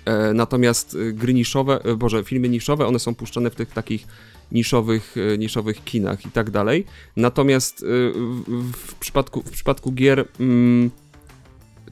[0.10, 4.08] E, Natomiast gry niszowe, e, boże, filmy niszowe, one są puszczane w tych takich
[4.52, 6.86] niszowych, e, niszowych kinach i tak dalej.
[7.16, 10.92] Natomiast w, w, przypadku, w przypadku gier mm,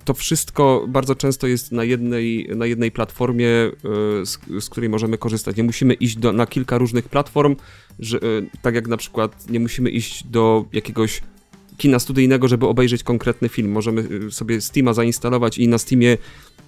[0.07, 5.17] to wszystko bardzo często jest na jednej, na jednej platformie, y, z, z której możemy
[5.17, 5.57] korzystać.
[5.57, 7.55] Nie musimy iść do, na kilka różnych platform,
[7.99, 11.21] że, y, tak jak na przykład nie musimy iść do jakiegoś
[11.77, 13.71] kina studyjnego, żeby obejrzeć konkretny film.
[13.71, 16.17] Możemy y, sobie Steama zainstalować i na Steamie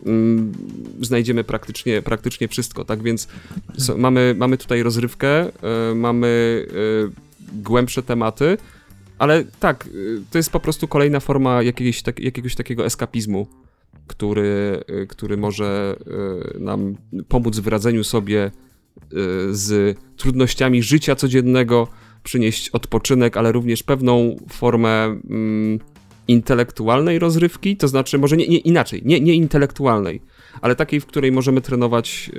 [0.05, 0.53] mm,
[1.01, 3.27] znajdziemy praktycznie, praktycznie wszystko, tak więc
[3.77, 6.27] so, mamy, mamy tutaj rozrywkę, y, mamy
[7.07, 8.57] y, głębsze tematy,
[9.20, 13.47] ale tak, y, to jest po prostu kolejna forma jakiegoś, tak, jakiegoś takiego eskapizmu,
[14.07, 15.95] który, y, który może
[16.55, 16.95] y, nam
[17.28, 18.51] pomóc w radzeniu sobie
[19.51, 21.88] z trudnościami życia codziennego,
[22.24, 25.80] przynieść odpoczynek, ale również pewną formę mm,
[26.28, 30.22] intelektualnej rozrywki, to znaczy może nie, nie inaczej, nie, nie intelektualnej,
[30.61, 32.32] ale takiej, w której możemy trenować,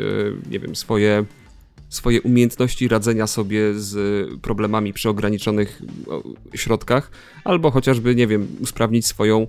[0.50, 1.24] nie wiem, swoje,
[1.90, 5.82] swoje umiejętności radzenia sobie z problemami przy ograniczonych
[6.54, 7.10] środkach,
[7.44, 9.46] albo chociażby, nie wiem, usprawnić swoją,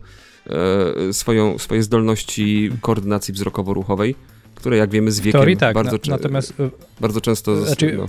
[1.10, 4.16] e, swoją, swoje zdolności koordynacji wzrokowo-ruchowej,
[4.56, 6.70] które jak wiemy z wiekiem teorii tak, bardzo, natomiast y,
[7.00, 7.66] bardzo często...
[7.66, 8.08] Znaczy, no,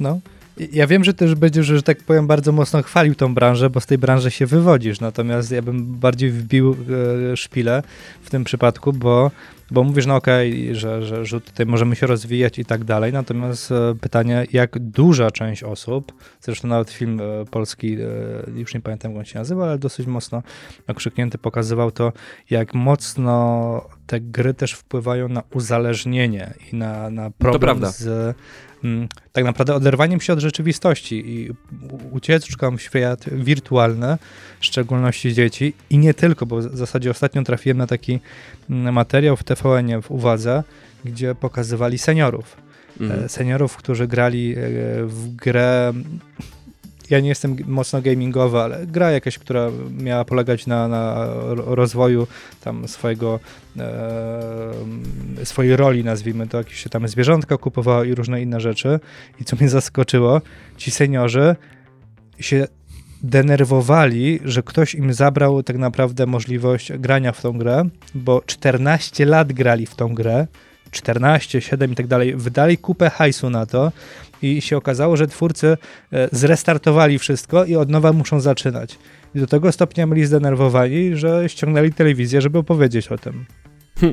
[0.00, 0.20] no.
[0.72, 3.86] Ja wiem, że też będziesz, że tak powiem, bardzo mocno chwalił tą branżę, bo z
[3.86, 5.00] tej branży się wywodzisz.
[5.00, 6.76] Natomiast ja bym bardziej wbił
[7.32, 7.82] e, szpilę
[8.22, 9.30] w tym przypadku, bo
[9.70, 13.72] Bo mówisz, no okej, że, że, że tutaj możemy się rozwijać i tak dalej, natomiast
[13.72, 19.12] e, pytanie, jak duża część osób, zresztą nawet film e, polski, e, już nie pamiętam
[19.12, 20.42] jak on się nazywa, ale dosyć mocno
[20.88, 22.12] okrzyknięty, pokazywał to,
[22.50, 28.36] jak mocno te gry też wpływają na uzależnienie i na, na problem z
[28.84, 31.50] mm, tak naprawdę oderwaniem się od rzeczywistości i
[32.10, 34.18] ucieczką w świat wirtualny,
[34.60, 38.20] w szczególności dzieci i nie tylko, bo w zasadzie ostatnio trafiłem na taki
[38.70, 40.62] mm, materiał w TVN w Uwadze,
[41.04, 42.56] gdzie pokazywali seniorów.
[43.00, 43.24] Mhm.
[43.24, 44.56] E, Seniorów, którzy grali e,
[45.06, 45.92] w grę.
[47.10, 52.26] Ja nie jestem mocno gamingowy, ale gra jakaś, która miała polegać na, na ro- rozwoju
[52.60, 53.40] tam swojego,
[53.78, 59.00] e, swojej roli, nazwijmy to, jakieś się tam zwierzątka kupowało i różne inne rzeczy.
[59.40, 60.40] I co mnie zaskoczyło,
[60.76, 61.56] ci seniorzy
[62.40, 62.66] się
[63.22, 69.52] denerwowali, że ktoś im zabrał tak naprawdę możliwość grania w tą grę, bo 14 lat
[69.52, 70.46] grali w tą grę,
[70.90, 73.92] 14, 7 i tak dalej, wydali kupę hajsu na to
[74.42, 75.76] i się okazało, że twórcy
[76.12, 78.98] e, zrestartowali wszystko i od nowa muszą zaczynać.
[79.34, 83.44] I do tego stopnia byli zdenerwowani, że ściągnęli telewizję, żeby opowiedzieć o tym.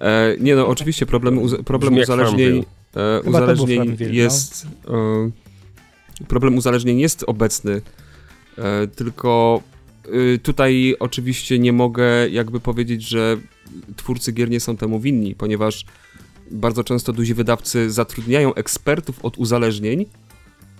[0.00, 2.64] E, nie no, oczywiście problem, uz- problem uzależnień,
[2.96, 4.06] e, uzależnień no.
[4.10, 7.80] jest e, problem uzależnień jest obecny,
[8.58, 9.62] e, tylko
[10.42, 13.36] tutaj oczywiście nie mogę jakby powiedzieć, że
[13.96, 15.84] twórcy gier nie są temu winni, ponieważ
[16.50, 20.06] bardzo często duzi wydawcy zatrudniają ekspertów od uzależnień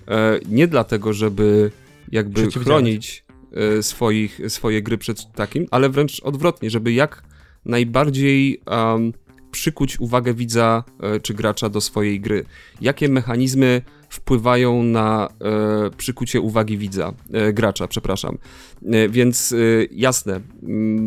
[0.09, 1.71] e, nie dlatego, żeby
[2.13, 7.23] jakby chronić e, swoich, swoje gry przed takim, ale wręcz odwrotnie, żeby jak
[7.65, 9.13] najbardziej um,
[9.51, 12.45] przykuć uwagę widza e, czy gracza do swojej gry.
[12.81, 13.83] Jakie mechanizmy
[14.13, 18.39] wpływają na e, przykucie uwagi widza, e, gracza, przepraszam.
[18.87, 19.55] E, więc
[19.91, 20.41] jasne,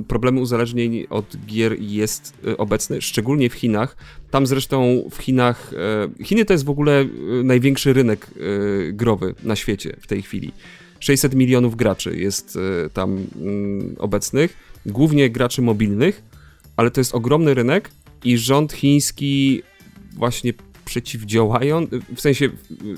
[0.08, 3.98] problemy uzależnień od gier jest obecny, szczególnie w Chinach.
[4.36, 5.72] Tam zresztą w Chinach,
[6.20, 7.08] e, Chiny to jest w ogóle e,
[7.44, 10.52] największy rynek e, growy na świecie w tej chwili.
[11.00, 12.58] 600 milionów graczy jest
[12.94, 16.24] tam mm, obecnych, głównie graczy mobilnych,
[16.78, 17.92] ale to jest ogromny rynek
[18.24, 19.64] i rząd chiński
[20.14, 20.54] właśnie
[20.86, 22.50] przeciwdziałają, w sensie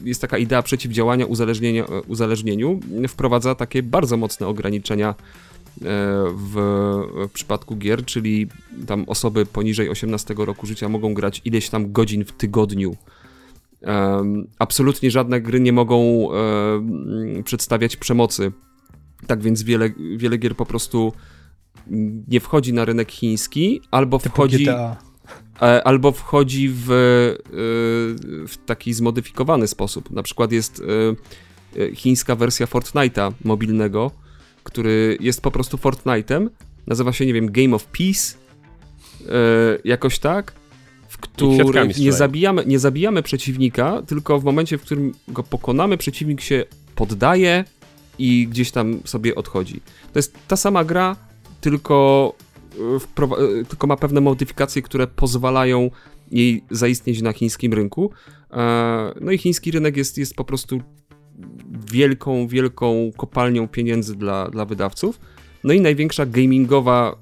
[0.04, 5.16] jest taka idea przeciwdziałania uzależnienia, uzależnieniu, wprowadza takie bardzo mocne ograniczenia
[6.36, 6.56] w,
[7.28, 8.48] w przypadku gier, czyli
[8.88, 12.96] tam osoby poniżej 18 roku życia mogą grać ileś tam godzin w tygodniu.
[14.60, 16.30] Absolutnie żadne gry nie mogą
[17.44, 18.52] przedstawiać przemocy.
[19.28, 21.14] Tak więc wiele, wiele gier po prostu
[22.28, 24.98] nie wchodzi na rynek chiński, albo Typu wchodzi, GTA.
[25.62, 26.94] e, albo wchodzi w, e,
[28.48, 30.12] w taki zmodyfikowany sposób.
[30.12, 30.82] Na przykład jest
[31.78, 34.12] e, e, chińska wersja Fortnite'a mobilnego,
[34.68, 36.50] który jest po prostu Fortnite'em.
[36.88, 38.38] Nazywa się, nie wiem, Game of Peace.
[39.26, 39.32] e,
[39.84, 40.54] Jakoś tak.
[41.10, 46.42] W którym nie zabijamy, nie zabijamy przeciwnika, tylko w momencie, w którym go pokonamy, przeciwnik
[46.42, 46.66] się
[46.96, 47.64] poddaje
[48.20, 49.82] i gdzieś tam sobie odchodzi.
[50.14, 51.16] To jest ta sama gra,
[51.62, 52.34] tylko,
[53.20, 55.92] e, e, tylko ma pewne modyfikacje, które pozwalają
[56.32, 58.12] jej zaistnieć na chińskim rynku.
[59.22, 60.82] No i chiński rynek jest, jest po prostu
[61.92, 65.20] wielką, wielką kopalnią pieniędzy dla, dla wydawców.
[65.64, 67.16] No i największa gamingowa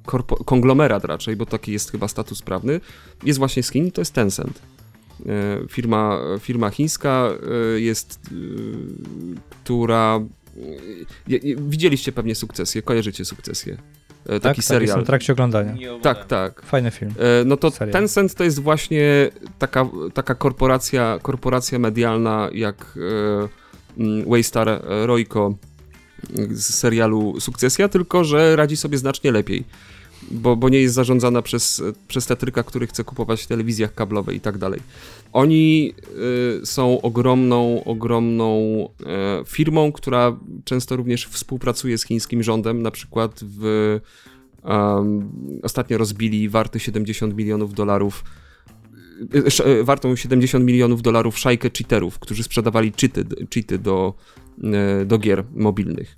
[0.45, 2.79] konglomerat raczej, bo taki jest chyba status prawny,
[3.23, 4.61] jest właśnie z Chin, to jest Tencent.
[5.25, 5.31] E,
[5.69, 7.29] Firma, firma chińska
[7.75, 8.35] e, jest, e,
[9.63, 10.19] która...
[11.57, 13.73] Widzieliście pewnie sukcesję, kojarzycie sukcesję.
[13.73, 13.77] E,
[14.27, 14.81] Tak, Taki tak, serial.
[14.81, 15.75] jestem w trakcie oglądania.
[16.01, 16.61] Tak, tak.
[16.61, 17.13] Fajny film.
[17.45, 17.93] No to Serial.
[17.93, 22.99] Tencent to jest właśnie taka, taka korporacja, korporacja medialna jak
[24.27, 25.53] Waystar e, Royco
[26.49, 29.63] z serialu Sukcesja, tylko że radzi sobie znacznie lepiej.
[30.31, 34.39] Bo, bo nie jest zarządzana przez, przez tetryka, który chce kupować w telewizjach kablowej i
[34.39, 34.79] tak dalej.
[35.33, 35.93] Oni
[36.61, 38.55] y, są ogromną, ogromną
[39.05, 43.99] e, firmą, która często również współpracuje z chińskim rządem, na przykład w
[45.63, 48.44] ostatnio rozbili warty 70 milionów dolarów y, y,
[49.83, 54.13] wartą 70 milionów dolarów szajkę cheaterów, którzy sprzedawali cheaty, cheaty do,
[55.01, 56.17] y, do gier mobilnych.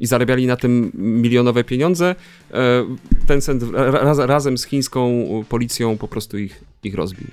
[0.00, 2.14] I zarabiali na tym milionowe pieniądze.
[2.54, 2.84] E,
[3.26, 7.26] Tencent ra- raz, razem z chińską policją po prostu ich, ich rozbił.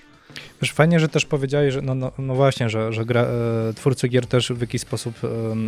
[0.62, 4.08] Wiesz, fajnie, że też powiedziałeś, że no, no, no właśnie, że, że gra, e, twórcy
[4.08, 5.28] gier też w jakiś sposób e,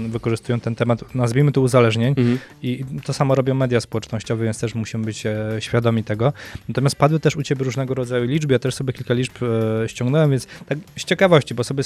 [0.09, 2.39] wykorzystują ten temat, nazwijmy to uzależnień Mhm.
[2.63, 6.34] i to samo robią media społecznościowe, więc też musimy być e, świadomi tego.
[6.70, 10.32] Natomiast padły też u ciebie różnego rodzaju liczby, ja też sobie kilka liczb e, ściągnąłem,
[10.32, 11.84] więc tak z ciekawości, bo sobie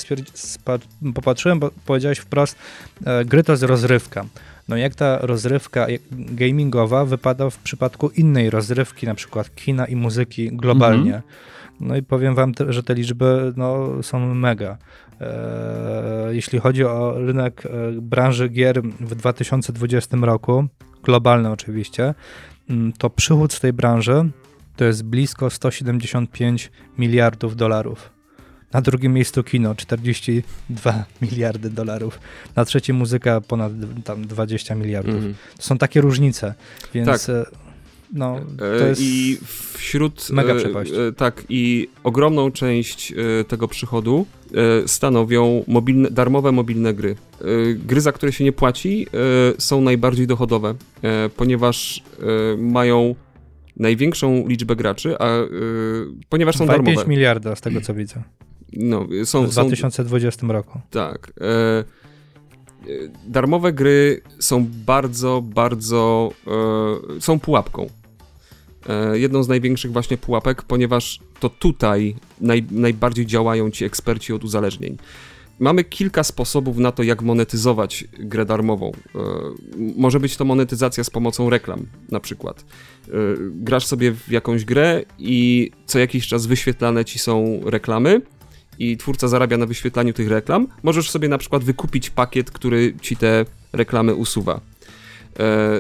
[1.16, 2.56] popatrzyłem, bo powiedziałeś wprost,
[3.06, 4.26] e, gry to jest rozrywka.
[4.68, 10.50] No jak ta rozrywka gamingowa wypada w przypadku innej rozrywki, na przykład kina i muzyki
[10.52, 11.22] globalnie.
[11.80, 14.78] No i powiem wam, te, że te liczby no, są mega.
[15.22, 17.70] E, jeśli chodzi o rynek e,
[18.02, 20.66] branży gier w 2020 roku,
[21.04, 22.14] globalny oczywiście,
[22.70, 24.30] mm, to przychód z tej branży
[24.76, 28.10] to jest blisko 175 miliardów dolarów.
[28.74, 32.20] Na drugim miejscu kino 42 miliardy dolarów.
[32.56, 33.72] Na trzecim muzyka ponad
[34.04, 35.16] tam 20 miliardów.
[35.16, 35.36] Mhm.
[35.58, 36.54] To są takie różnice,
[36.94, 37.52] więc Tak.
[38.14, 39.02] No, E, to jest...
[39.04, 39.38] I
[39.78, 40.30] wśród.
[40.30, 40.92] mega e, przepaść.
[40.92, 43.14] e, Tak, i ogromną część
[43.48, 44.26] tego przychodu
[44.86, 47.16] stanowią mobilne, darmowe mobilne gry.
[47.86, 49.08] Gry, za które się nie płaci,
[49.58, 50.76] są najbardziej dochodowe,
[51.36, 52.04] ponieważ
[52.58, 53.16] mają
[53.78, 55.28] największą liczbę graczy, a
[56.30, 57.08] ponieważ są 2,5 darmowe.
[57.08, 58.24] miliarda z tego co widzę.
[58.74, 60.80] No, W są, są, 2020 roku.
[60.90, 61.34] tak.
[61.42, 61.84] E,
[63.28, 66.32] darmowe gry są bardzo, bardzo.
[67.18, 67.88] E, są pułapką.
[68.88, 74.44] E, jedną z największych właśnie pułapek, ponieważ to tutaj naj, najbardziej działają ci eksperci od
[74.44, 74.98] uzależnień.
[75.60, 78.92] Mamy kilka sposobów na to, jak monetyzować grę darmową.
[78.92, 79.20] E,
[79.96, 82.66] może być to monetyzacja z pomocą reklam, na przykład.
[83.08, 83.12] E,
[83.52, 88.22] grasz sobie w jakąś grę i co jakiś czas wyświetlane ci są reklamy
[88.80, 90.68] i twórca zarabia na wyświetlaniu tych reklam.
[90.84, 94.62] Możesz sobie na przykład wykupić pakiet, który ci te reklamy usuwa.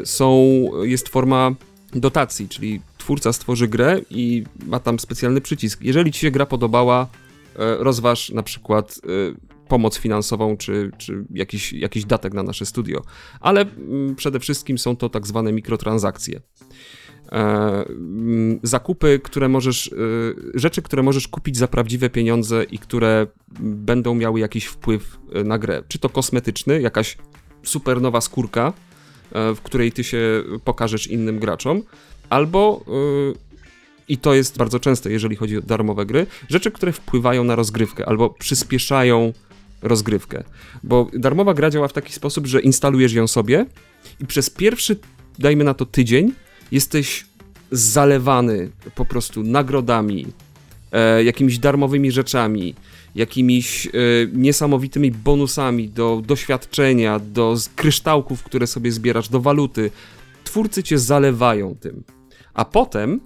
[0.03, 0.45] Są,
[0.83, 1.55] jest forma
[1.93, 5.81] dotacji, czyli twórca stworzy grę i ma tam specjalny przycisk.
[5.81, 7.07] Jeżeli ci się gra podobała,
[7.55, 13.01] e, rozważ na przykład e, pomoc finansową czy, czy jakiś, jakiś datek na nasze studio.
[13.39, 16.41] Ale mm, przede wszystkim są to tak zwane mikrotransakcje.
[17.31, 17.37] E,
[17.87, 19.91] mm, zakupy, które możesz,
[20.53, 23.27] rzeczy, które możesz kupić za prawdziwe pieniądze i które
[23.59, 25.83] będą miały jakiś wpływ na grę.
[25.87, 27.17] Czy to kosmetyczny, jakaś
[27.63, 28.73] super nowa skórka,
[29.31, 31.81] w której ty się pokażesz innym graczom,
[32.29, 33.49] albo e,
[34.09, 38.05] i to jest bardzo częste, jeżeli chodzi o darmowe gry, rzeczy, które wpływają na rozgrywkę
[38.05, 39.33] albo przyspieszają
[39.81, 40.43] rozgrywkę.
[40.83, 43.65] Bo darmowa gra działa w taki sposób, że instalujesz ją sobie
[44.19, 44.99] i przez pierwszy,
[45.39, 46.33] dajmy na to tydzień,
[46.71, 47.25] jesteś
[47.71, 50.27] zalewany po prostu nagrodami,
[50.91, 52.75] e, jakimiś darmowymi rzeczami,
[53.15, 53.89] jakimiś e,
[54.33, 59.91] niesamowitymi bonusami do doświadczenia, do kryształków, które sobie zbierasz, do waluty.
[60.43, 62.03] Twórcy cię zalewają tym.
[62.59, 63.19] A potem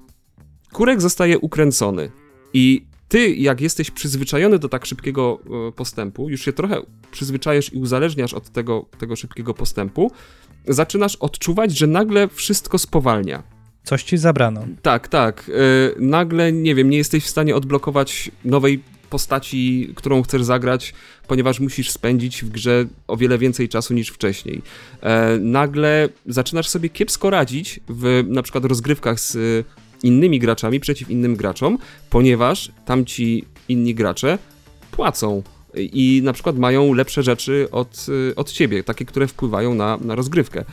[0.73, 2.11] kurek zostaje ukręcony.
[2.53, 6.81] I ty, jak jesteś przyzwyczajony do tak szybkiego e, postępu, już się trochę
[7.11, 10.11] przyzwyczajasz i uzależniasz od tego, tego szybkiego postępu,
[10.67, 13.43] zaczynasz odczuwać, że nagle wszystko spowalnia.
[13.83, 14.65] Coś ci zabrano.
[14.81, 15.51] Tak, tak.
[15.53, 18.83] E, nagle, nie wiem, nie jesteś w stanie odblokować nowej
[19.13, 20.93] postaci, którą chcesz zagrać,
[21.27, 24.61] ponieważ musisz spędzić w grze o wiele więcej czasu niż wcześniej.
[25.01, 29.39] E, nagle zaczynasz sobie kiepsko radzić w na przykład rozgrywkach z e,
[30.03, 31.77] innymi graczami przeciw innym graczom,
[32.09, 34.37] ponieważ tamci inni gracze
[34.91, 35.43] płacą
[35.75, 40.15] i na przykład mają lepsze rzeczy od, e, od ciebie, takie, które wpływają na, na
[40.15, 40.65] rozgrywkę.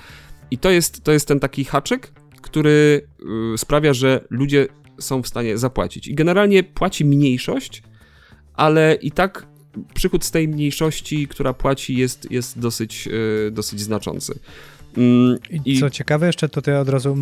[0.50, 2.12] I to jest, to jest ten taki haczyk,
[2.42, 3.06] który
[3.54, 4.68] y, sprawia, że ludzie
[4.98, 6.08] są w stanie zapłacić.
[6.08, 7.82] I generalnie płaci mniejszość,
[8.60, 9.46] ale i tak
[9.94, 13.08] przychód z tej mniejszości, która płaci, jest, jest dosyć,
[13.46, 14.38] y, dosyć znaczący.
[14.96, 17.16] Mm, I co ciekawe jeszcze, to ty od razu,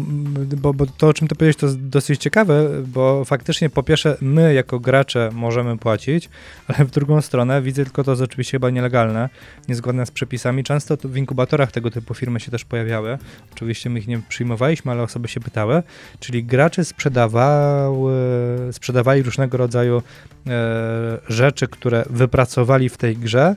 [0.56, 4.16] bo, bo to o czym ty powiedziałeś to jest dosyć ciekawe, bo faktycznie po pierwsze
[4.20, 6.28] my jako gracze możemy płacić,
[6.68, 9.28] ale w drugą stronę widzę tylko to jest oczywiście chyba nielegalne,
[9.68, 10.64] niezgodne z przepisami.
[10.64, 13.18] Często to w inkubatorach tego typu firmy się też pojawiały.
[13.52, 15.82] Oczywiście my ich nie przyjmowaliśmy, ale osoby się pytały.
[16.20, 18.12] Czyli gracze sprzedawały,
[18.72, 20.02] sprzedawali różnego rodzaju
[20.46, 23.56] e, rzeczy, które wypracowali w tej grze,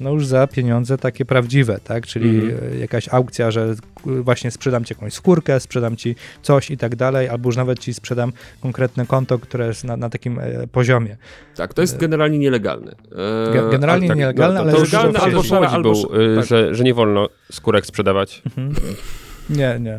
[0.00, 2.06] no już za pieniądze takie prawdziwe, tak?
[2.06, 2.72] Czyli Mhm.
[2.74, 3.62] e, jakaś aukcja, że
[4.06, 7.78] e, właśnie sprzedam ci jakąś skórkę, sprzedam ci coś i tak dalej, albo już nawet
[7.78, 11.16] ci sprzedam konkretne konto, które jest na, na takim e, poziomie.
[11.56, 12.92] Tak, to jest generalnie nielegalne.
[12.92, 16.36] E, Ge- generalnie tak, nielegalne, no, ale to już legalne w- albo Łodzi albo był,
[16.36, 16.44] tak.
[16.46, 18.42] że, że nie wolno skórek sprzedawać.
[18.58, 18.74] Mhm.
[19.50, 19.98] Nie, nie.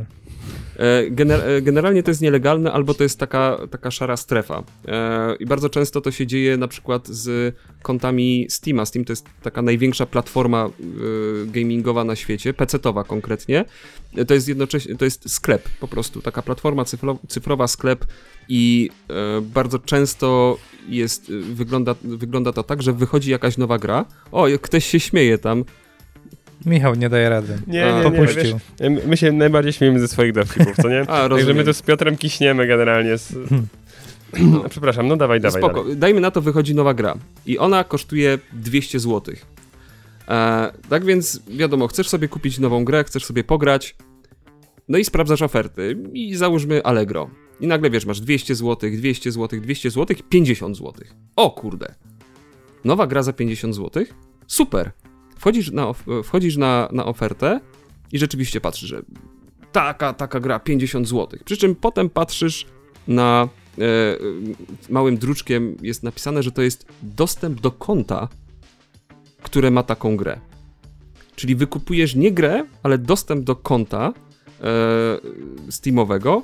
[0.80, 4.64] E, gener e, generalnie to jest nielegalne, albo to jest taka, taka szara strefa.
[4.88, 8.86] E, I bardzo często to się dzieje na przykład z kontami Steama.
[8.86, 10.70] Steam to jest taka największa platforma
[11.46, 13.66] gamingowa na świecie, PC-towa konkretnie.
[14.28, 18.06] To jest jednocześnie, to jest sklep po prostu, taka platforma cyfro cyfrowa, sklep
[18.50, 18.90] i
[19.42, 20.58] bardzo często
[20.90, 24.06] jest, wygląda, wygląda to tak, że wychodzi jakaś nowa gra.
[24.32, 25.64] O, ktoś się śmieje tam.
[26.66, 27.58] Michał nie daje rady.
[27.68, 28.60] Nie, nie, nie, Popuścił.
[28.80, 31.02] wiesz, my się najbardziej śmiejemy ze swoich dowcipów, co nie?
[31.10, 33.18] A, Także my to z Piotrem kiśniemy generalnie.
[33.18, 33.34] Z...
[34.40, 35.62] No, przepraszam, no dawaj, dawaj.
[35.62, 35.98] Spoko, dalej.
[35.98, 39.36] dajmy na to wychodzi nowa gra i ona kosztuje 200 zł.
[40.28, 43.96] E, tak więc wiadomo, chcesz sobie kupić nową grę, chcesz sobie pograć,
[44.90, 47.30] no i sprawdzasz oferty i załóżmy Allegro.
[47.60, 50.94] I nagle wiesz, masz 200 zł, 200 zł, 200 zł, 50 zł.
[51.36, 51.96] O kurde.
[52.86, 54.04] Nowa gra za 50 zł?
[54.48, 54.92] Super.
[55.44, 57.60] Wchodzisz na, wchodzisz na, na ofertę
[58.12, 59.02] i rzeczywiście patrzysz, że
[59.72, 61.40] taka, taka gra 50 zł.
[61.46, 62.66] Przy czym potem patrzysz
[63.08, 63.84] na e,
[64.90, 68.28] małym druczkiem jest napisane, że to jest dostęp do konta,
[69.42, 70.40] które ma taką grę.
[71.36, 74.14] Czyli wykupujesz nie grę, ale dostęp do konta
[74.62, 76.44] e, Steamowego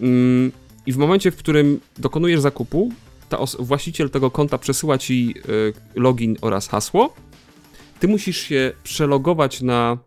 [0.00, 0.52] mm,
[0.86, 2.92] i w momencie, w którym dokonujesz zakupu,
[3.28, 5.34] ta właściciel tego konta przesyła ci
[5.96, 7.14] e, login oraz hasło.
[8.04, 9.98] Ty musisz się przelogować na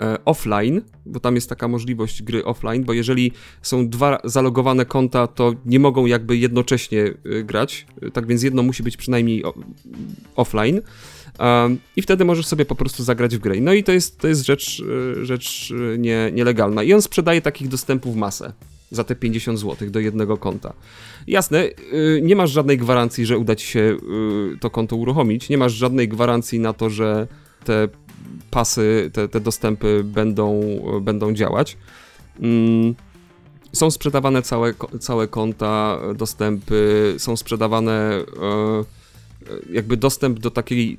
[0.00, 5.26] e, offline, bo tam jest taka możliwość gry offline, bo jeżeli są dwa zalogowane konta,
[5.26, 9.42] to nie mogą jakby jednocześnie y, grać, Y, tak więc jedno musi być przynajmniej
[10.36, 10.80] offline.
[11.96, 13.60] I wtedy możesz sobie po prostu zagrać w grę.
[13.60, 14.82] No i to jest, to jest rzecz,
[15.22, 16.82] rzecz nie, nielegalna.
[16.82, 18.52] I on sprzedaje takich dostępów masę
[18.90, 20.72] za te 50 zł do jednego konta.
[21.26, 23.80] Jasne, y, nie masz żadnej gwarancji, że uda ci się
[24.54, 27.26] y, to konto uruchomić, nie masz żadnej gwarancji na to, że
[27.64, 27.88] te
[28.50, 30.60] pasy, te, te dostępy będą,
[31.00, 31.76] będą działać.
[32.40, 32.94] Mm,
[33.72, 38.99] Są sprzedawane całe, całe konta, dostępy, są sprzedawane e,
[39.72, 40.98] jakby dostęp do takiej,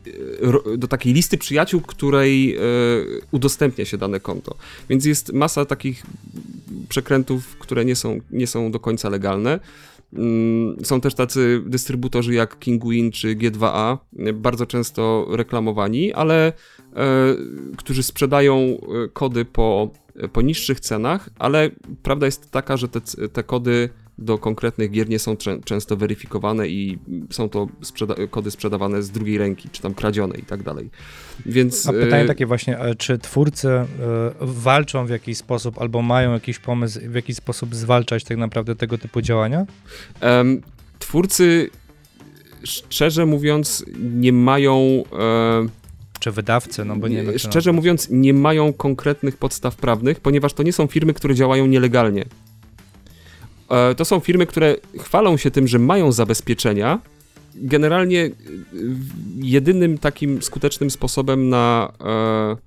[0.74, 2.60] e, do takiej listy przyjaciół, której e,
[3.32, 4.56] udostępnia się dane konto.
[4.90, 6.04] Więc jest masa takich
[6.90, 9.60] przekrętów, które nie są, nie są do końca legalne.
[10.14, 16.54] Mm, Są też tacy dystrybutorzy jak Kinguin czy G2A, e, bardzo często reklamowani, ale e,
[17.78, 18.78] którzy sprzedają e,
[19.14, 19.90] kody po,
[20.34, 21.70] po niższych cenach, ale
[22.04, 23.02] prawda jest taka, że te,
[23.34, 23.90] te kody
[24.22, 26.98] do konkretnych gier nie są czę- często weryfikowane i
[27.32, 30.90] są to sprzeda- kody sprzedawane z drugiej ręki, czy tam kradzione i tak dalej.
[31.46, 33.88] Więc A pytanie e, takie właśnie, e, czy twórcy e,
[34.42, 38.98] walczą w jakiś sposób albo mają jakiś pomysł, w jaki sposób zwalczać tak naprawdę tego
[38.98, 39.66] typu działania?
[41.00, 41.70] Twórcy,
[42.64, 45.04] szczerze mówiąc, nie mają.
[45.20, 45.68] E,
[46.20, 50.64] Czy wydawcy, no bo nie to szczerze mówiąc, nie mają konkretnych podstaw prawnych, ponieważ to
[50.64, 52.26] nie są firmy, które działają nielegalnie.
[53.72, 57.00] E, to są firmy, które chwalą się tym, że mają zabezpieczenia.
[57.56, 58.32] Generalnie e,
[59.36, 62.58] jedynym takim skutecznym sposobem na, e,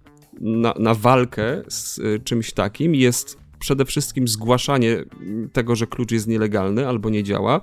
[0.40, 6.26] na, na walkę z czymś takim jest przede wszystkim zgłaszanie m, tego, że klucz jest
[6.26, 7.61] nielegalny albo nie działa.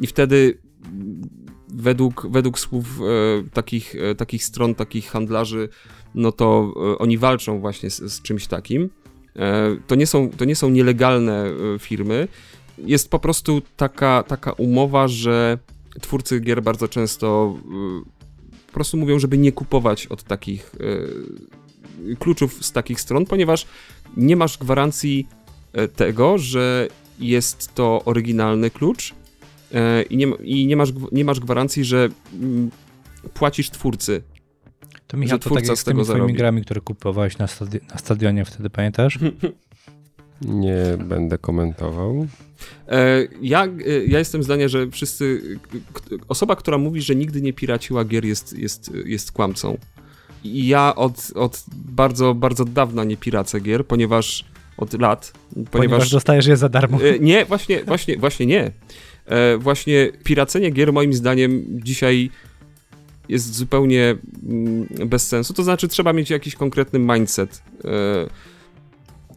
[0.00, 1.22] I wtedy m,
[1.74, 3.00] według, według słów
[3.52, 5.68] takich, takich stron, takich handlarzy,
[6.14, 8.90] no to oni walczą właśnie z, z czymś takim.
[9.86, 11.44] To, nie są, to nie są nielegalne
[11.78, 12.28] firmy.
[12.86, 15.58] Jest po prostu taka, taka umowa, że
[16.00, 18.22] twórcy gier bardzo często e,
[18.66, 20.72] po prostu mówią, żeby nie kupować od takich
[22.12, 23.66] e, kluczów z takich stron, ponieważ
[24.16, 25.26] nie masz gwarancji
[25.72, 29.14] e, tego, że jest to oryginalny klucz
[29.74, 32.08] e, i nie, i nie, masz, nie masz gwarancji, że
[32.40, 32.70] mm,
[33.34, 34.22] płacisz twórcy.
[35.06, 36.34] To Michał, to twórca tak jak z z tymi tego zarobi.
[36.34, 39.18] grami, które kupowałeś na, stadi- na stadionie wtedy, pamiętasz?
[40.44, 42.26] Nie będę komentował.
[42.88, 43.70] E, ja, e,
[44.06, 45.42] ja jestem zdania, że wszyscy.
[46.28, 49.78] Osoba, która mówi, że nigdy nie piraciła gier, jest, jest, jest kłamcą.
[50.44, 54.44] I ja od, od bardzo, bardzo dawna nie piracę gier, ponieważ
[54.76, 55.32] od lat.
[55.54, 56.10] Ponieważ, Ponieważ.
[56.10, 56.98] dostajesz je za darmo.
[57.02, 58.72] E, nie, właśnie, właśnie, właśnie nie.
[59.58, 62.30] Właśnie piracenie gier, moim zdaniem, dzisiaj
[63.28, 64.16] jest zupełnie
[64.48, 65.54] mm, bez sensu.
[65.54, 67.62] To znaczy, trzeba mieć jakiś konkretny mindset.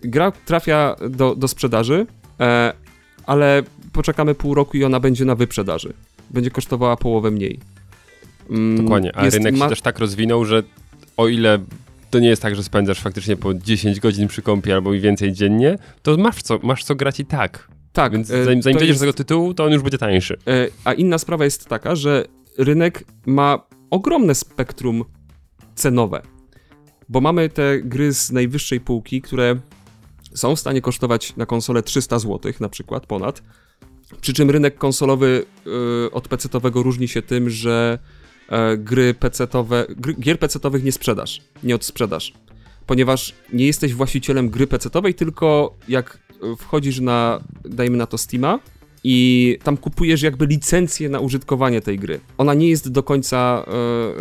[0.06, 2.06] Gra trafia do, do sprzedaży,
[2.40, 2.74] e,
[3.26, 5.94] ale poczekamy pół roku i ona będzie na wyprzedaży.
[6.30, 7.60] Będzie kosztowała połowę mniej.
[8.50, 10.64] Mm, Dokładnie, a rynek ma- się też tak rozwinął, że
[11.18, 11.60] o ile
[12.10, 15.34] to nie jest tak, że spędzasz faktycznie po 10 godzin przy kąpie albo i więcej
[15.34, 17.68] dziennie, to masz co, masz co grać i tak.
[17.94, 20.38] Tak, Więc e, zanim, zanim dojdziesz jest- do tego tytułu, to on już będzie tańszy.
[20.48, 22.26] E, A inna sprawa jest taka, że
[22.58, 25.04] rynek ma ogromne spektrum
[25.76, 26.22] cenowe.
[27.10, 29.56] Bo mamy te gry z najwyższej półki, które
[30.36, 33.44] są w stanie kosztować na konsolę 300 zł, na przykład ponad.
[34.22, 35.46] Przy czym rynek konsolowy
[36.08, 38.00] y, od PC-owego różni się tym, że
[38.50, 39.88] e, gry PC-owe,
[40.20, 42.34] gier PC-owych nie sprzedasz, nie odsprzedasz.
[42.86, 48.60] Ponieważ nie jesteś właścicielem gry PC-owej, tylko jak e, wchodzisz na, dajmy na to Steama,
[49.08, 52.20] i tam kupujesz jakby licencję na użytkowanie tej gry.
[52.38, 53.66] Ona nie jest do końca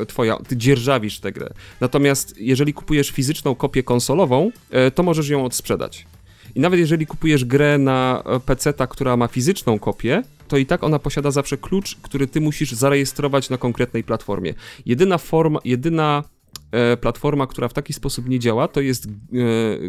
[0.01, 1.51] e, twoja, ty dzierżawisz tę grę.
[1.80, 6.07] Natomiast jeżeli kupujesz fizyczną kopię konsolową, e, to możesz ją odsprzedać.
[6.55, 10.99] I nawet jeżeli kupujesz grę na PC, która ma fizyczną kopię, to i tak ona
[10.99, 14.55] posiada zawsze klucz, który ty musisz zarejestrować na konkretnej platformie.
[14.87, 16.24] Jedyna forma, jedyna
[16.72, 19.11] e, platforma, która w taki sposób nie działa, to jest e,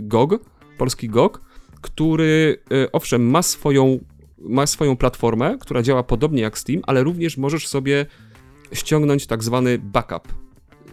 [0.01, 0.39] GOG,
[0.77, 1.41] polski GOG,
[1.81, 3.99] który e, owszem ma swoją
[4.49, 8.05] ma swoją platformę, która działa podobnie jak Steam, ale również możesz sobie
[8.73, 10.33] ściągnąć tak zwany backup.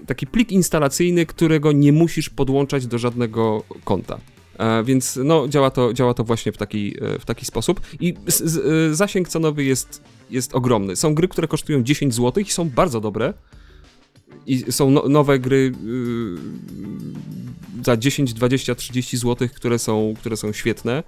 [0.07, 4.19] Taki plik instalacyjny, którego nie musisz podłączać do żadnego konta.
[4.59, 7.81] E, więc no, działa, to, działa to właśnie w taki, e, w taki sposób.
[8.01, 10.97] I z, z, e, zasięg cenowy jest, jest ogromny.
[10.97, 13.35] Są gry, które kosztują 10 zł i są bardzo dobre.
[14.47, 16.39] I są no, nowe gry yy,
[17.85, 21.03] za 10, 20, 30 zł, które są, które są świetne.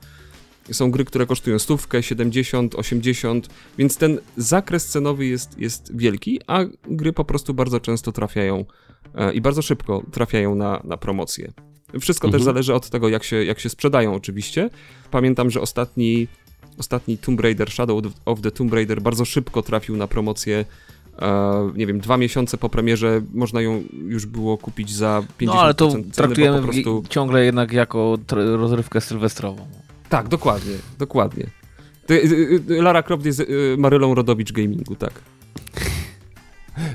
[0.72, 3.48] Są gry, które kosztują stówkę, 70, 80,
[3.78, 8.64] więc ten zakres cenowy jest, jest wielki, a gry po prostu bardzo często trafiają
[9.14, 11.52] e, i bardzo szybko trafiają na, na promocję.
[12.00, 12.38] Wszystko mhm.
[12.38, 14.70] też zależy od tego, jak się, jak się sprzedają oczywiście.
[15.10, 16.28] Pamiętam, że ostatni,
[16.78, 20.64] ostatni Tomb Raider, Shadow of the Tomb Raider bardzo szybko trafił na promocję
[21.18, 25.60] e, nie wiem, dwa miesiące po premierze można ją już było kupić za 50% No
[25.60, 27.02] ale to ceny, traktujemy prostu...
[27.08, 29.66] ciągle jednak jako rozrywkę sylwestrową.
[30.14, 31.46] Tak, dokładnie, dokładnie.
[32.06, 35.12] Ty, y, y, Lara Croft jest y, Marylą Rodowicz gamingu, tak.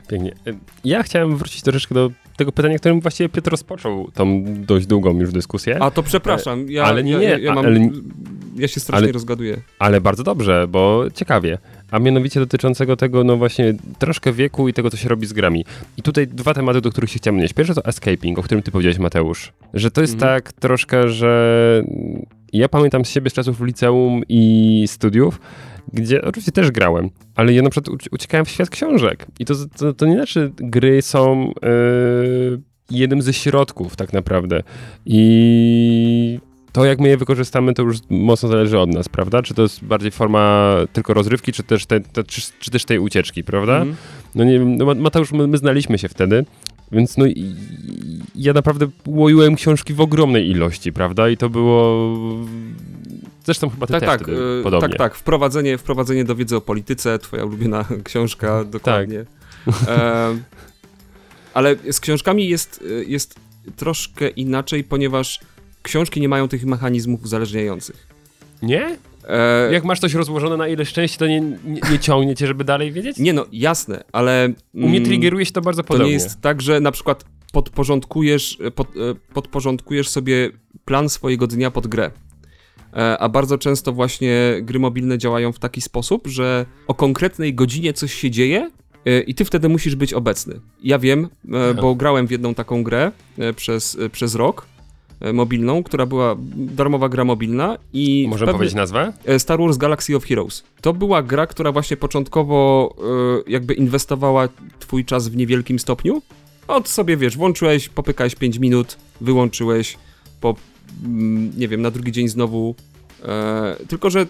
[0.10, 0.36] Pięknie.
[0.84, 5.32] Ja chciałem wrócić troszeczkę do tego pytania, którym właściwie Piotr rozpoczął tą dość długą już
[5.32, 5.84] dyskusję.
[5.84, 7.90] A to przepraszam, ja, ale nie, ja, ja, mam, ale,
[8.56, 9.58] ja się strasznie ale, rozgaduję.
[9.80, 11.58] Ale bardzo dobrze, bo ciekawie.
[11.92, 15.66] A mianowicie dotyczącego tego, no właśnie, troszkę wieku i tego, co się robi z grami.
[15.98, 17.54] I tutaj dwa tematy, do których się chciałem odnieść.
[17.54, 19.54] Pierwszy to escaping, o którym ty powiedziałeś, Mateusz.
[19.74, 20.42] Że to jest mhm.
[20.42, 21.84] tak troszkę, że
[22.54, 25.40] ja pamiętam z siebie z czasów liceum i studiów,
[25.94, 29.28] gdzie oczywiście też grałem, ale ja na przykład uciekałem w świat książek.
[29.40, 34.64] I to, to, to nie znaczy, gry są yy, jednym ze środków tak naprawdę.
[35.06, 36.40] I
[36.72, 39.42] to, jak my je wykorzystamy, to już mocno zależy od nas, prawda?
[39.42, 43.00] Czy to jest bardziej forma tylko rozrywki, czy też, te, te czy, czy, też tej
[43.00, 43.82] ucieczki, prawda?
[43.82, 43.96] Mm.
[44.36, 46.46] No nie wiem, no Mateusz, my, my znaliśmy się wtedy,
[46.92, 47.56] więc no i,
[48.36, 51.30] ja naprawdę łoiłem książki w ogromnej ilości, prawda?
[51.30, 52.08] I to było...
[53.46, 54.90] Zresztą chyba tak, też tak, yy, podobnie.
[54.90, 55.16] Tak, tak.
[55.16, 59.26] Wprowadzenie, wprowadzenie do wiedzy o polityce, twoja ulubiona książka, dokładnie.
[59.66, 59.76] Tak.
[59.88, 60.38] E,
[61.54, 63.36] ale z książkami jest, jest
[63.76, 65.40] troszkę inaczej, ponieważ
[65.82, 68.08] książki nie mają tych mechanizmów uzależniających.
[68.62, 68.98] Nie?
[69.28, 69.74] E...
[69.74, 72.92] Jak masz coś rozłożone na ile szczęście, to nie, nie, nie ciągnie cię, żeby dalej
[72.92, 73.18] wiedzieć?
[73.18, 74.54] Nie no, jasne, ale...
[74.74, 76.06] U mnie triggeruje się to bardzo podobnie.
[76.06, 80.50] To nie jest tak, że na przykład podporządkujesz, pod, e, podporządkujesz sobie
[80.86, 82.12] plan swojego dnia pod grę.
[82.94, 87.94] E, a bardzo często właśnie gry mobilne działają w taki sposób, że o konkretnej godzinie
[87.94, 88.72] coś się dzieje
[89.06, 90.60] e, i ty wtedy musisz być obecny.
[90.84, 91.30] Ja wiem,
[91.82, 93.12] bo grałem w jedną taką grę
[93.56, 94.66] przez, przez rok
[95.34, 98.28] mobilną, która była darmowa gra mobilna i...
[98.30, 98.58] Możemy pewny...
[98.58, 99.14] powiedzieć nazwę?
[99.38, 100.64] Star Wars Galaxy of Heroes.
[100.82, 102.96] To była gra, która właśnie początkowo
[103.48, 104.50] jakby inwestowała
[104.80, 106.22] twój czas w niewielkim stopniu,
[106.70, 109.98] od sobie, wiesz, włączyłeś, popykałeś 5 minut, wyłączyłeś,
[110.42, 110.56] po,
[111.06, 112.76] mm, nie wiem, na drugi dzień znowu.
[113.26, 114.28] E, tylko, że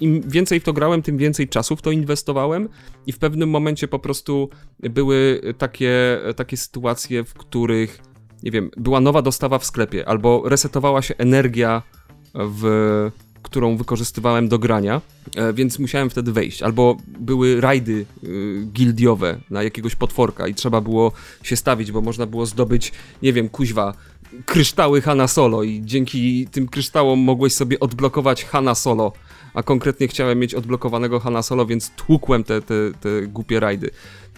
[0.00, 2.68] im więcej w to grałem, tym więcej czasu w to inwestowałem
[3.06, 4.48] i w pewnym momencie po prostu
[4.80, 8.02] były takie, takie sytuacje, w których,
[8.42, 11.82] nie wiem, była nowa dostawa w sklepie albo resetowała się energia
[12.34, 13.10] w
[13.42, 15.00] którą wykorzystywałem do grania,
[15.36, 16.62] e, więc musiałem wtedy wejść.
[16.62, 21.12] Albo były rajdy y, gildiowe na jakiegoś potworka i trzeba było
[21.42, 23.94] się stawić, bo można było zdobyć, nie wiem, kuźwa,
[24.46, 29.12] kryształy Hanna Solo i dzięki tym kryształom mogłeś sobie odblokować Hanna Solo,
[29.54, 33.90] a konkretnie chciałem mieć odblokowanego Hanna Solo, więc tłukłem te, te, te głupie rajdy.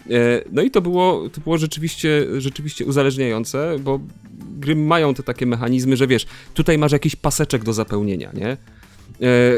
[0.09, 3.99] E, no i to było, to było rzeczywiście, rzeczywiście uzależniające, bo
[4.57, 8.47] gry mają te takie mechanizmy, że wiesz, tutaj masz jakiś paseczek do zapełnienia, nie?
[8.47, 8.57] E,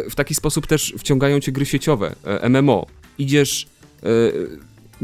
[0.09, 2.85] w taki sposób też wciągają cię gry sieciowe, e, MMO.
[3.17, 3.67] Idziesz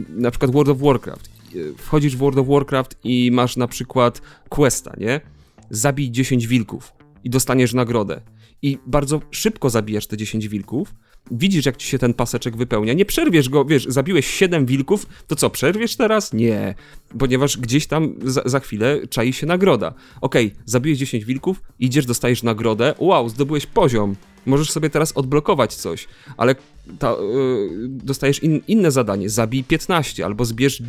[0.09, 1.29] na przykład World of Warcraft.
[1.77, 5.21] Wchodzisz w World of Warcraft i masz na przykład questa, nie?
[5.69, 6.93] Zabij 10 wilków
[7.23, 8.21] i dostaniesz nagrodę.
[8.61, 10.95] I bardzo szybko zabijasz te 10 wilków,
[11.31, 15.35] widzisz, jak ci się ten paseczek wypełnia, nie przerwiesz go, wiesz, zabiłeś 7 wilków, to
[15.35, 16.33] co, przerwiesz teraz?
[16.33, 16.75] Nie,
[17.19, 19.93] ponieważ gdzieś tam za, za chwilę czai się nagroda.
[20.21, 26.07] Okej, zabiłeś 10 wilków, idziesz, dostajesz nagrodę, wow, zdobyłeś poziom, możesz sobie teraz odblokować coś,
[26.37, 26.55] ale
[26.99, 30.81] ta, yy, dostajesz in, inne zadanie, zabij 15 albo zbierz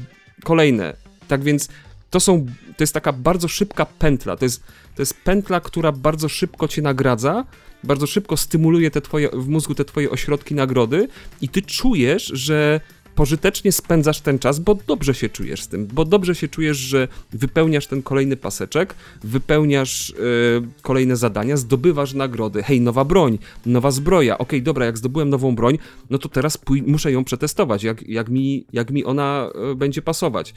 [0.45, 0.97] kolejne.
[1.29, 1.69] Tak więc
[2.11, 2.47] to są,
[2.77, 6.83] to jest taka bardzo szybka pętla, to jest, to jest pętla, która bardzo szybko cię
[6.83, 7.45] nagradza,
[7.85, 11.09] bardzo szybko stymuluje te twoje, w mózgu te twoje ośrodki nagrody
[11.41, 12.81] i ty czujesz, że
[13.15, 17.09] pożytecznie spędzasz ten czas, bo dobrze się czujesz z tym, bo dobrze się czujesz, że
[17.33, 18.95] wypełniasz ten kolejny paseczek,
[19.25, 22.63] wypełniasz yy, kolejne zadania, zdobywasz nagrody.
[22.63, 24.39] Hej, nowa broń, nowa zbroja.
[24.39, 25.79] Okej, dobra, jak zdobyłem nową broń,
[26.11, 30.55] no to teraz muszę ją przetestować, jak, jak, mi, jak mi ona yy, będzie pasować.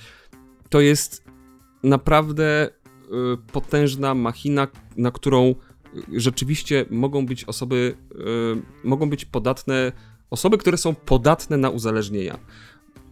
[0.69, 1.23] To jest
[1.83, 2.69] naprawdę
[3.11, 4.67] yy, potężna machina,
[4.97, 5.55] na którą
[6.13, 8.17] rzeczywiście mogą być osoby, y,
[8.87, 9.91] mogą być podatne,
[10.29, 12.37] osoby, które są podatne na uzależnienia.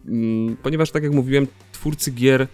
[0.06, 2.46] Mm, ponieważ, tak jak mówiłem, twórcy gier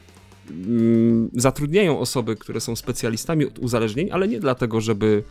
[0.50, 5.22] mm, zatrudniają osoby, które są specjalistami od uzależnień, ale nie dlatego, żeby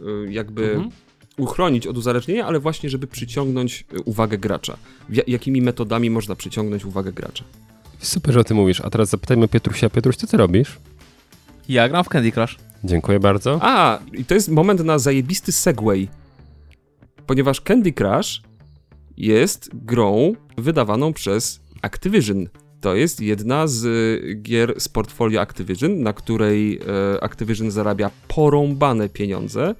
[0.00, 0.90] y, jakby Mhm.
[1.36, 4.76] uchronić od uzależnienia, ale właśnie, żeby przyciągnąć y, uwagę gracza.
[5.08, 7.44] W, jakimi metodami można przyciągnąć uwagę gracza?
[7.98, 8.80] Super, że o tym mówisz.
[8.80, 9.90] A teraz zapytajmy Pietrusia.
[9.90, 10.78] Pietruś, co ty robisz?
[11.68, 12.56] Ja gram w Candy Crush.
[12.84, 13.58] Dziękuję bardzo.
[13.62, 16.08] A, i to jest moment na zajebisty segway.
[17.26, 18.42] Ponieważ Candy Crush
[19.16, 22.46] jest grą wydawaną przez Activision.
[22.80, 29.08] To jest jedna z y, gier z portfolio Activision, na której e, Activision zarabia porąbane
[29.08, 29.74] pieniądze.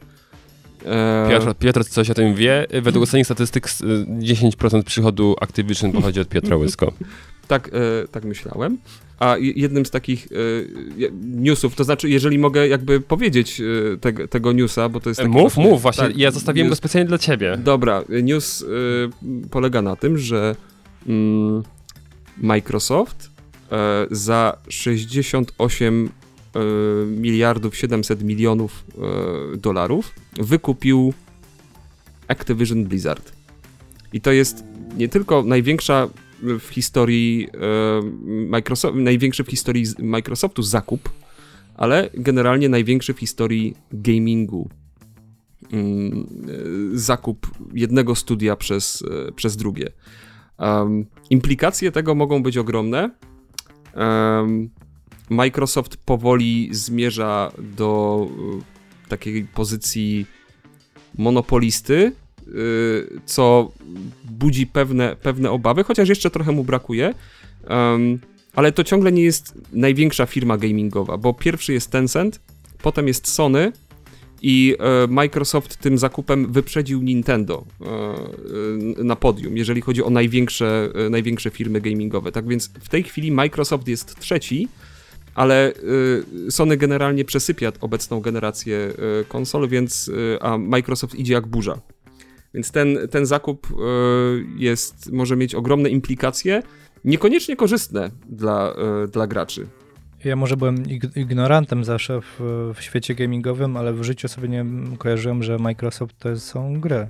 [0.85, 2.67] E, Piotr, Piotr coś o tym wie.
[2.83, 3.83] Według ostatnich statystyk s-
[4.19, 6.93] 10% przychodu Activision pochodzi od Piotra Łysko.
[7.49, 7.71] Tak,
[8.05, 8.79] e, tak myślałem.
[9.19, 10.37] A je- jednym z takich e,
[11.23, 15.31] newsów, to znaczy, jeżeli mogę jakby powiedzieć e, tego, tego newsa, bo to jest taki
[15.31, 16.05] Mów, właśnie- mów, właśnie.
[16.05, 17.57] tak, ja zostawiłem go news- specjalnie dla ciebie.
[17.65, 18.67] Dobra, news y,
[19.51, 20.57] polega na tym, że
[21.09, 21.63] mm,
[22.39, 23.31] Microsoft
[23.73, 26.24] e, za 68 e,
[27.07, 28.85] miliardów 700 milionów
[29.55, 31.13] e, dolarów wykupił
[32.29, 33.33] Activision Blizzard.
[34.13, 34.65] I to jest
[34.97, 36.09] nie tylko największa
[36.43, 38.03] w historii e,
[38.49, 41.11] Microsoft, największy w historii Microsoftu zakup,
[41.75, 44.69] ale generalnie największy w historii gamingu
[45.73, 46.27] mm,
[46.95, 49.93] e, zakup jednego studia przez, e, przez drugie.
[50.59, 53.11] Um, implikacje tego mogą być ogromne.
[53.97, 54.71] Um,
[55.31, 58.27] Microsoft powoli zmierza do
[59.07, 60.27] e, takiej pozycji
[61.19, 62.51] monopolisty, e,
[63.27, 63.73] co
[64.25, 67.15] budzi pewne, pewne obawy, chociaż jeszcze trochę mu brakuje.
[68.55, 72.41] Ale to ciągle nie jest największa firma gamingowa, bo pierwszy jest Tencent,
[72.83, 73.73] potem jest Sony,
[74.47, 80.89] i e, Microsoft tym zakupem wyprzedził Nintendo e, e, na podium, jeżeli chodzi o największe,
[81.11, 82.33] największe firmy gamingowe.
[82.33, 84.69] Tak więc w tej chwili Microsoft jest trzeci,
[85.35, 85.73] ale
[86.47, 88.77] e, Sony generalnie przesypia obecną generację
[89.21, 91.81] e, konsol, więc e, a Microsoft idzie jak burza.
[92.55, 93.67] Więc ten, ten zakup
[94.57, 96.63] jest, może mieć ogromne implikacje,
[97.05, 98.75] niekoniecznie korzystne dla,
[99.13, 99.67] dla graczy.
[100.25, 102.41] Ja może byłem ig- ignorantem zawsze w,
[102.75, 104.67] w świecie gamingowym, ale w życiu sobie nie
[104.99, 107.09] kojarzyłem, że Microsoft to są gry.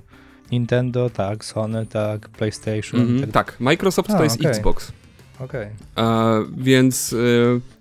[0.51, 3.01] Nintendo, tak, Sony, tak, PlayStation.
[3.01, 3.31] Mhm, tak.
[3.31, 4.51] tak, Microsoft A, to jest okej.
[4.51, 4.91] Xbox.
[5.39, 5.67] Okej.
[5.97, 7.17] E, więc e,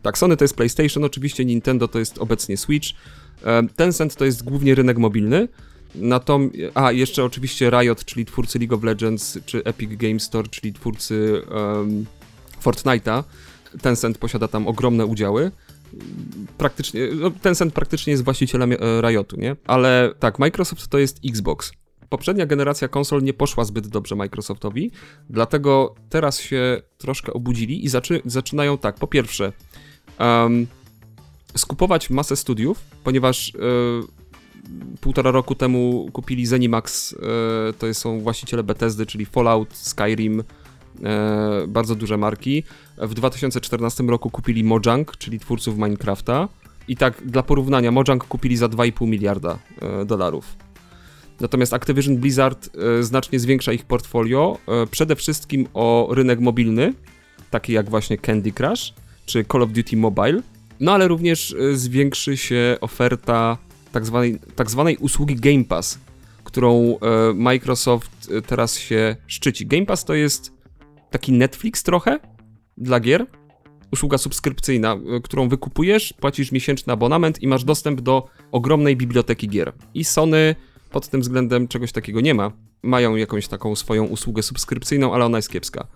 [0.03, 2.89] tak, Sony to jest PlayStation, oczywiście Nintendo to jest obecnie Switch.
[3.45, 5.49] E, Tencent to jest głównie rynek mobilny.
[5.95, 10.73] Natom a, jeszcze oczywiście Riot, czyli twórcy League of Legends, czy Epic Games Store, czyli
[10.73, 12.07] twórcy um,
[12.63, 13.23] Fortnite'a.
[13.83, 15.51] Tencent posiada tam ogromne udziały.
[16.59, 19.57] Praktycznie, no, Tencent praktycznie jest właścicielem e, Riotu, nie?
[19.67, 21.73] Ale tak, Microsoft to jest Xbox.
[22.15, 24.91] Poprzednia generacja konsol nie poszła zbyt dobrze Microsoftowi,
[25.31, 28.97] dlatego teraz się troszkę obudzili i zaczy, zaczynają tak.
[28.97, 29.53] Po pierwsze,
[30.19, 30.67] em,
[31.57, 33.59] skupować masę studiów, ponieważ e,
[35.01, 37.17] półtora roku temu kupili Zenimax, e,
[37.73, 40.43] to są właściciele Bethesdy, czyli Fallout, Skyrim,
[41.05, 42.63] e, bardzo duże marki.
[42.99, 46.49] W 2014 roku kupili Mojang, czyli twórców Minecrafta.
[46.89, 49.59] I tak dla porównania, Mojang kupili za 2,5 miliarda
[50.07, 50.64] dolarów.
[51.41, 56.95] Natomiast Activision Blizzard e, znacznie zwiększa ich portfolio, e, przede wszystkim o rynek mobilny,
[57.51, 58.95] taki jak właśnie Candy Crush
[59.27, 60.43] czy Call of Duty Mobile,
[60.81, 63.59] no ale również e, zwiększy się oferta
[63.93, 65.99] tak zwanej, tak zwanej usługi Game Pass,
[66.45, 66.99] którą
[67.35, 69.67] Microsoft teraz się szczyci.
[69.67, 70.53] Game Pass to jest
[71.11, 72.21] taki Netflix trochę
[72.77, 73.27] dla gier,
[73.93, 79.73] usługa subskrypcyjna, którą wykupujesz, płacisz miesięczny abonament i masz dostęp do ogromnej biblioteki gier.
[79.95, 80.55] I Sony
[80.95, 82.53] pod tym względem czegoś takiego nie ma.
[82.83, 85.87] mają jakąś taką swoją usługę subskrypcyjną, ale ona jest kiepska.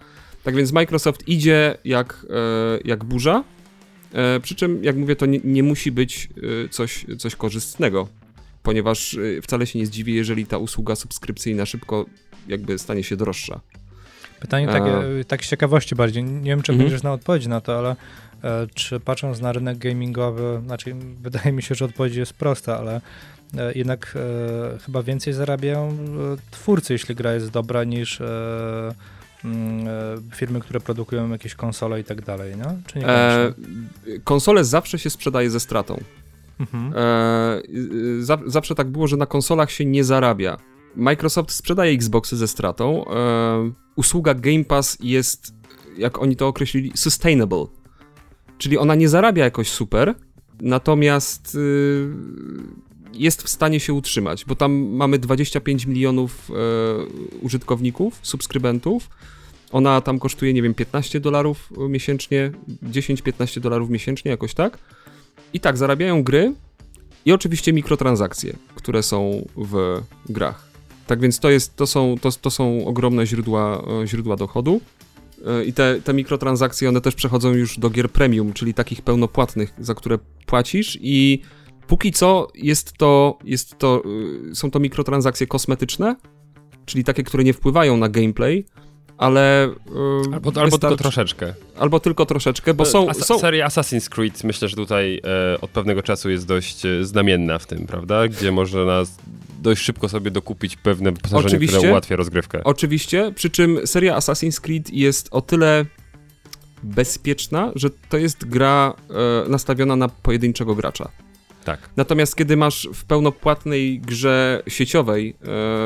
[0.45, 3.45] Tak więc Microsoft idzie jak, e, jak burza,
[4.13, 6.29] e, przy czym, jak mówię, to nie, nie musi być
[6.65, 8.09] e, coś, coś korzystnego,
[8.63, 12.07] ponieważ wcale się nie zdziwi, jeżeli ta usługa subskrypcyjna szybko
[12.49, 13.61] jakby stanie się droższa.
[14.41, 16.79] Pytanie takie, tak z ciekawości bardziej, nie wiem czy Mhm.
[16.89, 17.97] będziesz na odpowiedź na to, ale
[18.75, 23.01] czy patrząc na rynek gamingowy, znaczy wydaje mi się, że odpowiedź jest prosta, ale
[23.75, 25.97] jednak e, chyba więcej zarabiają e,
[26.51, 28.95] twórcy, jeśli gra jest dobra, niż e,
[29.45, 32.65] mm, e, firmy, które produkują jakieś konsole i tak dalej, no?
[32.87, 33.09] Czy nie?
[33.09, 33.53] E,
[34.25, 36.01] konsole zawsze się sprzedaje ze stratą.
[36.61, 36.93] mhm.
[36.97, 37.63] E,
[38.21, 40.57] za, zawsze tak było, że na konsolach się nie zarabia.
[40.97, 43.05] Microsoft sprzedaje Xboxy ze stratą.
[43.11, 45.55] E, usługa Game Pass jest,
[45.99, 47.67] jak oni to określili, sustainable.
[48.59, 50.15] Czyli ona nie zarabia jakoś super,
[50.61, 52.09] natomiast y,
[53.15, 56.55] jest w stanie się utrzymać, bo tam mamy 25 milionów e,
[57.41, 59.11] użytkowników, subskrybentów.
[59.73, 62.51] Ona tam kosztuje, nie wiem, 15 dolarów miesięcznie,
[62.83, 64.79] 10-15 dolarów miesięcznie, jakoś tak.
[65.53, 66.55] I tak, zarabiają gry
[67.25, 70.69] i oczywiście mikrotransakcje, które są w grach.
[71.07, 74.81] Tak więc to, jest, to, są, to, to są ogromne źródła, e, źródła dochodu.
[75.47, 79.75] E, I te, te mikrotransakcje, one też przechodzą już do gier premium, czyli takich pełnopłatnych,
[79.79, 81.43] za które płacisz i
[81.89, 84.03] póki co jest to, jest to,
[84.51, 86.17] y, są to mikrotransakcje kosmetyczne,
[86.87, 88.65] czyli takie, które nie wpływają na gameplay,
[89.19, 89.71] ale y,
[90.33, 91.55] Albo, albo tylko troszeczkę.
[91.79, 95.21] albo tylko troszeczkę, bo są, Asa- są Seria Assassin's Creed myślę, że tutaj
[95.55, 98.29] e, od pewnego czasu jest dość e, znamienna w tym, prawda?
[98.29, 99.03] Gdzie można
[99.63, 101.77] dość szybko sobie dokupić pewne wyposażenie, Oczywiście.
[101.77, 102.65] które ułatwia rozgrywkę.
[102.65, 105.87] Oczywiście, przy czym seria Assassin's Creed jest o tyle
[106.83, 108.95] bezpieczna, że to jest gra
[109.47, 111.09] e, nastawiona na pojedynczego gracza.
[111.69, 111.91] Tak.
[111.97, 115.35] Natomiast kiedy masz w pełnopłatnej grze sieciowej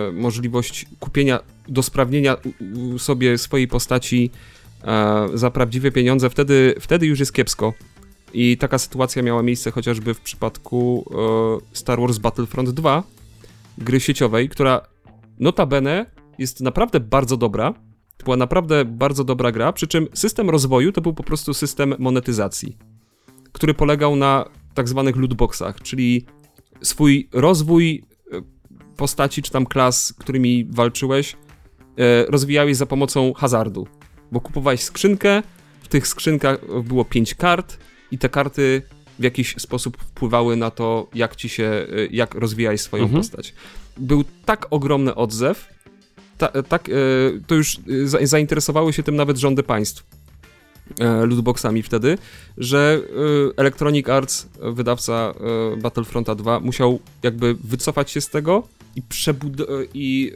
[0.08, 2.36] e, możliwość kupienia, dosprawnienia
[2.98, 4.30] sobie swojej postaci
[4.84, 7.72] e, za prawdziwe pieniądze, wtedy, wtedy już jest kiepsko.
[8.34, 11.04] I taka sytuacja miała miejsce chociażby w przypadku
[11.72, 13.02] e, Star Wars Battlefront 2,
[13.78, 14.80] gry sieciowej, która
[15.38, 16.06] notabene
[16.38, 17.74] jest naprawdę bardzo dobra.
[18.16, 21.94] To była naprawdę bardzo dobra gra, przy czym system rozwoju to był po prostu system
[21.98, 22.76] monetyzacji,
[23.52, 26.26] który polegał na tak zwanych lootboxach, czyli
[26.82, 28.42] swój rozwój e,
[28.96, 31.36] postaci czy tam klas, którymi walczyłeś,
[31.98, 33.86] e, rozwijałeś za pomocą hazardu.
[34.32, 35.42] Bo kupowałeś skrzynkę,
[35.82, 37.78] w tych skrzynkach było pięć kart
[38.10, 38.82] i te karty
[39.18, 43.20] w jakiś sposób wpływały na to, jak ci się, e, jak rozwijałeś swoją Mhm.
[43.22, 43.54] postać.
[43.96, 45.68] Był tak ogromny odzew,
[46.38, 46.90] ta, tak,
[47.46, 50.04] to już za, zainteresowały się tym nawet rządy państw
[51.26, 52.18] lootboxami wtedy,
[52.58, 55.34] że e, Electronic Arts, e, wydawca
[55.74, 60.32] e, Battlefronta 2, musiał jakby wycofać się z tego i przebud- e, i,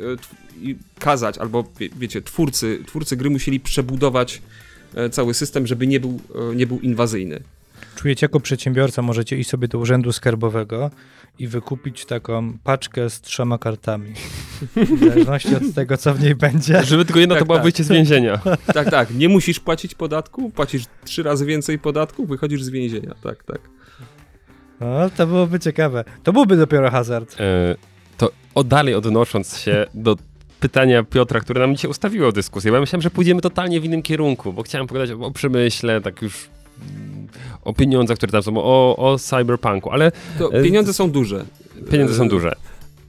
[0.63, 4.43] e, i kazać, albo wie, wiecie, twórcy, twórcy gry musieli przebudować
[4.95, 6.21] e, cały system, żeby nie był,
[6.53, 7.41] e, nie był inwazyjny.
[7.97, 10.91] Czujecie jako przedsiębiorca, możecie iść sobie do urzędu skarbowego
[11.39, 14.13] i wykupić taką paczkę z trzema kartami.
[14.77, 16.83] W zależności od tego, co w niej będzie.
[16.85, 17.63] Żeby tylko jedna Tak, to była tak.
[17.65, 18.41] wyjście z więzienia.
[18.75, 23.45] Tak, tak, nie musisz płacić podatku, płacisz trzy razy więcej podatku, wychodzisz z więzienia, tak,
[23.45, 23.59] tak.
[24.81, 26.05] No, to byłoby ciekawe.
[26.23, 27.37] To byłby dopiero hazard.
[27.41, 27.77] E,
[28.17, 30.17] to o, dalej odnosząc się do
[30.61, 34.03] pytania Piotra, które nam dzisiaj ustawiło dyskusję, bo ja myślałem, że pójdziemy totalnie w innym
[34.03, 36.49] kierunku, bo chciałem pogadać o, o przemyśle, tak już
[37.65, 41.45] o pieniądzach, które tam są, o, o cyberpunku, ale To E, pieniądze są duże.
[41.91, 42.53] pieniądze są E, duże.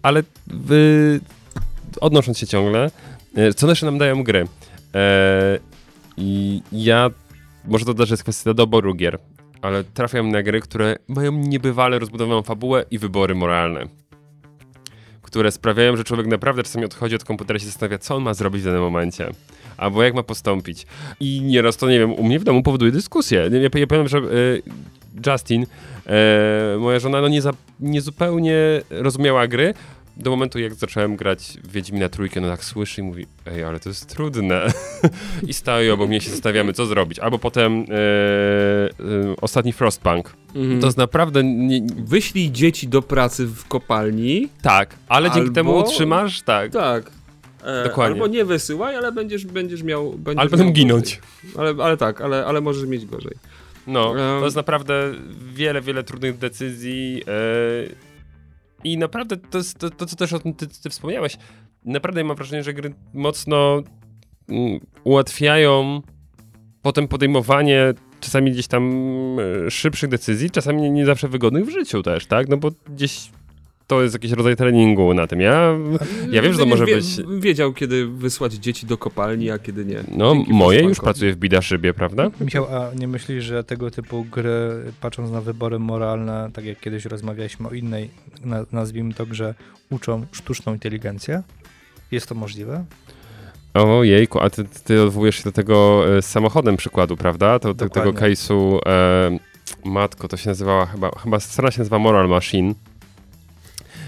[0.02, 1.20] Ale wy,
[2.02, 2.92] odnosząc się ciągle,
[3.36, 4.48] e, co jeszcze nam dają gry?
[6.18, 7.10] I ja,
[7.68, 9.20] może to też jest kwestia doboru gier,
[9.62, 13.84] ale trafiam na gry, które mają niebywale rozbudowaną fabułę i wybory moralne.
[15.22, 18.34] Które sprawiają, że człowiek naprawdę czasami odchodzi od komputera i się zastanawia, co on ma
[18.34, 19.30] zrobić w danym momencie.
[19.78, 20.86] Albo jak ma postąpić.
[21.20, 23.50] I nieraz to, nie wiem, u mnie w domu powoduje dyskusję.
[23.52, 24.22] Ja, ja powiem, że e,
[25.32, 25.66] Justin,
[26.06, 28.56] e, moja żona, no nie, za, nie zupełnie
[28.90, 29.74] rozumiała gry,
[30.20, 33.80] do momentu jak zacząłem grać w Wiedźmina trójkę, no tak słyszy i mówi, ej, ale
[33.80, 34.62] to jest trudne.
[35.48, 37.20] I stoi obok mnie się zastanawiamy, co zrobić.
[37.20, 38.96] Albo potem e, e,
[39.42, 40.34] ostatni Frostpunk.
[40.56, 40.80] Mhm.
[40.82, 44.50] To jest naprawdę, nie, Wyślij dzieci do pracy w kopalni.
[44.62, 46.72] tak, ale dzięki Albo- temu utrzymasz, tak.
[46.72, 47.12] Tak.
[47.68, 48.14] E, Dokładnie.
[48.14, 50.14] Albo nie wysyłaj, ale będziesz, będziesz miał.
[50.14, 51.22] Będziesz Ale będą ginąć.
[51.58, 53.36] Ale, ale tak, ale, ale możesz mieć gorzej.
[53.88, 54.40] No, Em.
[54.40, 55.14] to jest naprawdę
[55.54, 57.32] wiele, wiele trudnych decyzji e,
[58.84, 61.38] i naprawdę to, jest, to, to co też o tym ty, ty wspomniałeś,
[61.86, 63.84] naprawdę mam wrażenie, że gry mocno
[64.50, 66.02] mm, ułatwiają
[66.82, 68.84] potem podejmowanie czasami gdzieś tam
[69.66, 72.48] e, szybszych decyzji, czasami nie, nie zawsze wygodnych w życiu też, tak?
[72.50, 73.32] No bo gdzieś
[73.88, 75.42] to jest jakiś rodzaj treningu na tym.
[75.42, 75.78] Ja,
[76.32, 77.06] ja wiem, że to może Wie- być...
[77.40, 80.04] Wiedział, kiedy wysłać dzieci do kopalni, a kiedy nie.
[80.12, 82.30] No, Dzięki moje już pracuje w Bidaszybie, prawda?
[82.42, 87.06] Michał, a nie myślisz, że tego typu gry, patrząc na wybory moralne, tak jak kiedyś
[87.06, 88.10] rozmawialiśmy o innej,
[88.46, 89.56] na, nazwijmy to grze,
[89.90, 91.44] uczą sztuczną inteligencję?
[92.12, 92.86] Jest to możliwe?
[93.74, 97.60] Ojejku, a ty, ty odwołujesz się do tego e, z samochodem przykładu, prawda?
[97.60, 99.40] To, to, tego case'u, e,
[99.86, 102.74] matko, to się nazywała chyba, chyba strona się nazywa Moral Machine,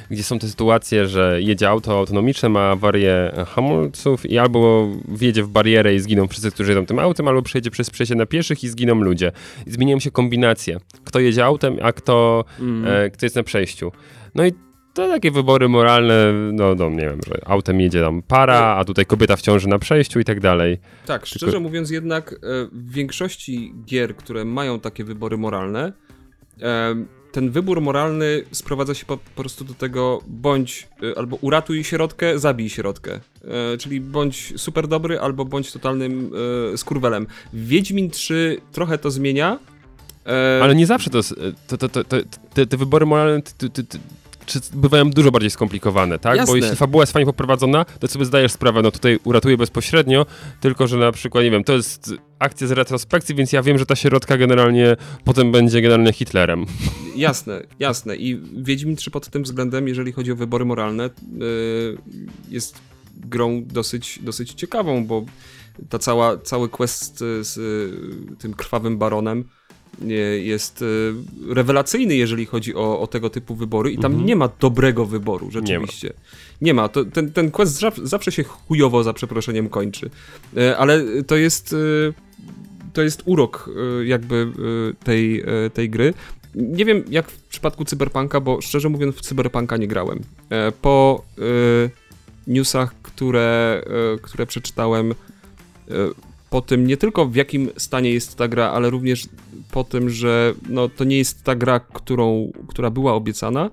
[0.10, 5.48] gdzie są te sytuacje, że jedzie auto autonomiczne, ma awarię hamulców i albo wjedzie w
[5.48, 8.68] barierę i zginą wszyscy, którzy jedą tym autem, albo przejdzie przez przejście na pieszych i
[8.70, 9.32] zginą ludzie.
[9.68, 10.78] I zmieniają się kombinacje.
[11.04, 12.86] Kto jedzie autem, a kto, Mm.
[12.88, 13.92] e, kto jest na przejściu.
[14.36, 14.52] No i
[14.94, 19.06] to takie wybory moralne, no, no nie wiem, że autem jedzie tam para, a tutaj
[19.06, 20.78] kobieta w ciąży na przejściu i tak dalej.
[21.06, 22.38] Tak, szczerze Tylko- mówiąc jednak e,
[22.72, 25.94] w większości gier, które mają takie wybory moralne,
[26.62, 26.96] e,
[27.32, 32.40] ten wybór moralny sprowadza się po, po prostu do tego bądź e, albo uratuj środkę,
[32.40, 33.20] zabij środkę.
[33.74, 36.32] E, czyli bądź super dobry, albo bądź totalnym
[36.74, 37.28] e, skurwelem.
[37.54, 39.60] Wiedźmin 3 trochę to zmienia.
[40.26, 41.20] E, Ale nie zawsze to,
[41.68, 42.04] to, to, to,
[42.54, 43.42] te, te wybory moralne
[44.54, 46.38] ty, ty, ty, czy bywają dużo bardziej skomplikowane, tak?
[46.38, 46.52] Jasne.
[46.52, 50.26] Bo jeśli fabuła jest fajnie poprowadzona, to sobie zdajesz sprawę, no tutaj uratuję bezpośrednio,
[50.60, 53.86] tylko że na przykład, nie wiem, to jest akcja z retrospekcji, więc ja wiem, że
[53.86, 56.66] ta środka generalnie potem będzie generalnie Hitlerem.
[57.16, 58.16] Jasne, jasne.
[58.16, 61.98] I Wiedźmin 3 pod tym względem, jeżeli chodzi o wybory moralne, yy,
[62.50, 62.80] jest
[63.16, 65.26] grą dosyć, dosyć ciekawą, bo
[65.90, 69.59] ta cała, cały quest y, z y, tym krwawym baronem y,
[70.42, 71.14] jest y,
[71.50, 74.26] rewelacyjny, jeżeli chodzi o, o tego typu wybory i tam Mhm.
[74.28, 76.14] nie ma dobrego wyboru, rzeczywiście.
[76.62, 76.88] Nie ma.
[76.90, 80.10] To, ten, ten quest zaw- zawsze się chujowo, za przeproszeniem, kończy.
[80.58, 81.76] Y, Ale to jest...
[82.94, 83.70] To jest urok
[84.06, 84.52] jakby
[85.04, 85.44] tej,
[85.74, 86.14] tej gry.
[86.56, 90.20] Nie wiem jak w przypadku Cyberpunka, bo szczerze mówiąc w Cyberpunka nie grałem.
[90.50, 91.26] E, Po
[92.48, 93.82] newsach, które,
[94.22, 95.14] które przeczytałem,
[96.50, 99.26] po tym nie tylko w jakim stanie jest ta gra, ale również
[99.72, 103.70] po tym, że no, to nie jest ta gra, którą, która była obiecana,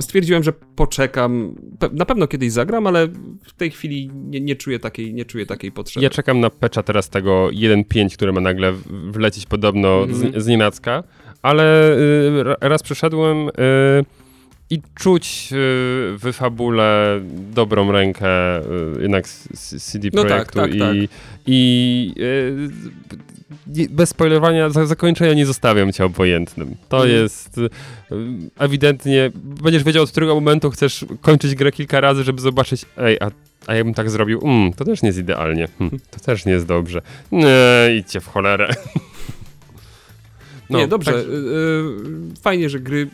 [0.00, 1.54] stwierdziłem, że poczekam.
[1.78, 3.08] Pe- Na pewno kiedyś zagram, ale
[3.44, 6.04] w tej chwili nie, nie, czuję, takiej, nie czuję takiej potrzeby.
[6.04, 8.72] Ja czekam na patcha teraz tego 1.5, które ma nagle
[9.10, 10.32] wlecieć podobno Mhm.
[10.40, 11.02] z, z nienacka,
[11.42, 13.52] ale y, ra- raz przeszedłem y,
[14.70, 15.54] i czuć y,
[16.18, 17.20] w fabule
[17.52, 19.28] dobrą rękę y, jednak
[19.78, 21.16] CD No tak, Projektu tak, i, tak.
[21.46, 26.74] i y, bez spoilerowania za zakończenia nie zostawiam cię obojętnym.
[26.88, 27.14] To Mhm.
[27.22, 27.60] jest
[28.58, 33.30] ewidentnie, będziesz wiedział od którego momentu chcesz kończyć grę kilka razy, żeby zobaczyć, ej, a
[33.66, 35.68] a jakbym tak zrobił, mm, to też nie jest idealnie.
[35.78, 37.02] Hm, to też nie jest dobrze.
[37.32, 37.46] Nie,
[37.98, 38.68] idźcie w cholerę.
[40.74, 41.12] No, nie, dobrze.
[41.12, 43.08] tak- y, y, fajnie, że gry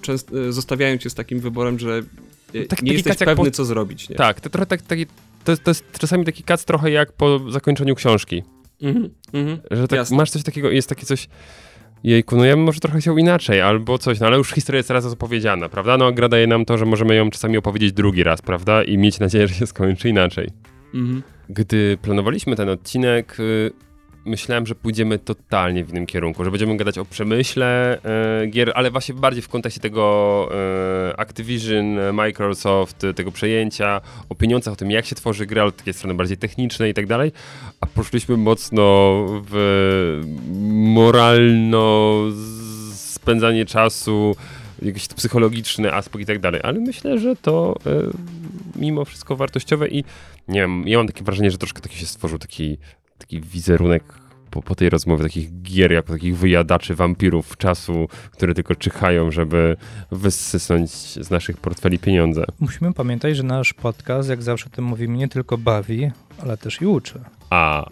[0.00, 2.02] często y, zostawiają cię z takim wyborem, że
[2.68, 4.08] Tak- nie jesteś pewny, po- co zrobić.
[4.08, 4.16] Nie?
[4.16, 5.06] Tak, to trochę tak, taki,
[5.44, 8.42] to, jest- to jest czasami taki kac trochę jak po zakończeniu książki.
[8.82, 9.58] Mhm, mhm.
[9.70, 11.28] Że tak masz coś takiego, jest takie coś,
[12.04, 14.90] jejku, no ja bym może trochę chciał inaczej, albo coś, no ale już historia jest
[14.90, 15.96] raz opowiedziana, prawda?
[15.98, 18.82] No gra daje nam to, że możemy ją czasami opowiedzieć drugi raz, prawda?
[18.84, 20.48] I mieć nadzieję, że się skończy inaczej.
[20.94, 21.22] Mhm.
[21.48, 23.36] Gdy planowaliśmy ten odcinek,
[24.28, 27.98] myślałem, że pójdziemy totalnie w innym kierunku, że będziemy gadać o przemyśle
[28.42, 30.48] y, gier, ale właśnie bardziej w kontekście tego
[31.10, 35.76] y, Activision, Microsoft, y, tego przejęcia, o pieniądzach, o tym jak się tworzy gra, od
[35.76, 37.32] takiej strony bardziej technicznej i tak dalej,
[37.80, 40.22] a poszliśmy mocno w
[40.94, 42.14] moralno
[42.94, 44.36] spędzanie czasu,
[44.82, 50.04] jakiś psychologiczny aspekt i tak dalej, ale myślę, że to y, mimo wszystko wartościowe i
[50.48, 52.78] nie wiem, ja mam takie wrażenie, że troszkę taki się stworzył taki,
[53.18, 54.02] taki wizerunek
[54.50, 59.76] po, po tej rozmowie takich gier, jako takich wyjadaczy wampirów czasu, które tylko czyhają, żeby
[60.12, 62.44] wysysnąć z naszych portfeli pieniądze.
[62.60, 66.10] Musimy pamiętać, że nasz podcast, jak zawsze o tym mówimy, nie tylko bawi,
[66.42, 67.20] ale też i uczy.
[67.50, 67.86] A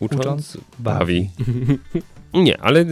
[0.00, 1.30] ucząc, Ucząc, bawi.
[2.34, 2.84] Nie, ale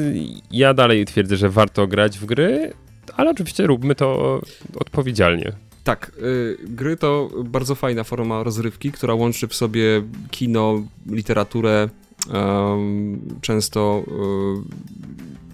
[0.50, 2.72] ja dalej twierdzę, że warto grać w gry,
[3.16, 4.40] ale oczywiście róbmy to
[4.74, 5.52] odpowiedzialnie.
[5.88, 11.88] Tak, y, gry to bardzo fajna forma rozrywki, która łączy w sobie kino, literaturę,
[12.32, 14.04] em, często,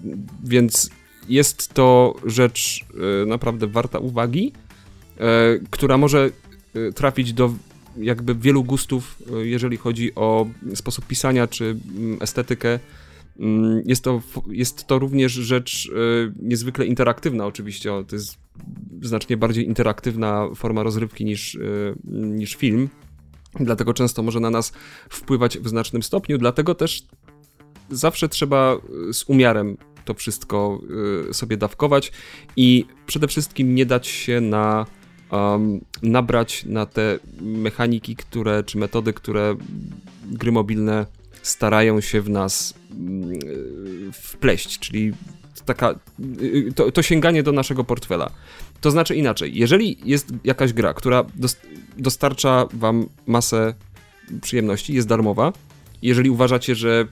[0.04, 0.90] y, więc
[1.28, 2.84] jest to rzecz
[3.22, 4.52] y, naprawdę warta uwagi,
[5.16, 5.20] y,
[5.70, 6.30] która może
[6.76, 7.54] y, trafić do
[7.96, 11.64] jakby wielu gustów, y, jeżeli chodzi o sposób pisania czy
[11.96, 12.78] mm, estetykę.
[13.38, 17.90] Mm, Jest to, jest to również rzecz y, niezwykle interaktywna, oczywiście.
[18.08, 18.43] To jest
[19.02, 22.88] znacznie bardziej interaktywna forma rozrywki niż, y, niż film.
[23.60, 24.72] Dlatego często może na nas
[25.08, 26.38] wpływać w znacznym stopniu.
[26.38, 27.02] Dlatego też
[27.90, 28.76] zawsze trzeba
[29.08, 30.80] y, z umiarem to wszystko
[31.30, 32.12] y, sobie dawkować
[32.56, 34.86] i przede wszystkim nie dać się na
[35.30, 39.56] um, nabrać na te mechaniki, które, czy metody, które
[40.24, 41.06] gry mobilne
[41.42, 43.32] starają się w nas mm,
[44.12, 45.12] wpleść, czyli
[45.64, 45.94] taka,
[46.42, 48.30] y, to, to sięganie do naszego portfela.
[48.80, 51.56] To znaczy inaczej, jeżeli jest jakaś gra, która dos-
[51.98, 53.74] dostarcza wam masę
[54.42, 55.52] przyjemności, jest darmowa,
[56.02, 57.06] jeżeli uważacie, że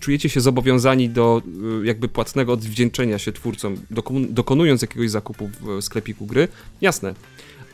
[0.00, 1.42] czujecie się zobowiązani do
[1.82, 6.48] y, jakby płatnego odwdzięczenia się twórcom, dokon- dokonując jakiegoś zakupu w sklepiku gry,
[6.80, 7.14] jasne.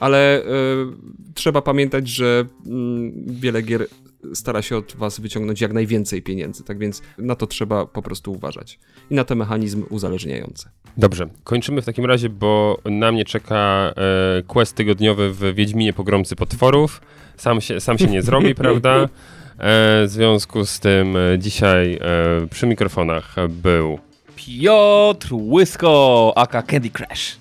[0.01, 0.47] Ale y,
[1.35, 3.87] trzeba pamiętać, że mm, wiele gier
[4.35, 8.33] stara się od was wyciągnąć jak najwięcej pieniędzy, tak więc na to trzeba po prostu
[8.33, 8.79] uważać.
[9.11, 10.71] I na te mechanizmy uzależniające.
[10.97, 16.37] Dobrze, kończymy w takim razie, bo na mnie czeka e, quest tygodniowy w Wiedźminie Pogromcy
[16.37, 17.01] Potworów.
[17.37, 19.09] Sam się, sam się nie zrobi, prawda?
[19.61, 21.99] E, w związku z tym e, dzisiaj e,
[22.51, 23.99] przy mikrofonach był
[24.37, 27.37] Piotr Łysko, aka Candy Crush.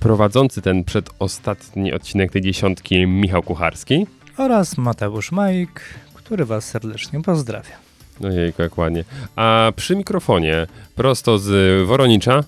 [0.00, 4.06] prowadzący ten przedostatni odcinek tej dziesiątki Michał Kucharski.
[4.38, 5.80] Oraz Mateusz Majk,
[6.14, 7.76] który was serdecznie pozdrawia.
[8.20, 9.04] No jejku, jak ładnie.
[9.36, 12.44] A przy mikrofonie, prosto z Woronicza,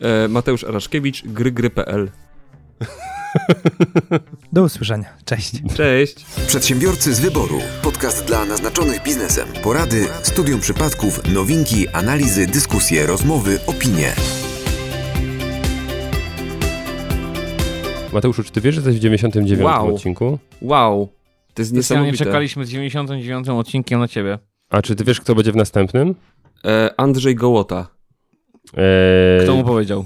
[0.00, 2.10] E, Mateusz Araszkiewicz, grygry.pl.
[4.52, 5.08] Do usłyszenia.
[5.24, 5.52] Cześć.
[5.76, 6.14] Cześć!
[6.46, 7.58] Przedsiębiorcy z wyboru.
[7.82, 9.48] Podcast dla naznaczonych biznesem.
[9.62, 14.12] Porady, studium przypadków, nowinki, analizy, dyskusje, rozmowy, opinie.
[18.12, 19.94] Mateuszu, czy ty wiesz, że jesteś w 99 Wow.
[19.94, 20.38] odcinku?
[20.62, 21.08] Wow!
[21.54, 21.76] To jest Specjalnie
[22.06, 22.24] niesamowite.
[22.24, 24.38] czekaliśmy z 99 odcinkiem na ciebie.
[24.70, 26.14] A czy ty wiesz, kto będzie w następnym?
[26.64, 27.88] E, Andrzej Gołota.
[28.76, 30.04] Eee, Kto mu powiedział?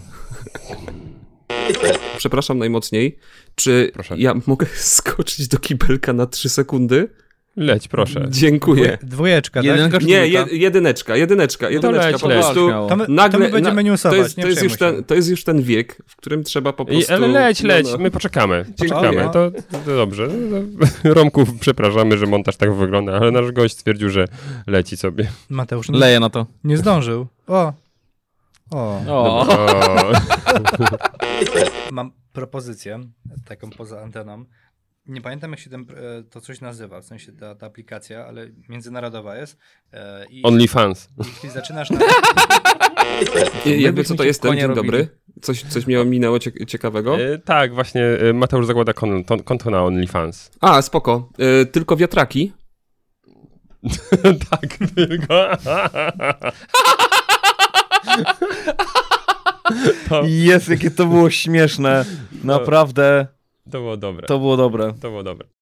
[2.17, 3.19] Przepraszam najmocniej.
[3.55, 4.15] Czy Proszę.
[4.19, 7.09] ja mogę skoczyć do kibelka na 3 sekundy?
[7.59, 8.27] Leć, proszę.
[8.29, 8.99] Dziękuję.
[9.03, 9.65] Dwójeczka, tak?
[9.65, 12.11] Jedynka czy Nie, jedyneczka, jedyneczka, jedyneczka.
[12.11, 12.39] leć, po leć.
[12.39, 12.69] prostu.
[12.89, 15.15] To my, nagle to my będziemy newsować, to jest, nie to, jest już ten, to
[15.15, 17.13] jest już ten wiek, w którym trzeba po I, prostu...
[17.15, 17.99] ale leć, no, leć, no.
[17.99, 18.65] my poczekamy.
[18.79, 20.29] Poczekamy, to, to, to dobrze.
[21.05, 24.25] Romków przepraszamy, że montaż tak wygląda, ale nasz gość stwierdził, że
[24.67, 25.31] leci sobie.
[25.51, 26.47] Mateusz nie, Leję na to.
[26.65, 27.27] nie zdążył.
[27.47, 27.73] O.
[28.71, 29.01] O.
[29.09, 29.47] O.
[29.49, 30.13] O,
[31.93, 33.01] Mam propozycję,
[33.45, 34.45] taką poza anteną.
[35.09, 35.85] Nie pamiętam, jak się ten, e,
[36.23, 39.59] to coś nazywa, w sensie ta, ta aplikacja, ale międzynarodowa jest.
[39.93, 41.09] E, I OnlyFans.
[41.19, 41.99] jeśli zaczynasz na...
[43.79, 44.87] Jakby co to jest ten dzień robili.
[44.87, 45.09] dobry?
[45.43, 47.21] Coś, coś miało minęło cie, ciekawego?
[47.21, 50.51] E, tak, właśnie e, Mateusz zakłada kon, to, konto na OnlyFans.
[50.61, 51.31] A, spoko.
[51.39, 52.53] E, tylko wiatraki.
[54.51, 55.29] tak, tylko.
[60.09, 62.05] to, Jest, jakie to było śmieszne.
[62.45, 63.27] Naprawdę,
[63.71, 64.27] to było dobre.
[64.27, 64.95] to było dobre.
[65.01, 65.58] To było dobre.